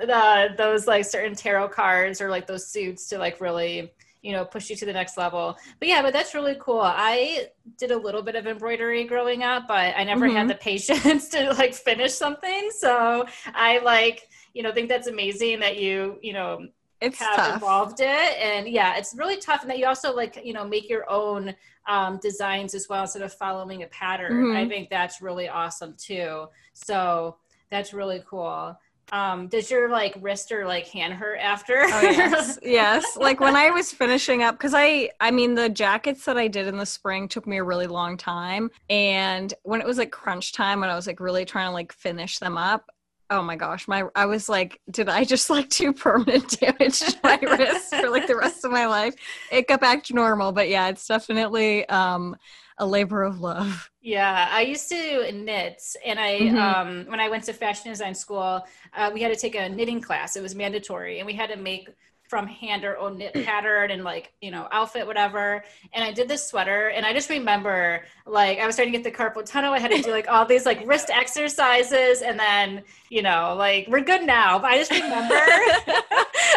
the 0.00 0.48
those 0.58 0.86
like 0.86 1.04
certain 1.04 1.34
tarot 1.34 1.68
cards 1.68 2.20
or 2.20 2.28
like 2.28 2.46
those 2.46 2.66
suits 2.66 3.06
to 3.08 3.18
like 3.18 3.40
really 3.40 3.92
you 4.24 4.32
know 4.32 4.44
push 4.44 4.70
you 4.70 4.76
to 4.76 4.86
the 4.86 4.92
next 4.92 5.16
level. 5.16 5.56
But 5.78 5.88
yeah 5.88 6.02
but 6.02 6.12
that's 6.12 6.34
really 6.34 6.56
cool. 6.58 6.80
I 6.80 7.48
did 7.76 7.90
a 7.90 7.96
little 7.96 8.22
bit 8.22 8.34
of 8.34 8.46
embroidery 8.46 9.04
growing 9.04 9.42
up 9.42 9.68
but 9.68 9.94
i 9.96 10.04
never 10.04 10.26
mm-hmm. 10.26 10.36
had 10.36 10.48
the 10.48 10.54
patience 10.54 11.28
to 11.34 11.52
like 11.52 11.74
finish 11.74 12.14
something. 12.14 12.70
So 12.76 13.26
i 13.54 13.78
like 13.78 14.28
you 14.54 14.62
know 14.62 14.72
think 14.72 14.88
that's 14.88 15.06
amazing 15.06 15.60
that 15.60 15.78
you 15.78 16.18
you 16.22 16.32
know 16.32 16.66
it's 17.00 17.18
have 17.18 17.36
tough. 17.36 17.54
involved 17.54 18.00
it. 18.00 18.38
And 18.40 18.66
yeah 18.66 18.96
it's 18.96 19.14
really 19.14 19.36
tough. 19.36 19.60
And 19.60 19.70
that 19.70 19.78
you 19.78 19.86
also 19.86 20.14
like 20.14 20.40
you 20.42 20.54
know 20.54 20.66
make 20.66 20.88
your 20.88 21.08
own 21.10 21.54
um, 21.86 22.18
designs 22.22 22.74
as 22.74 22.88
well 22.88 23.02
instead 23.02 23.22
of 23.22 23.32
following 23.34 23.82
a 23.82 23.86
pattern. 23.88 24.32
Mm-hmm. 24.32 24.56
i 24.56 24.66
think 24.66 24.88
that's 24.88 25.20
really 25.20 25.48
awesome 25.48 25.94
too. 25.98 26.46
So 26.72 27.36
that's 27.70 27.92
really 27.92 28.22
cool 28.26 28.74
um 29.12 29.48
does 29.48 29.70
your 29.70 29.90
like 29.90 30.14
wrist 30.20 30.50
or 30.52 30.66
like 30.66 30.86
hand 30.88 31.14
hurt 31.14 31.38
after? 31.38 31.82
Oh 31.82 32.00
yes. 32.02 32.58
Yes. 32.62 33.16
Like 33.16 33.40
when 33.40 33.56
i 33.56 33.70
was 33.70 33.92
finishing 33.92 34.42
up 34.42 34.56
because 34.56 34.74
i 34.74 35.10
i 35.20 35.30
mean 35.30 35.54
the 35.54 35.68
jackets 35.68 36.24
that 36.24 36.36
i 36.36 36.48
did 36.48 36.66
in 36.66 36.78
the 36.78 36.86
spring 36.86 37.28
took 37.28 37.46
me 37.46 37.58
a 37.58 37.64
really 37.64 37.86
long 37.86 38.16
time. 38.16 38.70
And 38.88 39.52
when 39.62 39.80
it 39.80 39.86
was 39.86 39.98
like 39.98 40.10
crunch 40.10 40.52
time 40.52 40.80
when 40.80 40.90
i 40.90 40.96
was 40.96 41.06
like 41.06 41.20
really 41.20 41.44
trying 41.44 41.68
to 41.68 41.72
like 41.72 41.92
finish 41.92 42.38
them 42.38 42.56
up 42.56 42.90
oh 43.30 43.42
my 43.42 43.56
gosh 43.56 43.88
my 43.88 44.04
i 44.14 44.26
was 44.26 44.48
like 44.48 44.80
did 44.90 45.08
i 45.08 45.24
just 45.24 45.50
like 45.50 45.68
do 45.70 45.92
permanent 45.92 46.48
damage 46.60 47.00
to 47.00 47.16
my 47.22 47.38
wrist 47.42 47.94
for 47.94 48.10
like 48.10 48.26
the 48.26 48.36
rest 48.36 48.64
of 48.64 48.70
my 48.70 48.86
life? 48.86 49.14
It 49.50 49.68
got 49.68 49.80
back 49.80 50.04
to 50.04 50.14
normal 50.14 50.52
but 50.52 50.68
yeah 50.68 50.88
it's 50.88 51.06
definitely 51.06 51.88
um 51.88 52.36
a 52.78 52.86
labor 52.86 53.22
of 53.22 53.40
love. 53.40 53.88
Yeah 54.02 54.48
i 54.50 54.62
used 54.62 54.88
to 54.88 55.32
knit 55.32 55.80
and 56.04 56.18
i 56.18 56.38
mm-hmm. 56.40 56.58
um 56.58 57.06
when 57.08 57.20
i 57.20 57.28
went 57.28 57.44
to 57.44 57.52
fashion 57.52 57.90
design 57.90 58.14
school 58.14 58.64
uh, 58.96 59.10
we 59.12 59.20
had 59.22 59.32
to 59.32 59.38
take 59.38 59.54
a 59.54 59.68
knitting 59.68 60.00
class. 60.00 60.36
It 60.36 60.42
was 60.42 60.54
mandatory 60.54 61.18
and 61.18 61.26
we 61.26 61.32
had 61.32 61.50
to 61.50 61.56
make 61.56 61.88
from 62.28 62.46
hand 62.46 62.84
or 62.84 62.98
own 62.98 63.18
knit 63.18 63.34
pattern 63.44 63.90
and 63.90 64.04
like 64.04 64.32
you 64.40 64.50
know 64.50 64.68
outfit 64.72 65.06
whatever. 65.06 65.64
And 65.92 66.04
i 66.04 66.12
did 66.12 66.28
this 66.28 66.46
sweater 66.46 66.88
and 66.88 67.04
i 67.04 67.12
just 67.12 67.30
remember 67.30 68.04
like 68.26 68.58
i 68.58 68.66
was 68.66 68.74
starting 68.74 68.92
to 68.92 68.98
get 68.98 69.04
the 69.04 69.16
carpal 69.16 69.44
tunnel. 69.44 69.72
I 69.72 69.78
had 69.78 69.90
to 69.90 70.02
do 70.02 70.10
like 70.10 70.28
all 70.28 70.46
these 70.46 70.66
like 70.66 70.86
wrist 70.86 71.10
exercises 71.10 72.22
and 72.22 72.38
then 72.38 72.82
you 73.10 73.22
know 73.22 73.54
like 73.56 73.86
we're 73.88 74.00
good 74.00 74.24
now. 74.24 74.58
But 74.58 74.70
i 74.70 74.78
just 74.78 74.90
remember 74.90 75.34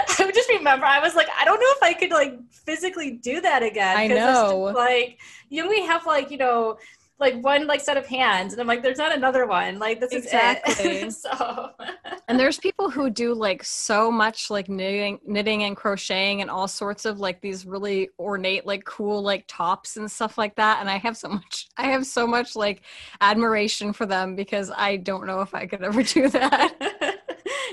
i 0.19 0.25
would 0.25 0.33
just 0.33 0.49
remember 0.49 0.85
i 0.85 0.99
was 0.99 1.15
like 1.15 1.27
i 1.39 1.45
don't 1.45 1.59
know 1.59 1.67
if 1.69 1.83
i 1.83 1.93
could 1.93 2.11
like 2.11 2.37
physically 2.51 3.11
do 3.11 3.41
that 3.41 3.63
again 3.63 3.97
i 3.97 4.07
know 4.07 4.15
just, 4.15 4.75
like 4.75 5.19
you 5.49 5.63
know 5.63 5.69
we 5.69 5.85
have 5.85 6.05
like 6.05 6.31
you 6.31 6.37
know 6.37 6.77
like 7.19 7.41
one 7.43 7.65
like 7.67 7.81
set 7.81 7.97
of 7.97 8.05
hands 8.05 8.53
and 8.53 8.61
i'm 8.61 8.67
like 8.67 8.83
there's 8.83 8.97
not 8.97 9.15
another 9.15 9.45
one. 9.45 9.79
Like 9.79 9.99
this 9.99 10.13
exactly. 10.13 10.97
is 10.97 11.23
it. 11.25 11.27
So 11.27 11.71
and 12.27 12.39
there's 12.39 12.57
people 12.57 12.89
who 12.89 13.09
do 13.09 13.33
like 13.33 13.63
so 13.63 14.11
much 14.11 14.49
like 14.49 14.69
knitting 14.69 15.19
knitting 15.25 15.63
and 15.63 15.75
crocheting 15.75 16.41
and 16.41 16.49
all 16.49 16.67
sorts 16.67 17.05
of 17.05 17.19
like 17.19 17.41
these 17.41 17.65
really 17.65 18.09
ornate 18.19 18.65
like 18.65 18.83
cool 18.85 19.21
like 19.21 19.45
tops 19.47 19.97
and 19.97 20.11
stuff 20.11 20.37
like 20.37 20.55
that 20.55 20.79
and 20.79 20.89
i 20.89 20.97
have 20.97 21.17
so 21.17 21.29
much 21.29 21.67
i 21.77 21.83
have 21.83 22.05
so 22.05 22.27
much 22.27 22.55
like 22.55 22.81
admiration 23.21 23.93
for 23.93 24.05
them 24.05 24.35
because 24.35 24.71
i 24.75 24.97
don't 24.97 25.25
know 25.25 25.41
if 25.41 25.53
i 25.53 25.65
could 25.65 25.83
ever 25.83 26.03
do 26.03 26.29
that 26.29 27.16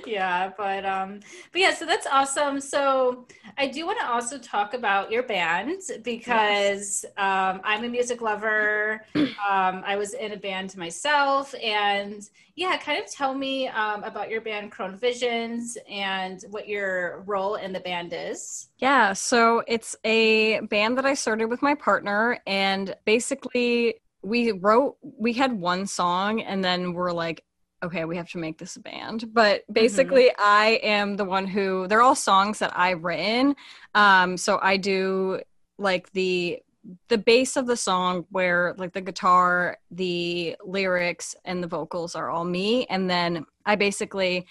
yeah 0.07 0.51
but 0.57 0.85
um 0.85 1.21
but 1.53 1.61
yeah 1.61 1.75
so 1.75 1.87
that's 1.87 2.07
awesome. 2.07 2.61
So 2.61 3.27
i 3.59 3.67
do 3.67 3.87
want 3.87 3.99
to 4.01 4.07
also 4.07 4.39
talk 4.39 4.75
about 4.75 5.11
your 5.11 5.23
band 5.23 5.81
because 6.03 7.05
yes. 7.05 7.05
um 7.17 7.61
i'm 7.65 7.85
a 7.85 7.89
music 7.89 8.21
lover. 8.21 9.05
Um 9.51 9.83
i 9.85 9.97
was 9.97 10.15
in 10.15 10.33
a 10.33 10.37
band 10.37 10.77
myself 10.77 11.55
and 11.63 12.29
yeah 12.55 12.77
kind 12.77 13.03
of 13.03 13.11
tell 13.11 13.35
me 13.35 13.69
um, 13.69 14.03
about 14.05 14.31
your 14.31 14.41
band 14.41 14.71
crone 14.71 14.97
visions 14.97 15.77
and 15.91 16.45
what 16.51 16.69
your 16.69 17.23
role 17.27 17.57
in 17.57 17.73
the 17.73 17.81
band 17.81 18.13
is. 18.15 18.69
Yeah 18.79 19.13
so 19.13 19.63
it's 19.67 19.97
a 20.05 20.61
band 20.61 20.97
that 20.99 21.05
i 21.05 21.15
started 21.15 21.47
with 21.47 21.63
my 21.63 21.75
partner 21.75 22.39
and 22.47 22.95
basically 23.05 23.97
we 24.23 24.53
wrote 24.53 24.97
we 25.03 25.33
had 25.33 25.53
one 25.53 25.87
song 25.87 26.41
and 26.41 26.65
then 26.65 26.95
we're 26.95 27.13
like 27.13 27.45
okay, 27.85 28.05
we 28.05 28.17
have 28.17 28.29
to 28.31 28.39
make 28.39 28.59
this 28.59 28.77
a 28.77 28.81
band. 28.81 29.33
But 29.33 29.63
mm-hmm. 29.63 29.73
basically, 29.73 30.25
mm-hmm. 30.25 30.43
I 30.43 30.81
am 30.83 31.17
the 31.17 31.25
one 31.25 31.47
who, 31.47 31.87
they're 31.87 32.03
all 32.03 32.15
songs 32.15 32.59
that 32.59 32.73
I've 32.77 33.05
written. 33.05 33.57
Um, 33.95 34.37
so 34.37 34.59
I 34.63 34.77
do 34.77 35.41
like 35.79 36.11
the 36.13 36.61
the 37.09 37.19
base 37.19 37.57
of 37.57 37.67
the 37.67 37.77
song 37.77 38.27
where 38.31 38.75
like 38.77 38.93
the 38.93 39.01
guitar 39.01 39.79
the 39.91 40.55
lyrics 40.65 41.35
and 41.45 41.63
the 41.63 41.67
vocals 41.67 42.15
are 42.15 42.29
all 42.31 42.45
me 42.45 42.85
and 42.87 43.09
then 43.09 43.47
i 43.65 43.75
basically 43.75 44.47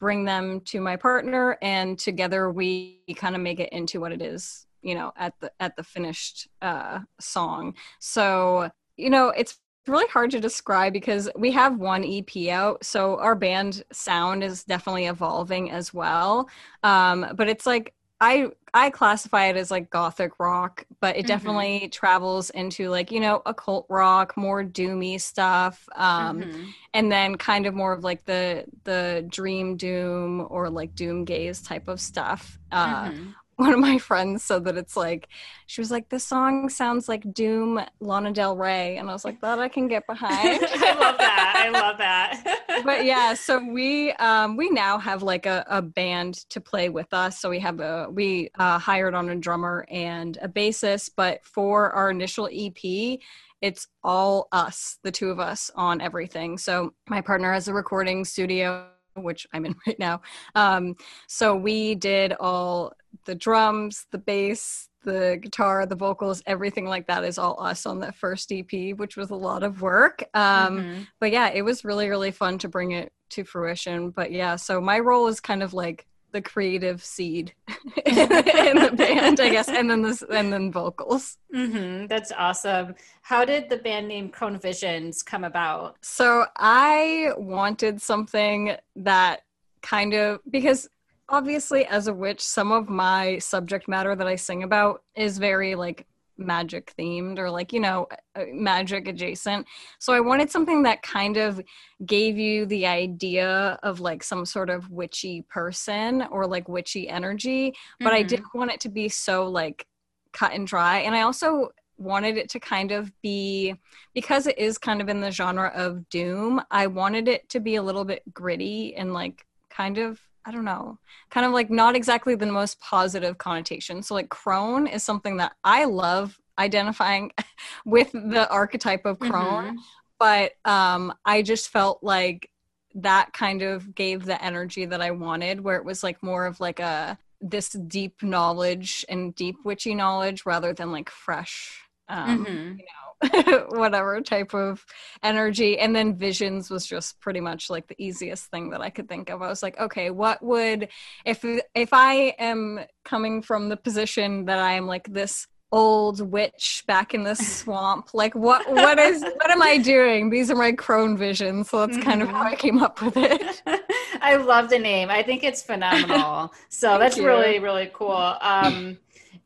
bring 0.00 0.24
them 0.24 0.60
to 0.62 0.80
my 0.80 0.96
partner 0.96 1.56
and 1.62 1.96
together 1.96 2.50
we 2.50 3.00
kind 3.14 3.36
of 3.36 3.40
make 3.40 3.60
it 3.60 3.72
into 3.72 4.00
what 4.00 4.10
it 4.10 4.20
is 4.20 4.66
you 4.82 4.94
know 4.94 5.12
at 5.16 5.32
the 5.40 5.52
at 5.60 5.76
the 5.76 5.84
finished 5.84 6.48
uh 6.60 6.98
song 7.20 7.72
so 8.00 8.68
you 8.96 9.10
know 9.10 9.28
it's 9.28 9.60
really 9.86 10.06
hard 10.08 10.30
to 10.32 10.40
describe 10.40 10.92
because 10.92 11.28
we 11.36 11.50
have 11.52 11.78
one 11.78 12.04
EP 12.04 12.48
out, 12.48 12.84
so 12.84 13.18
our 13.18 13.34
band 13.34 13.82
sound 13.92 14.44
is 14.44 14.64
definitely 14.64 15.06
evolving 15.06 15.70
as 15.70 15.92
well. 15.94 16.48
Um, 16.82 17.26
but 17.34 17.48
it's 17.48 17.66
like 17.66 17.94
I 18.20 18.48
I 18.74 18.90
classify 18.90 19.46
it 19.46 19.56
as 19.56 19.70
like 19.70 19.90
gothic 19.90 20.38
rock, 20.38 20.84
but 21.00 21.16
it 21.16 21.20
mm-hmm. 21.20 21.28
definitely 21.28 21.88
travels 21.88 22.50
into 22.50 22.90
like 22.90 23.10
you 23.10 23.20
know 23.20 23.42
occult 23.46 23.86
rock, 23.88 24.36
more 24.36 24.62
doomy 24.62 25.20
stuff, 25.20 25.88
um, 25.96 26.42
mm-hmm. 26.42 26.64
and 26.92 27.10
then 27.10 27.36
kind 27.36 27.66
of 27.66 27.74
more 27.74 27.92
of 27.92 28.04
like 28.04 28.24
the 28.26 28.66
the 28.84 29.24
dream 29.28 29.76
doom 29.76 30.46
or 30.50 30.68
like 30.68 30.94
doom 30.94 31.24
gaze 31.24 31.62
type 31.62 31.88
of 31.88 32.00
stuff. 32.00 32.58
Uh, 32.70 33.06
mm-hmm 33.06 33.30
one 33.60 33.74
of 33.74 33.78
my 33.78 33.98
friends 33.98 34.42
said 34.42 34.64
that 34.64 34.78
it's 34.78 34.96
like 34.96 35.28
she 35.66 35.82
was 35.82 35.90
like 35.90 36.08
the 36.08 36.18
song 36.18 36.70
sounds 36.70 37.10
like 37.10 37.30
doom 37.34 37.78
lana 38.00 38.32
del 38.32 38.56
rey. 38.56 38.96
And 38.96 39.10
i 39.10 39.12
was 39.12 39.24
like 39.24 39.38
that 39.42 39.58
i 39.58 39.68
can 39.68 39.86
get 39.86 40.06
behind. 40.06 40.60
I 40.64 40.96
love 40.98 41.18
that. 41.18 41.54
I 41.56 41.68
love 41.68 41.98
that. 41.98 42.56
But 42.84 43.04
yeah 43.04 43.34
so 43.34 43.62
we 43.62 44.12
um 44.12 44.56
we 44.56 44.70
now 44.70 44.96
have 44.98 45.22
like 45.22 45.44
a, 45.44 45.64
a 45.68 45.82
band 45.82 46.48
to 46.48 46.60
play 46.60 46.88
with 46.88 47.12
us. 47.12 47.38
So 47.38 47.50
we 47.50 47.58
have 47.60 47.80
a 47.80 48.08
we 48.10 48.48
uh, 48.58 48.78
hired 48.78 49.14
on 49.14 49.28
a 49.28 49.36
drummer 49.36 49.86
and 49.90 50.38
a 50.40 50.48
bassist. 50.48 51.10
But 51.14 51.44
for 51.44 51.90
our 51.90 52.10
initial 52.10 52.48
ep 52.50 53.20
it's 53.60 53.88
all 54.02 54.48
us 54.52 54.98
the 55.02 55.10
two 55.10 55.28
of 55.28 55.38
us 55.38 55.70
on 55.74 56.00
everything. 56.00 56.56
So 56.56 56.94
my 57.10 57.20
partner 57.20 57.52
has 57.52 57.68
a 57.68 57.74
recording 57.74 58.24
studio 58.24 58.86
which 59.16 59.46
I'm 59.52 59.66
in 59.66 59.74
right 59.86 59.98
now. 59.98 60.22
Um, 60.54 60.96
so 61.26 61.56
we 61.56 61.94
did 61.94 62.32
all 62.34 62.92
the 63.24 63.34
drums, 63.34 64.06
the 64.10 64.18
bass, 64.18 64.88
the 65.02 65.38
guitar, 65.40 65.86
the 65.86 65.96
vocals, 65.96 66.42
everything 66.46 66.86
like 66.86 67.06
that 67.06 67.24
is 67.24 67.38
all 67.38 67.60
us 67.62 67.86
on 67.86 68.00
that 68.00 68.14
first 68.14 68.52
EP, 68.52 68.96
which 68.96 69.16
was 69.16 69.30
a 69.30 69.34
lot 69.34 69.62
of 69.62 69.80
work. 69.80 70.22
Um, 70.34 70.78
mm-hmm. 70.78 71.02
But 71.18 71.32
yeah, 71.32 71.50
it 71.50 71.62
was 71.62 71.84
really, 71.84 72.08
really 72.08 72.30
fun 72.30 72.58
to 72.58 72.68
bring 72.68 72.92
it 72.92 73.12
to 73.30 73.44
fruition. 73.44 74.10
But 74.10 74.32
yeah, 74.32 74.56
so 74.56 74.80
my 74.80 74.98
role 74.98 75.26
is 75.28 75.40
kind 75.40 75.62
of 75.62 75.72
like 75.72 76.06
the 76.32 76.42
creative 76.42 77.02
seed 77.02 77.52
in, 78.06 78.28
the 78.28 78.92
band, 78.96 79.40
I 79.40 79.48
guess, 79.48 79.68
and 79.68 79.90
then 79.90 80.02
this 80.02 80.22
and 80.22 80.52
then 80.52 80.70
vocals. 80.70 81.38
Mm-hmm. 81.54 82.06
That's 82.06 82.32
awesome. 82.36 82.94
How 83.22 83.44
did 83.44 83.68
the 83.68 83.78
band 83.78 84.08
name 84.08 84.28
Crone 84.28 84.58
Visions 84.58 85.22
come 85.22 85.44
about? 85.44 85.96
So 86.02 86.46
I 86.56 87.32
wanted 87.36 88.00
something 88.00 88.76
that 88.96 89.40
kind 89.82 90.14
of 90.14 90.40
because 90.50 90.88
obviously 91.30 91.86
as 91.86 92.08
a 92.08 92.12
witch 92.12 92.40
some 92.40 92.72
of 92.72 92.88
my 92.88 93.38
subject 93.38 93.88
matter 93.88 94.14
that 94.14 94.26
i 94.26 94.34
sing 94.34 94.62
about 94.62 95.02
is 95.14 95.38
very 95.38 95.74
like 95.74 96.06
magic 96.36 96.92
themed 96.98 97.38
or 97.38 97.50
like 97.50 97.72
you 97.72 97.80
know 97.80 98.06
uh, 98.34 98.44
magic 98.52 99.06
adjacent 99.06 99.66
so 99.98 100.12
i 100.12 100.20
wanted 100.20 100.50
something 100.50 100.82
that 100.82 101.02
kind 101.02 101.36
of 101.36 101.60
gave 102.06 102.38
you 102.38 102.66
the 102.66 102.86
idea 102.86 103.78
of 103.82 104.00
like 104.00 104.22
some 104.22 104.44
sort 104.44 104.70
of 104.70 104.90
witchy 104.90 105.42
person 105.48 106.22
or 106.30 106.46
like 106.46 106.68
witchy 106.68 107.08
energy 107.08 107.74
but 108.00 108.06
mm-hmm. 108.06 108.16
i 108.16 108.22
didn't 108.22 108.54
want 108.54 108.70
it 108.70 108.80
to 108.80 108.88
be 108.88 109.08
so 109.08 109.46
like 109.46 109.86
cut 110.32 110.52
and 110.52 110.66
dry 110.66 111.00
and 111.00 111.14
i 111.14 111.22
also 111.22 111.68
wanted 111.98 112.38
it 112.38 112.48
to 112.48 112.58
kind 112.58 112.92
of 112.92 113.12
be 113.20 113.74
because 114.14 114.46
it 114.46 114.58
is 114.58 114.78
kind 114.78 115.02
of 115.02 115.10
in 115.10 115.20
the 115.20 115.30
genre 115.30 115.70
of 115.74 116.08
doom 116.08 116.60
i 116.70 116.86
wanted 116.86 117.28
it 117.28 117.46
to 117.50 117.60
be 117.60 117.76
a 117.76 117.82
little 117.82 118.04
bit 118.04 118.22
gritty 118.32 118.94
and 118.96 119.12
like 119.12 119.44
kind 119.68 119.98
of 119.98 120.18
I 120.44 120.52
don't 120.52 120.64
know, 120.64 120.98
kind 121.30 121.46
of 121.46 121.52
like 121.52 121.70
not 121.70 121.94
exactly 121.94 122.34
the 122.34 122.46
most 122.46 122.80
positive 122.80 123.38
connotation. 123.38 124.02
So, 124.02 124.14
like, 124.14 124.28
crone 124.28 124.86
is 124.86 125.02
something 125.02 125.36
that 125.38 125.52
I 125.64 125.84
love 125.84 126.38
identifying 126.58 127.32
with 127.84 128.10
the 128.12 128.48
archetype 128.50 129.04
of 129.04 129.18
crone, 129.18 129.64
mm-hmm. 129.64 129.76
but 130.18 130.52
um, 130.64 131.12
I 131.24 131.42
just 131.42 131.70
felt 131.70 132.02
like 132.02 132.50
that 132.94 133.32
kind 133.32 133.62
of 133.62 133.94
gave 133.94 134.24
the 134.24 134.42
energy 134.42 134.84
that 134.86 135.00
I 135.00 135.10
wanted, 135.10 135.60
where 135.60 135.76
it 135.76 135.84
was 135.84 136.02
like 136.02 136.22
more 136.22 136.46
of 136.46 136.58
like 136.58 136.80
a 136.80 137.18
this 137.40 137.70
deep 137.70 138.22
knowledge 138.22 139.04
and 139.08 139.34
deep 139.34 139.56
witchy 139.64 139.94
knowledge 139.94 140.44
rather 140.44 140.74
than 140.74 140.92
like 140.92 141.08
fresh 141.08 141.80
um, 142.08 142.44
mm-hmm. 142.44 142.52
you 142.52 142.84
know 142.84 142.99
whatever 143.68 144.20
type 144.20 144.54
of 144.54 144.84
energy. 145.22 145.78
And 145.78 145.94
then 145.94 146.16
visions 146.16 146.70
was 146.70 146.86
just 146.86 147.20
pretty 147.20 147.40
much 147.40 147.70
like 147.70 147.86
the 147.86 148.02
easiest 148.02 148.46
thing 148.46 148.70
that 148.70 148.80
I 148.80 148.90
could 148.90 149.08
think 149.08 149.30
of. 149.30 149.42
I 149.42 149.48
was 149.48 149.62
like, 149.62 149.78
okay, 149.78 150.10
what 150.10 150.42
would 150.42 150.88
if 151.24 151.44
if 151.74 151.90
I 151.92 152.34
am 152.38 152.80
coming 153.04 153.42
from 153.42 153.68
the 153.68 153.76
position 153.76 154.46
that 154.46 154.58
I 154.58 154.72
am 154.72 154.86
like 154.86 155.12
this 155.12 155.46
old 155.72 156.20
witch 156.32 156.82
back 156.86 157.14
in 157.14 157.22
the 157.22 157.34
swamp 157.36 158.12
like 158.12 158.34
what 158.34 158.68
what 158.70 158.98
is 158.98 159.22
what 159.22 159.50
am 159.50 159.62
i 159.62 159.78
doing 159.78 160.28
these 160.28 160.50
are 160.50 160.56
my 160.56 160.72
crone 160.72 161.16
visions 161.16 161.70
so 161.70 161.86
that's 161.86 162.02
kind 162.02 162.22
of 162.22 162.28
how 162.28 162.42
i 162.42 162.46
mm-hmm. 162.46 162.56
came 162.56 162.82
up 162.82 163.00
with 163.00 163.16
it 163.16 163.62
i 164.20 164.34
love 164.34 164.68
the 164.68 164.78
name 164.78 165.08
i 165.10 165.22
think 165.22 165.44
it's 165.44 165.62
phenomenal 165.62 166.52
so 166.68 166.98
that's 166.98 167.16
you. 167.16 167.24
really 167.24 167.60
really 167.60 167.88
cool 167.94 168.36
um 168.40 168.98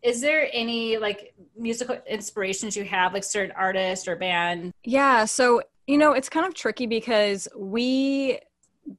is 0.04 0.20
there 0.20 0.48
any 0.52 0.98
like 0.98 1.34
musical 1.56 1.98
inspirations 2.06 2.76
you 2.76 2.84
have, 2.84 3.14
like 3.14 3.24
certain 3.24 3.54
artist 3.56 4.06
or 4.06 4.14
band? 4.14 4.72
Yeah, 4.84 5.24
so 5.24 5.62
you 5.86 5.98
know, 5.98 6.12
it's 6.12 6.28
kind 6.28 6.46
of 6.46 6.54
tricky 6.54 6.86
because 6.86 7.48
we 7.56 8.38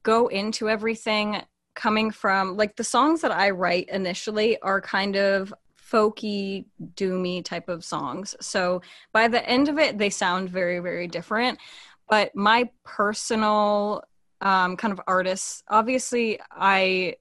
go 0.02 0.26
into 0.26 0.68
everything 0.68 1.42
coming 1.74 2.10
from 2.10 2.56
like 2.56 2.76
the 2.76 2.84
songs 2.84 3.20
that 3.20 3.30
I 3.30 3.50
write 3.50 3.88
initially 3.88 4.60
are 4.62 4.80
kind 4.80 5.16
of 5.16 5.54
folky, 5.80 6.64
doomy 6.94 7.44
type 7.44 7.68
of 7.68 7.84
songs. 7.84 8.34
So 8.40 8.82
by 9.12 9.28
the 9.28 9.48
end 9.48 9.68
of 9.68 9.78
it, 9.78 9.98
they 9.98 10.10
sound 10.10 10.50
very, 10.50 10.80
very 10.80 11.06
different. 11.06 11.58
But 12.08 12.34
my 12.34 12.68
personal 12.84 14.02
um, 14.40 14.76
kind 14.76 14.92
of 14.92 15.00
artists, 15.06 15.62
obviously, 15.68 16.40
I 16.50 17.16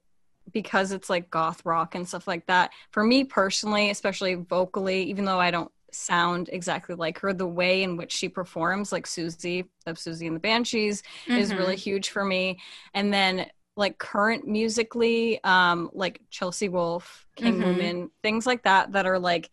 because 0.51 0.91
it's 0.91 1.09
like 1.09 1.29
goth 1.29 1.65
rock 1.65 1.95
and 1.95 2.07
stuff 2.07 2.27
like 2.27 2.45
that. 2.47 2.71
For 2.91 3.03
me 3.03 3.23
personally, 3.23 3.89
especially 3.89 4.35
vocally, 4.35 5.03
even 5.03 5.25
though 5.25 5.39
I 5.39 5.51
don't 5.51 5.71
sound 5.91 6.49
exactly 6.51 6.95
like 6.95 7.19
her, 7.19 7.33
the 7.33 7.47
way 7.47 7.83
in 7.83 7.97
which 7.97 8.11
she 8.11 8.29
performs, 8.29 8.91
like 8.91 9.05
Siouxsie 9.05 9.67
of 9.85 9.97
Siouxsie 9.97 10.27
and 10.27 10.35
the 10.35 10.41
Banshees, 10.41 11.01
mm-hmm. 11.25 11.39
is 11.39 11.53
really 11.53 11.75
huge 11.75 12.09
for 12.09 12.23
me. 12.23 12.59
And 12.93 13.13
then 13.13 13.47
like 13.77 13.97
current 13.97 14.47
musically, 14.47 15.43
um, 15.43 15.89
like 15.93 16.21
Chelsea 16.29 16.69
Wolfe, 16.69 17.25
King 17.35 17.55
mm-hmm. 17.55 17.63
Woman, 17.63 18.11
things 18.23 18.45
like 18.45 18.63
that, 18.63 18.93
that 18.93 19.05
are 19.05 19.19
like 19.19 19.49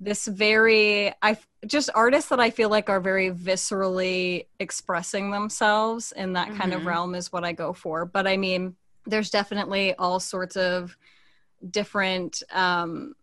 this 0.00 0.26
very 0.26 1.12
I 1.22 1.36
just 1.66 1.90
artists 1.94 2.30
that 2.30 2.38
I 2.38 2.50
feel 2.50 2.68
like 2.68 2.88
are 2.88 3.00
very 3.00 3.30
viscerally 3.30 4.46
expressing 4.60 5.32
themselves 5.32 6.12
in 6.12 6.34
that 6.34 6.48
kind 6.54 6.72
mm-hmm. 6.72 6.80
of 6.80 6.86
realm 6.86 7.14
is 7.16 7.32
what 7.32 7.44
I 7.44 7.52
go 7.52 7.72
for. 7.72 8.04
But 8.04 8.26
I 8.26 8.36
mean, 8.36 8.76
there's 9.06 9.30
definitely 9.30 9.94
all 9.94 10.20
sorts 10.20 10.56
of 10.56 10.96
different 11.70 12.42
um 12.52 13.14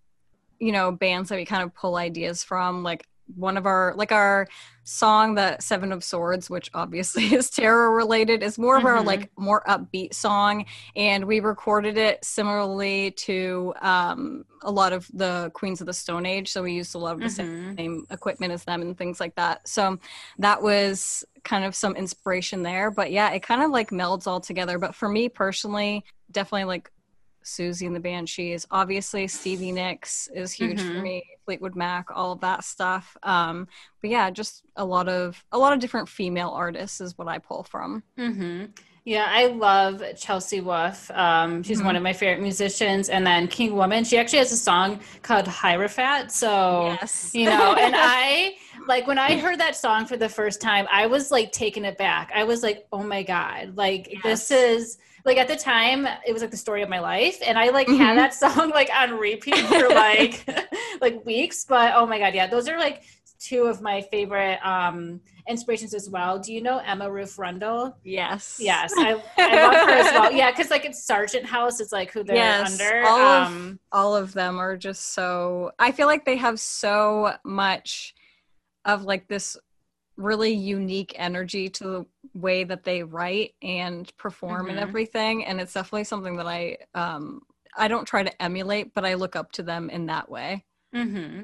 you 0.60 0.72
know 0.72 0.92
bands 0.92 1.30
that 1.30 1.36
we 1.36 1.46
kind 1.46 1.64
of 1.64 1.74
pull 1.74 1.96
ideas 1.96 2.44
from 2.44 2.84
like 2.84 3.08
one 3.36 3.58
of 3.58 3.66
our 3.66 3.94
like 3.96 4.12
our 4.12 4.48
song 4.84 5.34
the 5.34 5.58
seven 5.60 5.92
of 5.92 6.04
swords 6.04 6.48
which 6.48 6.70
obviously 6.76 7.24
is 7.34 7.50
tarot 7.50 7.92
related 7.92 8.43
is 8.43 8.58
more 8.58 8.78
of 8.78 8.84
mm-hmm. 8.84 8.97
our 8.97 9.02
like 9.02 9.32
more 9.38 9.64
upbeat 9.68 10.14
song. 10.14 10.66
And 10.95 11.26
we 11.26 11.39
recorded 11.39 11.97
it 11.97 12.24
similarly 12.24 13.12
to 13.12 13.74
um, 13.82 14.45
a 14.62 14.72
lot 14.72 14.93
of 14.93 15.10
the 15.14 15.52
queens 15.54 15.82
of 15.82 15.88
the 15.88 15.93
stone 15.93 16.26
age. 16.26 16.52
So 16.52 16.64
we 16.64 16.74
used 16.74 16.95
a 16.95 16.99
lot 16.99 17.14
of 17.14 17.20
the 17.20 17.26
mm-hmm. 17.26 17.76
same 17.76 18.06
equipment 18.12 18.54
as 18.54 18.64
them 18.64 18.82
and 18.82 18.97
things 18.97 19.20
like 19.20 19.36
that. 19.36 19.68
So 19.68 19.99
that 20.38 20.62
was 20.62 21.26
kind 21.43 21.66
of 21.66 21.76
some 21.76 21.95
inspiration 21.95 22.62
there. 22.62 22.91
But 22.91 23.12
yeah 23.12 23.32
it 23.32 23.41
kind 23.41 23.64
of 23.64 23.72
like 23.72 23.89
melds 23.89 24.28
all 24.28 24.39
together. 24.39 24.78
But 24.78 24.93
for 24.93 25.10
me 25.10 25.30
personally 25.30 26.06
definitely 26.32 26.66
like 26.66 26.91
Siouxsie 27.46 27.88
and 27.88 27.96
the 27.96 28.00
Banshees. 28.00 28.66
Obviously, 28.72 29.28
Stevie 29.28 29.72
Nicks 29.72 30.28
is 30.34 30.52
huge 30.52 30.80
mm-hmm. 30.80 30.93
for 30.93 31.02
me. 31.02 31.24
Fleetwood 31.46 31.76
Mac, 31.76 32.08
all 32.12 32.32
of 32.32 32.41
that 32.41 32.64
stuff. 32.64 33.16
Um, 33.24 33.68
but 34.02 34.10
yeah, 34.10 34.30
just 34.32 34.64
a 34.76 34.84
lot 34.84 35.08
of 35.08 35.43
a 35.52 35.58
lot 35.58 35.74
of 35.74 35.80
different 35.80 36.10
female 36.10 36.50
artists 36.50 37.00
is 37.00 37.18
what 37.18 37.28
I 37.28 37.38
pull 37.38 37.64
from. 37.64 38.04
Mm-hmm. 38.18 38.66
Yeah, 39.06 39.28
I 39.30 39.45
love 39.45 40.01
Chelsea 40.18 40.62
Wolfe. 40.62 41.12
Um, 41.12 41.62
she's 41.62 41.78
mm-hmm. 41.78 41.86
one 41.86 41.95
of 41.95 42.01
my 42.01 42.12
favorite 42.12 42.41
musicians. 42.41 43.10
And 43.10 43.26
then 43.26 43.47
King 43.47 43.76
Woman, 43.76 44.03
she 44.03 44.18
actually 44.18 44.39
has 44.39 44.51
a 44.51 44.58
song 44.58 44.99
called 45.22 45.47
Hierophant. 45.47 46.32
So, 46.32 46.88
yes. 46.99 47.36
you 47.36 47.45
know, 47.45 47.76
and 47.76 47.93
I, 47.97 48.56
like, 48.88 49.06
when 49.06 49.20
I 49.20 49.38
heard 49.38 49.60
that 49.60 49.76
song 49.76 50.08
for 50.08 50.18
the 50.18 50.28
first 50.28 50.60
time, 50.60 50.88
I 50.91 51.06
was 51.06 51.30
like 51.30 51.51
taken 51.51 51.86
aback. 51.86 52.32
I 52.34 52.45
was 52.45 52.64
like, 52.64 52.88
oh 52.91 53.03
my 53.03 53.22
God, 53.22 53.78
like, 53.78 54.12
yes. 54.12 54.24
this 54.24 54.51
is 54.51 54.97
like 55.24 55.38
at 55.38 55.47
the 55.47 55.56
time 55.56 56.08
it 56.26 56.32
was 56.34 56.41
like 56.41 56.51
the 56.51 56.58
story 56.58 56.84
of 56.84 56.89
my 56.89 56.99
life 56.99 57.41
and 57.43 57.58
i 57.58 57.70
like 57.70 57.88
mm-hmm. 57.88 57.97
had 57.97 58.16
that 58.16 58.32
song 58.36 58.70
like 58.70 58.91
on 58.95 59.18
repeat 59.18 59.58
for 59.58 59.89
like 59.89 60.47
like 61.01 61.26
weeks 61.26 61.66
but 61.66 61.93
oh 61.95 62.06
my 62.06 62.20
god 62.20 62.36
yeah 62.36 62.45
those 62.45 62.70
are 62.70 62.78
like 62.78 63.01
two 63.39 63.64
of 63.64 63.82
my 63.82 64.01
favorite 64.01 64.60
um 64.64 65.20
inspirations 65.48 65.93
as 65.93 66.10
well. 66.10 66.39
Do 66.39 66.54
you 66.54 66.62
know 66.62 66.80
emma 66.80 67.12
ruth 67.12 67.38
rundle? 67.38 67.98
Yes. 68.04 68.58
Yes 68.60 68.93
i, 68.98 69.12
I 69.38 69.66
love 69.66 69.89
her 69.89 69.93
as 69.93 70.14
well. 70.14 70.32
Yeah 70.32 70.52
because 70.52 70.70
like 70.70 70.86
it's 70.86 71.04
sargent 71.04 71.46
house 71.46 71.80
it's 71.80 71.91
like 71.91 72.12
who 72.12 72.24
they're 72.24 72.36
yes, 72.36 72.80
under. 72.80 73.06
all, 73.06 73.22
um, 73.22 73.68
of, 73.68 73.80
all 73.91 74.16
of 74.16 74.34
them 74.34 74.58
are 74.58 74.78
just 74.78 75.14
so 75.14 75.72
i 75.80 75.91
feel 75.91 76.08
like 76.08 76.26
they 76.26 76.38
have 76.38 76.60
so 76.60 77.34
much 77.43 78.14
of 78.86 79.04
like 79.04 79.28
this 79.28 79.58
really 80.18 80.54
unique 80.54 81.14
energy 81.18 81.70
to 81.70 81.84
the 81.84 82.06
way 82.34 82.64
that 82.64 82.84
they 82.84 83.04
write 83.04 83.54
and 83.62 84.16
perform 84.18 84.62
mm-hmm. 84.62 84.70
and 84.72 84.80
everything 84.80 85.46
and 85.46 85.60
it's 85.60 85.74
definitely 85.74 86.04
something 86.04 86.38
that 86.38 86.48
i 86.48 86.78
um 86.93 87.41
i 87.78 87.88
don't 87.88 88.06
try 88.06 88.24
to 88.24 88.41
emulate 88.41 88.93
but 88.93 89.06
i 89.06 89.14
look 89.14 89.36
up 89.36 89.52
to 89.52 89.64
them 89.64 89.89
in 89.89 90.06
that 90.06 90.30
way. 90.30 90.64
Mm-hmm. 90.96 91.41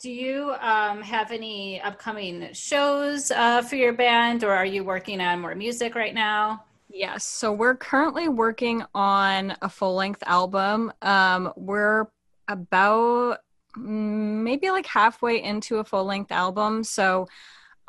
Do 0.00 0.10
you 0.10 0.54
um, 0.60 1.02
have 1.02 1.30
any 1.30 1.78
upcoming 1.82 2.48
shows 2.54 3.30
uh, 3.30 3.60
for 3.60 3.76
your 3.76 3.92
band 3.92 4.44
or 4.44 4.50
are 4.50 4.64
you 4.64 4.82
working 4.82 5.20
on 5.20 5.40
more 5.40 5.54
music 5.54 5.94
right 5.94 6.14
now? 6.14 6.64
Yes 6.88 7.24
so 7.24 7.52
we're 7.52 7.76
currently 7.76 8.28
working 8.28 8.82
on 8.94 9.54
a 9.60 9.68
full-length 9.68 10.22
album. 10.26 10.90
Um, 11.02 11.52
we're 11.54 12.06
about 12.48 13.38
mm, 13.76 14.42
maybe 14.42 14.70
like 14.70 14.86
halfway 14.86 15.42
into 15.42 15.76
a 15.76 15.84
full-length 15.84 16.32
album 16.32 16.82
so 16.82 17.28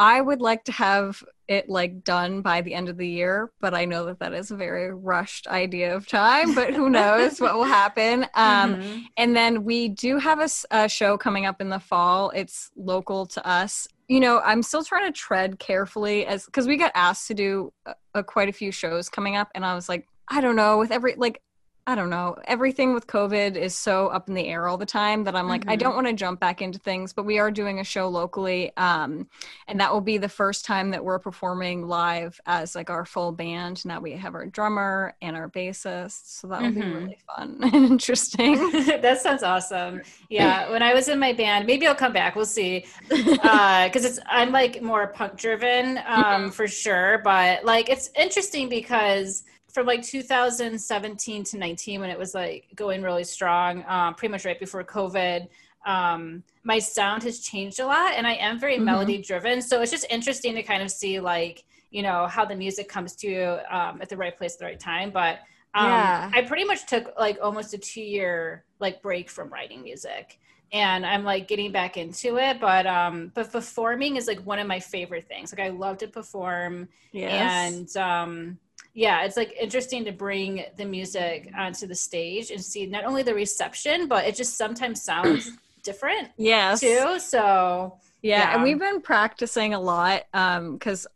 I 0.02 0.20
would 0.20 0.42
like 0.42 0.64
to 0.64 0.72
have 0.72 1.24
it 1.48 1.70
like 1.70 2.04
done 2.04 2.42
by 2.42 2.62
the 2.62 2.74
end 2.74 2.90
of 2.90 2.98
the 2.98 3.08
year, 3.08 3.52
but 3.62 3.76
I 3.76 3.86
know 3.86 4.06
that 4.06 4.18
that 4.18 4.34
is 4.34 4.50
a 4.50 4.56
very 4.56 4.92
rushed 4.92 5.46
idea 5.46 5.96
of 5.96 6.08
time, 6.08 6.56
but 6.56 6.74
who 6.74 6.90
knows 7.00 7.40
what 7.40 7.54
will 7.54 7.66
happen. 7.66 8.24
Um, 8.34 8.78
mm-hmm. 8.78 9.00
And 9.18 9.36
then 9.36 9.64
we 9.64 9.90
do 9.90 10.18
have 10.18 10.40
a, 10.40 10.50
a 10.72 10.90
show 10.90 11.20
coming 11.20 11.46
up 11.46 11.62
in 11.62 11.70
the 11.70 11.78
fall. 11.78 12.32
It's 12.32 12.72
local 12.76 13.28
to 13.28 13.48
us. 13.48 13.88
You 14.08 14.22
know, 14.22 14.40
I'm 14.40 14.64
still 14.64 14.84
trying 14.84 15.06
to 15.06 15.16
tread 15.16 15.60
carefully 15.60 16.26
as 16.26 16.46
because 16.46 16.66
we 16.66 16.78
got 16.78 16.92
asked 16.96 17.28
to 17.28 17.36
do 17.36 17.72
a, 17.86 17.94
a, 18.16 18.24
quite 18.24 18.50
a 18.50 18.54
few 18.54 18.72
shows 18.72 19.08
coming 19.08 19.36
up, 19.36 19.50
and 19.54 19.64
I 19.64 19.76
was 19.76 19.88
like, 19.88 20.08
I 20.28 20.42
don't 20.42 20.56
know, 20.56 20.80
with 20.80 20.90
every 20.90 21.14
like 21.16 21.44
I 21.88 21.96
don't 21.96 22.12
know. 22.12 22.36
Everything 22.46 22.94
with 22.94 23.08
COVID 23.08 23.56
is 23.56 23.76
so 23.76 24.08
up 24.08 24.30
in 24.30 24.36
the 24.36 24.48
air 24.48 24.68
all 24.68 24.78
the 24.78 24.86
time 24.86 25.24
that 25.24 25.36
I'm 25.36 25.48
like, 25.48 25.62
mm-hmm. 25.62 25.72
I 25.72 25.76
don't 25.76 25.96
want 25.96 26.06
to 26.08 26.14
jump 26.14 26.40
back 26.40 26.62
into 26.62 26.78
things, 26.78 27.12
but 27.12 27.26
we 27.26 27.40
are 27.40 27.50
doing 27.50 27.80
a 27.80 27.84
show 27.84 28.08
locally. 28.08 28.72
Um, 28.78 29.28
and 29.68 29.80
that 29.80 29.92
will 29.92 30.02
be 30.02 30.20
the 30.20 30.30
first 30.30 30.64
time 30.64 30.92
that 30.92 31.04
we're 31.04 31.18
performing 31.18 31.88
live 31.88 32.40
as 32.46 32.76
like 32.76 32.92
our 32.92 33.04
full 33.04 33.32
band. 33.32 33.84
Now 33.84 34.00
we 34.00 34.12
have 34.12 34.36
our 34.36 34.46
drummer 34.46 35.16
and 35.24 35.36
our 35.36 35.50
bassist. 35.50 36.40
So 36.40 36.48
that 36.48 36.62
will 36.62 36.70
mm-hmm. 36.70 36.82
be 36.82 36.96
really 36.96 37.18
fun 37.36 37.58
and 37.62 37.74
interesting. 37.74 38.72
that 39.02 39.20
sounds 39.22 39.42
awesome. 39.42 40.02
Yeah. 40.30 40.70
when 40.70 40.84
I 40.84 40.94
was 40.94 41.08
in 41.08 41.18
my 41.18 41.34
band, 41.34 41.66
maybe 41.66 41.88
I'll 41.88 41.96
come 41.96 42.14
back. 42.14 42.36
We'll 42.36 42.46
see. 42.46 42.86
Uh, 43.42 43.90
cause 43.90 44.06
it's, 44.06 44.20
I'm 44.28 44.52
like 44.52 44.82
more 44.82 45.08
punk 45.08 45.36
driven, 45.36 45.98
um, 46.06 46.24
mm-hmm. 46.24 46.50
for 46.50 46.68
sure. 46.68 47.22
But 47.24 47.66
like, 47.66 47.90
it's 47.90 48.10
interesting 48.16 48.70
because 48.70 49.44
from 49.74 49.86
like 49.86 50.04
2017 50.04 51.44
to 51.44 51.58
19 51.58 52.02
when 52.02 52.10
it 52.10 52.18
was 52.18 52.34
like 52.34 52.68
going 52.76 53.02
really 53.02 53.24
strong 53.24 53.84
um, 53.88 54.14
pretty 54.16 54.32
much 54.32 54.46
right 54.46 54.60
before 54.60 54.84
covid 54.84 55.48
um, 55.86 56.44
my 56.64 56.78
sound 56.78 57.24
has 57.24 57.40
changed 57.40 57.80
a 57.80 57.86
lot 57.86 58.14
and 58.14 58.28
i 58.28 58.34
am 58.34 58.60
very 58.60 58.76
mm-hmm. 58.76 58.86
melody 58.86 59.18
driven 59.22 59.62
so 59.62 59.82
it's 59.82 59.92
just 59.92 60.06
interesting 60.10 60.56
to 60.56 60.64
kind 60.64 60.84
of 60.84 60.92
see 60.92 61.20
like 61.20 61.64
you 61.90 62.02
know 62.02 62.28
how 62.28 62.46
the 62.46 62.56
music 62.56 62.88
comes 62.88 63.16
to 63.16 63.28
you 63.28 63.58
um, 63.70 64.02
at 64.02 64.10
the 64.10 64.18
right 64.18 64.38
place 64.38 64.54
at 64.54 64.60
the 64.60 64.66
right 64.66 64.80
time 64.80 65.10
but 65.12 65.40
um, 65.74 65.88
yeah. 65.88 66.32
i 66.34 66.42
pretty 66.42 66.64
much 66.64 66.86
took 66.86 67.14
like 67.20 67.38
almost 67.42 67.74
a 67.74 67.78
two 67.78 68.02
year 68.02 68.64
like 68.80 69.02
break 69.02 69.30
from 69.30 69.50
writing 69.50 69.82
music 69.82 70.40
and 70.74 71.06
i'm 71.06 71.24
like 71.24 71.48
getting 71.48 71.72
back 71.72 71.98
into 71.98 72.38
it 72.38 72.60
but 72.60 72.88
um 72.88 73.32
but 73.34 73.52
performing 73.52 74.16
is 74.16 74.28
like 74.28 74.40
one 74.46 74.60
of 74.60 74.68
my 74.68 74.80
favorite 74.80 75.28
things 75.28 75.54
like 75.54 75.66
i 75.66 75.70
love 75.70 75.98
to 75.98 76.08
perform 76.08 76.88
yes. 77.12 77.32
and 77.32 77.98
um 77.98 78.58
yeah, 78.94 79.24
it's 79.24 79.38
like 79.38 79.56
interesting 79.60 80.04
to 80.06 80.12
bring 80.12 80.66
the 80.78 80.86
music 80.86 81.52
onto 81.58 81.88
the 81.88 81.96
stage 81.96 82.52
and 82.52 82.64
see 82.64 82.86
not 82.86 83.06
only 83.06 83.24
the 83.24 83.34
reception, 83.34 84.08
but 84.08 84.26
it 84.26 84.36
just 84.36 84.58
sometimes 84.58 85.02
sounds 85.02 85.52
different. 85.84 86.30
Yes. 86.38 86.82
Too. 86.82 87.20
So 87.20 87.98
yeah, 88.22 88.40
yeah, 88.40 88.54
and 88.56 88.64
we've 88.64 88.80
been 88.80 89.02
practicing 89.02 89.74
a 89.74 89.80
lot 89.80 90.24
because 90.32 91.06
um, 91.06 91.12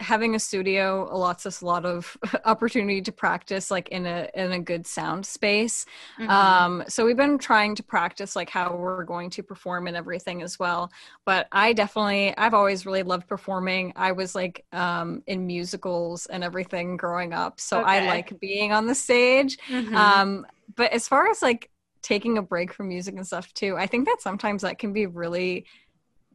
having 0.00 0.34
a 0.34 0.38
studio 0.38 1.06
allots 1.12 1.44
us 1.44 1.60
a 1.60 1.66
lot 1.66 1.84
of 1.84 2.16
opportunity 2.44 3.02
to 3.02 3.12
practice 3.12 3.70
like 3.70 3.88
in 3.90 4.06
a 4.06 4.28
in 4.34 4.52
a 4.52 4.58
good 4.58 4.86
sound 4.86 5.24
space 5.24 5.84
mm-hmm. 6.18 6.30
um 6.30 6.82
so 6.88 7.04
we've 7.04 7.16
been 7.16 7.36
trying 7.36 7.74
to 7.74 7.82
practice 7.82 8.34
like 8.34 8.48
how 8.48 8.74
we're 8.74 9.04
going 9.04 9.28
to 9.28 9.42
perform 9.42 9.86
and 9.86 9.96
everything 9.96 10.42
as 10.42 10.58
well 10.58 10.90
but 11.26 11.46
i 11.52 11.72
definitely 11.74 12.34
i've 12.38 12.54
always 12.54 12.86
really 12.86 13.02
loved 13.02 13.28
performing 13.28 13.92
i 13.96 14.12
was 14.12 14.34
like 14.34 14.64
um 14.72 15.22
in 15.26 15.46
musicals 15.46 16.26
and 16.26 16.42
everything 16.42 16.96
growing 16.96 17.34
up 17.34 17.60
so 17.60 17.80
okay. 17.80 17.98
i 17.98 18.06
like 18.06 18.38
being 18.40 18.72
on 18.72 18.86
the 18.86 18.94
stage 18.94 19.58
mm-hmm. 19.68 19.94
um 19.94 20.46
but 20.74 20.90
as 20.92 21.06
far 21.06 21.28
as 21.28 21.42
like 21.42 21.70
taking 22.00 22.38
a 22.38 22.42
break 22.42 22.72
from 22.72 22.88
music 22.88 23.14
and 23.14 23.26
stuff 23.26 23.52
too 23.52 23.76
i 23.76 23.86
think 23.86 24.06
that 24.06 24.18
sometimes 24.20 24.62
that 24.62 24.78
can 24.78 24.92
be 24.92 25.04
really 25.06 25.66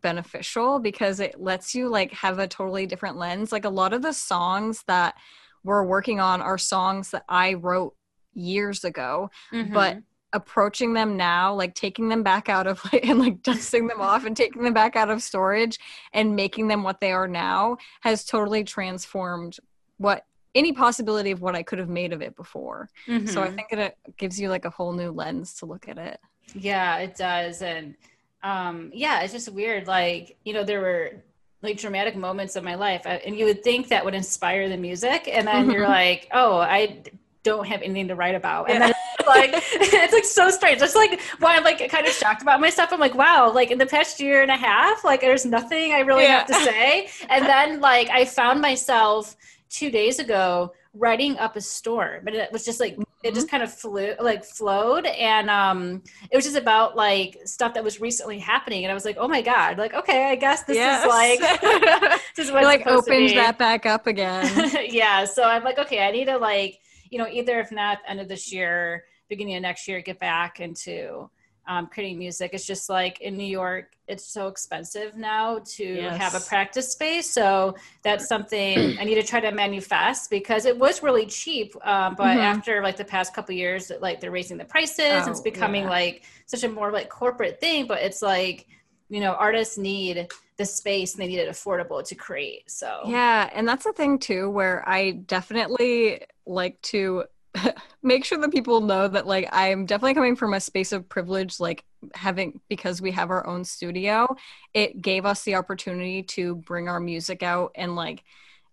beneficial 0.02 0.80
because 0.80 1.20
it 1.20 1.40
lets 1.40 1.74
you 1.74 1.90
like 1.90 2.12
have 2.14 2.40
a 2.40 2.48
totally 2.48 2.86
different 2.86 3.18
lens. 3.18 3.52
Like 3.52 3.66
a 3.66 3.70
lot 3.70 3.94
of 3.94 4.02
the 4.02 4.14
songs 4.14 4.84
that 4.88 5.16
we're 5.64 5.84
working 5.84 6.20
on 6.20 6.42
are 6.42 6.58
songs 6.58 7.12
that 7.12 7.24
I 7.30 7.54
wrote 7.54 7.96
years 8.34 8.84
ago, 8.84 9.30
mm-hmm. 9.52 9.74
but 9.74 9.98
approaching 10.34 10.94
them 10.94 11.18
now 11.18 11.54
like 11.54 11.76
taking 11.76 12.08
them 12.08 12.24
back 12.24 12.48
out 12.48 12.66
of 12.66 12.82
like 12.94 13.06
and 13.06 13.20
like 13.20 13.42
dusting 13.44 13.88
them 13.88 14.00
off 14.00 14.26
and 14.26 14.36
taking 14.36 14.64
them 14.64 14.74
back 14.74 14.96
out 14.96 15.10
of 15.10 15.22
storage 15.22 15.78
and 16.14 16.36
making 16.36 16.68
them 16.68 16.84
what 16.84 17.02
they 17.02 17.12
are 17.12 17.28
now 17.28 17.78
has 18.02 18.24
totally 18.24 18.64
transformed 18.64 19.58
what 19.98 20.26
any 20.56 20.74
possibility 20.74 21.32
of 21.32 21.42
what 21.42 21.56
I 21.56 21.64
could 21.64 21.80
have 21.80 21.90
made 21.90 22.12
of 22.12 22.22
it 22.22 22.36
before. 22.36 22.90
Mm-hmm. 23.08 23.28
So 23.28 23.42
I 23.42 23.48
mm-hmm. 23.48 23.56
think 23.56 23.68
it 23.72 23.98
gives 24.18 24.40
you 24.40 24.50
like 24.50 24.66
a 24.66 24.70
whole 24.70 24.92
new 24.92 25.12
lens 25.12 25.54
to 25.56 25.66
look 25.66 25.88
at 25.88 25.98
it. 25.98 26.20
Yeah, 26.54 26.98
it 26.98 27.16
does. 27.16 27.62
And 27.62 27.96
um, 28.44 28.92
yeah, 28.94 29.22
it's 29.22 29.34
just 29.34 29.50
weird. 29.50 29.88
Like, 29.88 30.38
you 30.44 30.54
know, 30.54 30.64
there 30.64 30.82
were 30.82 31.14
like 31.62 31.78
dramatic 31.78 32.16
moments 32.16 32.56
of 32.56 32.64
my 32.64 32.76
life, 32.76 33.06
uh, 33.06 33.20
and 33.26 33.38
you 33.38 33.46
would 33.46 33.64
think 33.64 33.90
that 33.90 34.04
would 34.04 34.16
inspire 34.16 34.68
the 34.70 34.78
music, 34.78 35.30
and 35.32 35.48
then 35.48 35.70
you're 35.70 35.88
like, 35.88 36.28
oh, 36.32 36.58
I 36.58 37.04
don't 37.44 37.68
have 37.68 37.82
anything 37.82 38.08
to 38.08 38.16
write 38.16 38.36
about, 38.36 38.70
and 38.70 38.82
then 38.82 38.94
it's 39.20 39.28
like 39.28 39.52
it's 39.54 40.14
like 40.14 40.26
so 40.26 40.50
strange. 40.50 40.80
Just 40.80 40.96
like 40.96 41.20
why 41.40 41.56
I'm 41.56 41.64
like 41.64 41.88
kind 41.90 42.08
of 42.08 42.14
shocked 42.14 42.42
about 42.42 42.60
myself. 42.60 42.92
I'm 42.92 43.00
like, 43.00 43.16
wow, 43.16 43.52
like 43.54 43.72
in 43.72 43.78
the 43.78 43.86
past 43.86 44.20
year 44.20 44.42
and 44.42 44.52
a 44.52 44.58
half, 44.58 45.04
like 45.04 45.22
there's 45.22 45.46
nothing 45.46 45.94
I 45.94 46.00
really 46.00 46.24
yeah. 46.24 46.40
have 46.40 46.48
to 46.48 46.54
say, 46.54 47.10
and 47.30 47.46
then 47.46 47.80
like 47.80 48.10
I 48.10 48.26
found 48.26 48.62
myself 48.62 49.36
two 49.70 49.92
days 49.92 50.20
ago 50.20 50.74
writing 50.94 51.38
up 51.38 51.56
a 51.56 51.62
storm 51.62 52.22
but 52.26 52.34
it 52.34 52.52
was 52.52 52.66
just 52.66 52.80
like 52.82 52.94
mm-hmm. 52.94 53.04
it 53.24 53.34
just 53.34 53.50
kind 53.50 53.64
of 53.64 53.74
flew 53.74 54.14
like 54.20 54.44
flowed 54.44 55.06
and 55.06 55.50
um 55.50 56.04
it 56.30 56.36
was 56.36 56.44
just 56.44 56.58
about 56.58 56.98
like 56.98 57.38
stuff 57.46 57.74
that 57.74 57.84
was 57.84 58.02
recently 58.02 58.38
happening 58.38 58.84
and 58.84 58.92
i 58.92 58.94
was 58.94 59.06
like 59.06 59.16
oh 59.18 59.28
my 59.28 59.42
god 59.42 59.78
like 59.78 59.94
okay 59.94 60.26
i 60.30 60.36
guess 60.36 60.64
this 60.64 60.76
yes. 60.76 61.04
is 61.04 61.10
like 61.10 61.62
this 62.36 62.48
is 62.48 62.52
what 62.52 62.66
like 62.66 62.86
opens 62.88 63.34
that 63.34 63.58
back 63.58 63.86
up 63.86 64.06
again 64.06 64.70
yeah 64.90 65.24
so 65.24 65.44
i'm 65.44 65.64
like 65.64 65.80
okay 65.80 66.06
i 66.06 66.12
need 66.12 66.26
to 66.26 66.38
like 66.38 66.80
you 67.10 67.18
know 67.18 67.28
either 67.28 67.60
if 67.60 67.72
not 67.72 68.00
end 68.06 68.20
of 68.20 68.28
this 68.28 68.52
year 68.52 69.06
beginning 69.30 69.56
of 69.56 69.62
next 69.62 69.88
year 69.88 70.02
get 70.02 70.20
back 70.20 70.60
into 70.60 71.30
um, 71.68 71.88
creating 71.88 72.18
music. 72.20 72.52
It's 72.54 72.66
just 72.66 72.90
like 72.90 73.22
in 73.22 73.38
New 73.38 73.44
York, 73.46 73.92
it's 74.08 74.26
so 74.26 74.48
expensive 74.48 75.16
now 75.16 75.60
to 75.78 75.86
Yes. 75.86 76.18
have 76.18 76.36
a 76.36 76.40
practice 76.46 76.92
space. 76.92 77.30
So 77.30 77.76
that's 78.04 78.28
something 78.28 78.96
I 79.00 79.04
need 79.04 79.16
to 79.16 79.24
try 79.24 79.40
to 79.40 79.52
manifest 79.52 80.30
because 80.30 80.66
it 80.66 80.78
was 80.78 81.04
really 81.04 81.26
cheap. 81.26 81.74
Um, 81.86 82.16
but 82.16 82.38
Mhm. 82.38 82.44
after 82.44 82.82
like 82.82 82.98
the 82.98 83.06
past 83.06 83.34
couple 83.34 83.54
years, 83.56 83.92
like 84.02 84.20
they're 84.20 84.32
raising 84.32 84.58
the 84.58 84.66
prices. 84.66 85.28
And 85.28 85.30
it's 85.30 85.40
Oh, 85.40 85.44
becoming 85.44 85.84
yeah. 85.84 85.90
like 85.90 86.24
such 86.46 86.64
a 86.64 86.70
more 86.70 86.92
like 86.92 87.10
corporate 87.10 87.60
thing. 87.62 87.88
But 87.88 88.02
it's 88.02 88.22
like 88.22 88.68
you 89.10 89.20
know, 89.20 89.34
artists 89.34 89.78
need 89.78 90.28
the 90.56 90.66
space 90.66 91.14
and 91.16 91.22
they 91.22 91.28
need 91.28 91.40
it 91.40 91.50
affordable 91.50 92.02
to 92.08 92.16
create. 92.16 92.72
So 92.72 93.02
Yeah, 93.08 93.50
and 93.54 93.68
that's 93.68 93.84
the 93.84 93.92
thing 93.92 94.20
too, 94.20 94.50
where 94.50 94.88
I 94.88 95.12
definitely 95.12 96.22
like 96.46 96.82
to 96.84 97.26
make 98.04 98.26
sure 98.26 98.38
that 98.38 98.52
people 98.52 98.82
know 98.82 99.08
that 99.08 99.28
like 99.28 99.50
I'm 99.52 99.86
definitely 99.86 100.14
coming 100.14 100.36
from 100.36 100.54
a 100.54 100.60
space 100.60 100.92
of 100.92 101.08
privilege, 101.10 101.60
like 101.60 101.84
having 102.14 102.60
because 102.70 103.02
we 103.02 103.12
have 103.12 103.30
our 103.30 103.46
own 103.46 103.64
studio, 103.66 104.36
it 104.74 105.02
gave 105.02 105.26
us 105.26 105.44
the 105.44 105.56
opportunity 105.56 106.24
to 106.24 106.56
bring 106.56 106.88
our 106.88 107.00
music 107.00 107.44
out 107.44 107.72
and 107.76 107.96
like 107.96 108.24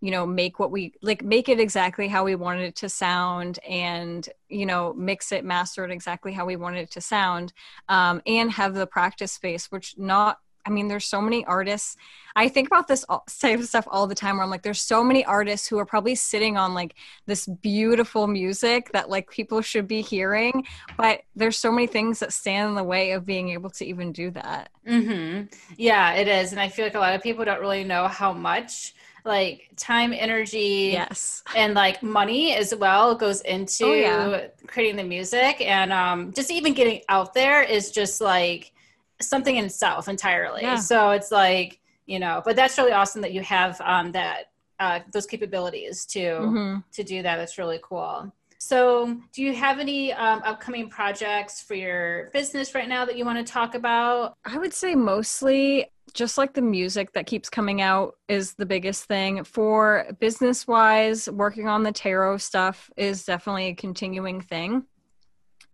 you 0.01 0.11
know 0.11 0.27
make 0.27 0.59
what 0.59 0.71
we 0.71 0.93
like 1.03 1.25
make 1.25 1.49
it 1.49 1.59
exactly 1.59 2.09
how 2.09 2.25
we 2.25 2.35
wanted 2.35 2.63
it 2.63 2.77
to 2.77 2.89
sound 2.89 3.59
and 3.69 4.29
you 4.49 4.65
know 4.65 4.93
mix 4.95 5.33
it 5.33 5.45
master 5.45 5.85
it 5.85 5.91
exactly 5.91 6.33
how 6.33 6.47
we 6.47 6.57
wanted 6.57 6.81
it 6.81 6.91
to 6.91 7.01
sound 7.01 7.53
um, 7.89 8.23
and 8.27 8.53
have 8.53 8.75
the 8.75 8.87
practice 8.87 9.33
space 9.33 9.71
which 9.73 9.95
not 9.99 10.39
i 10.69 10.71
mean 10.71 10.89
there's 10.89 11.07
so 11.07 11.21
many 11.21 11.45
artists 11.47 11.97
i 12.37 12.49
think 12.49 12.69
about 12.69 12.87
this 12.89 13.05
all- 13.09 13.25
type 13.41 13.59
of 13.59 13.67
stuff 13.67 13.89
all 13.91 14.07
the 14.07 14.15
time 14.15 14.37
where 14.37 14.45
i'm 14.45 14.51
like 14.51 14.63
there's 14.63 14.81
so 14.81 15.03
many 15.03 15.25
artists 15.25 15.67
who 15.67 15.79
are 15.79 15.87
probably 15.87 16.15
sitting 16.15 16.57
on 16.57 16.75
like 16.75 16.95
this 17.27 17.47
beautiful 17.47 18.27
music 18.27 18.91
that 18.93 19.09
like 19.11 19.31
people 19.31 19.61
should 19.61 19.89
be 19.89 20.03
hearing 20.03 20.65
but 20.97 21.23
there's 21.35 21.59
so 21.59 21.73
many 21.73 21.87
things 21.87 22.21
that 22.21 22.33
stand 22.33 22.69
in 22.71 22.75
the 22.77 22.85
way 22.85 23.13
of 23.13 23.27
being 23.27 23.51
able 23.51 23.71
to 23.71 23.85
even 23.85 24.13
do 24.13 24.31
that 24.31 24.71
hmm 24.87 25.43
Yeah, 25.77 26.15
it 26.15 26.29
is. 26.29 26.53
And 26.53 26.61
I 26.61 26.69
feel 26.69 26.85
like 26.85 26.95
a 26.95 26.99
lot 26.99 27.15
of 27.15 27.23
people 27.23 27.45
don't 27.45 27.61
really 27.61 27.85
know 27.85 28.09
how 28.09 28.33
much 28.33 28.95
like 29.25 29.71
time, 29.77 30.13
energy, 30.13 30.91
yes 30.93 31.43
and 31.57 31.75
like 31.75 32.03
money 32.03 32.55
as 32.55 32.75
well 32.75 33.15
goes 33.15 33.41
into 33.43 33.85
Oh, 33.85 33.95
yeah. 33.95 34.47
creating 34.67 34.97
the 34.97 35.05
music. 35.05 35.61
And 35.61 35.93
um, 35.93 36.33
just 36.33 36.51
even 36.51 36.73
getting 36.75 37.03
out 37.09 37.35
there 37.35 37.63
is 37.63 37.91
just 37.91 38.21
like 38.21 38.73
something 39.21 39.57
in 39.57 39.65
itself 39.65 40.09
entirely. 40.09 40.63
Yeah. 40.63 40.77
So 40.77 41.11
it's 41.11 41.31
like, 41.31 41.81
you 42.07 42.19
know, 42.19 42.43
but 42.45 42.57
that's 42.57 42.79
really 42.79 42.93
awesome 42.93 43.21
that 43.23 43.33
you 43.33 43.43
have 43.43 43.81
um, 43.83 44.13
that 44.13 44.51
uh, 44.81 45.01
those 45.13 45.27
capabilities 45.27 46.05
to 46.07 46.21
Mhm. 46.21 46.85
to 46.93 47.03
do 47.03 47.23
that. 47.23 47.37
That's 47.37 47.59
really 47.59 47.81
cool. 47.83 48.33
So, 48.61 49.17
do 49.33 49.43
you 49.43 49.55
have 49.55 49.79
any 49.79 50.13
um, 50.13 50.43
upcoming 50.45 50.89
projects 50.89 51.63
for 51.63 51.75
your 51.75 52.29
business 52.33 52.75
right 52.75 52.89
now 52.89 53.05
that 53.05 53.17
you 53.17 53.25
want 53.25 53.45
to 53.45 53.53
talk 53.53 53.75
about? 53.77 54.35
I 54.45 54.59
would 54.59 54.75
say 54.75 54.95
mostly 54.97 55.87
just 56.13 56.39
like 56.39 56.55
the 56.55 56.63
music 56.63 57.13
that 57.13 57.27
keeps 57.27 57.49
coming 57.49 57.81
out 57.81 58.17
is 58.29 58.55
the 58.55 58.67
biggest 58.67 59.05
thing. 59.05 59.45
For 59.45 60.07
business 60.19 60.67
wise, 60.67 61.29
working 61.31 61.69
on 61.69 61.83
the 61.85 61.93
tarot 61.93 62.39
stuff 62.39 62.91
is 62.97 63.25
definitely 63.25 63.67
a 63.69 63.75
continuing 63.75 64.41
thing. 64.41 64.85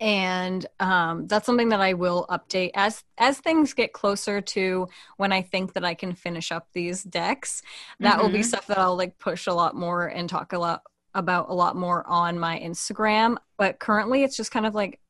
And 0.01 0.67
um, 0.81 1.27
that's 1.29 1.47
something 1.47 1.69
that 1.71 1.81
I 1.81 1.95
will 1.95 2.27
update 2.29 2.73
as 2.75 3.05
as 3.19 3.39
things 3.39 3.73
get 3.75 3.93
closer 3.93 4.41
to 4.41 4.89
when 5.17 5.33
I 5.33 5.43
think 5.43 5.73
that 5.75 5.85
I 5.85 5.95
can 5.95 6.15
finish 6.15 6.51
up 6.53 6.69
these 6.73 7.03
decks. 7.05 7.63
That 8.01 8.21
will 8.21 8.29
be 8.29 8.41
Mhm. 8.41 8.45
stuff 8.45 8.67
that 8.67 8.79
I'll 8.79 8.97
like 8.97 9.19
push 9.19 9.47
a 9.47 9.55
lot 9.55 9.77
more 9.77 10.07
and 10.07 10.29
talk 10.29 10.53
a 10.53 10.59
lot 10.59 10.83
about 11.15 11.49
a 11.49 11.55
lot 11.55 11.77
more 11.77 12.07
on 12.09 12.39
my 12.39 12.59
Instagram. 12.59 13.37
But 13.57 13.79
currently, 13.79 14.25
it's 14.25 14.37
just 14.37 14.51
kind 14.51 14.67
of 14.67 14.75
like 14.75 15.01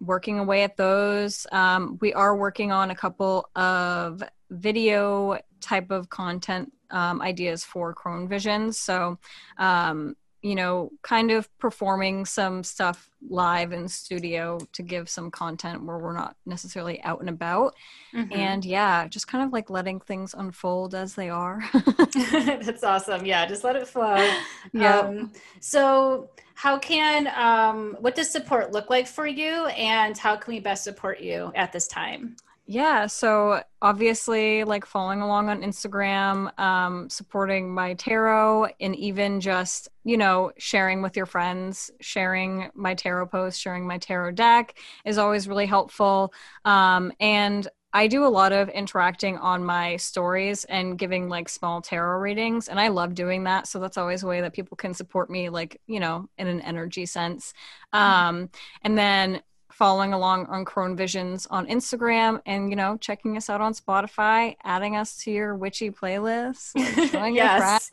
working 0.00 0.38
away 0.38 0.62
at 0.62 0.76
those. 0.76 1.46
Um, 1.50 1.98
we 2.00 2.12
are 2.12 2.36
working 2.36 2.70
on 2.70 2.90
a 2.90 2.94
couple 2.94 3.48
of 3.56 4.22
video 4.50 5.38
type 5.60 5.90
of 5.90 6.10
content 6.10 6.70
um, 6.90 7.22
ideas 7.22 7.64
for 7.64 7.94
Crone 7.94 8.28
Vision. 8.28 8.72
So, 8.72 9.18
um, 9.56 10.16
you 10.44 10.54
know, 10.54 10.90
kind 11.00 11.30
of 11.30 11.48
performing 11.58 12.26
some 12.26 12.62
stuff 12.62 13.08
live 13.30 13.72
in 13.72 13.88
studio 13.88 14.58
to 14.74 14.82
give 14.82 15.08
some 15.08 15.30
content 15.30 15.82
where 15.82 15.96
we're 15.96 16.12
not 16.12 16.36
necessarily 16.44 17.02
out 17.02 17.18
and 17.20 17.30
about. 17.30 17.74
Mhm. 18.12 18.36
And 18.36 18.62
yeah, 18.62 19.08
just 19.08 19.26
kind 19.26 19.42
of 19.42 19.54
like 19.54 19.70
letting 19.70 20.00
things 20.00 20.34
unfold 20.36 20.94
as 20.94 21.14
they 21.14 21.30
are. 21.30 21.64
That's 22.30 22.84
awesome. 22.84 23.24
Yeah, 23.24 23.46
just 23.46 23.64
let 23.64 23.74
it 23.74 23.88
flow. 23.88 24.16
Yeah. 24.74 24.98
Um, 24.98 25.32
so, 25.60 26.28
how 26.54 26.78
can 26.78 27.28
um, 27.34 27.96
what 28.00 28.14
does 28.14 28.30
support 28.30 28.72
look 28.72 28.90
like 28.90 29.06
for 29.06 29.26
you, 29.26 29.66
and 29.68 30.16
how 30.18 30.36
can 30.36 30.52
we 30.52 30.60
best 30.60 30.84
support 30.84 31.20
you 31.20 31.52
at 31.54 31.72
this 31.72 31.86
time? 31.86 32.36
Yeah, 32.66 33.08
so 33.08 33.62
obviously, 33.82 34.64
like 34.64 34.86
following 34.86 35.20
along 35.20 35.50
on 35.50 35.60
Instagram, 35.60 36.58
um, 36.58 37.10
supporting 37.10 37.74
my 37.74 37.92
tarot, 37.92 38.68
and 38.80 38.96
even 38.96 39.40
just, 39.42 39.90
you 40.02 40.16
know, 40.16 40.50
sharing 40.56 41.02
with 41.02 41.14
your 41.14 41.26
friends, 41.26 41.90
sharing 42.00 42.70
my 42.74 42.94
tarot 42.94 43.26
posts, 43.26 43.60
sharing 43.60 43.86
my 43.86 43.98
tarot 43.98 44.32
deck 44.32 44.78
is 45.04 45.18
always 45.18 45.46
really 45.46 45.66
helpful. 45.66 46.32
Um, 46.64 47.12
and 47.20 47.68
I 47.92 48.06
do 48.06 48.24
a 48.24 48.28
lot 48.28 48.52
of 48.52 48.70
interacting 48.70 49.36
on 49.36 49.62
my 49.64 49.96
stories 49.98 50.64
and 50.64 50.98
giving 50.98 51.28
like 51.28 51.50
small 51.50 51.82
tarot 51.82 52.18
readings, 52.18 52.68
and 52.68 52.80
I 52.80 52.88
love 52.88 53.14
doing 53.14 53.44
that. 53.44 53.66
So 53.66 53.78
that's 53.78 53.98
always 53.98 54.22
a 54.22 54.26
way 54.26 54.40
that 54.40 54.54
people 54.54 54.78
can 54.78 54.94
support 54.94 55.28
me, 55.28 55.50
like, 55.50 55.82
you 55.86 56.00
know, 56.00 56.30
in 56.38 56.46
an 56.46 56.62
energy 56.62 57.04
sense. 57.04 57.52
Um, 57.92 58.48
and 58.82 58.96
then 58.96 59.42
following 59.74 60.12
along 60.12 60.46
on 60.46 60.64
Crone 60.64 60.96
Visions 60.96 61.46
on 61.50 61.66
Instagram 61.66 62.40
and 62.46 62.70
you 62.70 62.76
know 62.76 62.96
checking 62.98 63.36
us 63.36 63.50
out 63.50 63.60
on 63.60 63.74
Spotify, 63.74 64.56
adding 64.62 64.96
us 64.96 65.16
to 65.18 65.30
your 65.30 65.56
witchy 65.56 65.90
playlist, 65.90 66.72
showing 67.10 67.34
your 67.34 67.44
yes, 67.44 67.90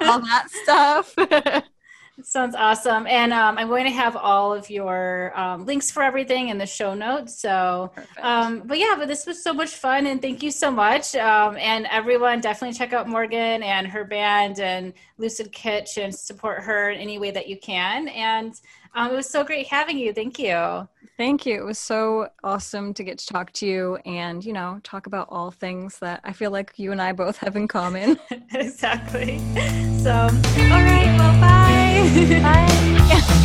all 0.00 0.20
that 0.20 0.46
stuff. 0.48 1.14
sounds 2.22 2.54
awesome. 2.54 3.06
And 3.06 3.32
um, 3.32 3.58
I'm 3.58 3.68
going 3.68 3.84
to 3.84 3.92
have 3.92 4.16
all 4.16 4.52
of 4.52 4.70
your 4.70 5.38
um, 5.38 5.66
links 5.66 5.90
for 5.90 6.02
everything 6.02 6.48
in 6.48 6.58
the 6.58 6.66
show 6.66 6.94
notes. 6.94 7.40
So, 7.40 7.92
um, 8.20 8.62
but 8.64 8.78
yeah, 8.78 8.94
but 8.98 9.08
this 9.08 9.26
was 9.26 9.42
so 9.42 9.52
much 9.52 9.70
fun, 9.70 10.06
and 10.06 10.20
thank 10.20 10.42
you 10.42 10.50
so 10.50 10.70
much. 10.70 11.14
Um, 11.14 11.56
and 11.56 11.86
everyone, 11.90 12.40
definitely 12.40 12.76
check 12.76 12.92
out 12.92 13.08
Morgan 13.08 13.62
and 13.62 13.86
her 13.86 14.04
band 14.04 14.60
and 14.60 14.92
Lucid 15.16 15.52
Kitsch 15.52 16.02
and 16.02 16.14
support 16.14 16.62
her 16.62 16.90
in 16.90 17.00
any 17.00 17.18
way 17.18 17.30
that 17.30 17.48
you 17.48 17.58
can. 17.58 18.08
And 18.08 18.54
um, 18.94 19.12
it 19.12 19.14
was 19.14 19.28
so 19.28 19.44
great 19.44 19.66
having 19.66 19.98
you. 19.98 20.12
Thank 20.12 20.38
you. 20.38 20.88
Thank 21.16 21.46
you. 21.46 21.60
It 21.60 21.64
was 21.64 21.78
so 21.78 22.28
awesome 22.44 22.94
to 22.94 23.02
get 23.02 23.18
to 23.18 23.26
talk 23.26 23.52
to 23.54 23.66
you 23.66 23.96
and 24.04 24.44
you 24.44 24.52
know 24.52 24.80
talk 24.84 25.06
about 25.06 25.28
all 25.30 25.50
things 25.50 25.98
that 25.98 26.20
I 26.24 26.32
feel 26.32 26.50
like 26.50 26.72
you 26.76 26.92
and 26.92 27.02
I 27.02 27.12
both 27.12 27.38
have 27.38 27.56
in 27.56 27.68
common. 27.68 28.18
exactly. 28.52 29.38
So, 30.02 30.12
all 30.12 30.28
right. 30.28 31.16
Well, 31.18 31.40
bye. 31.40 31.68
Bye. 32.42 33.44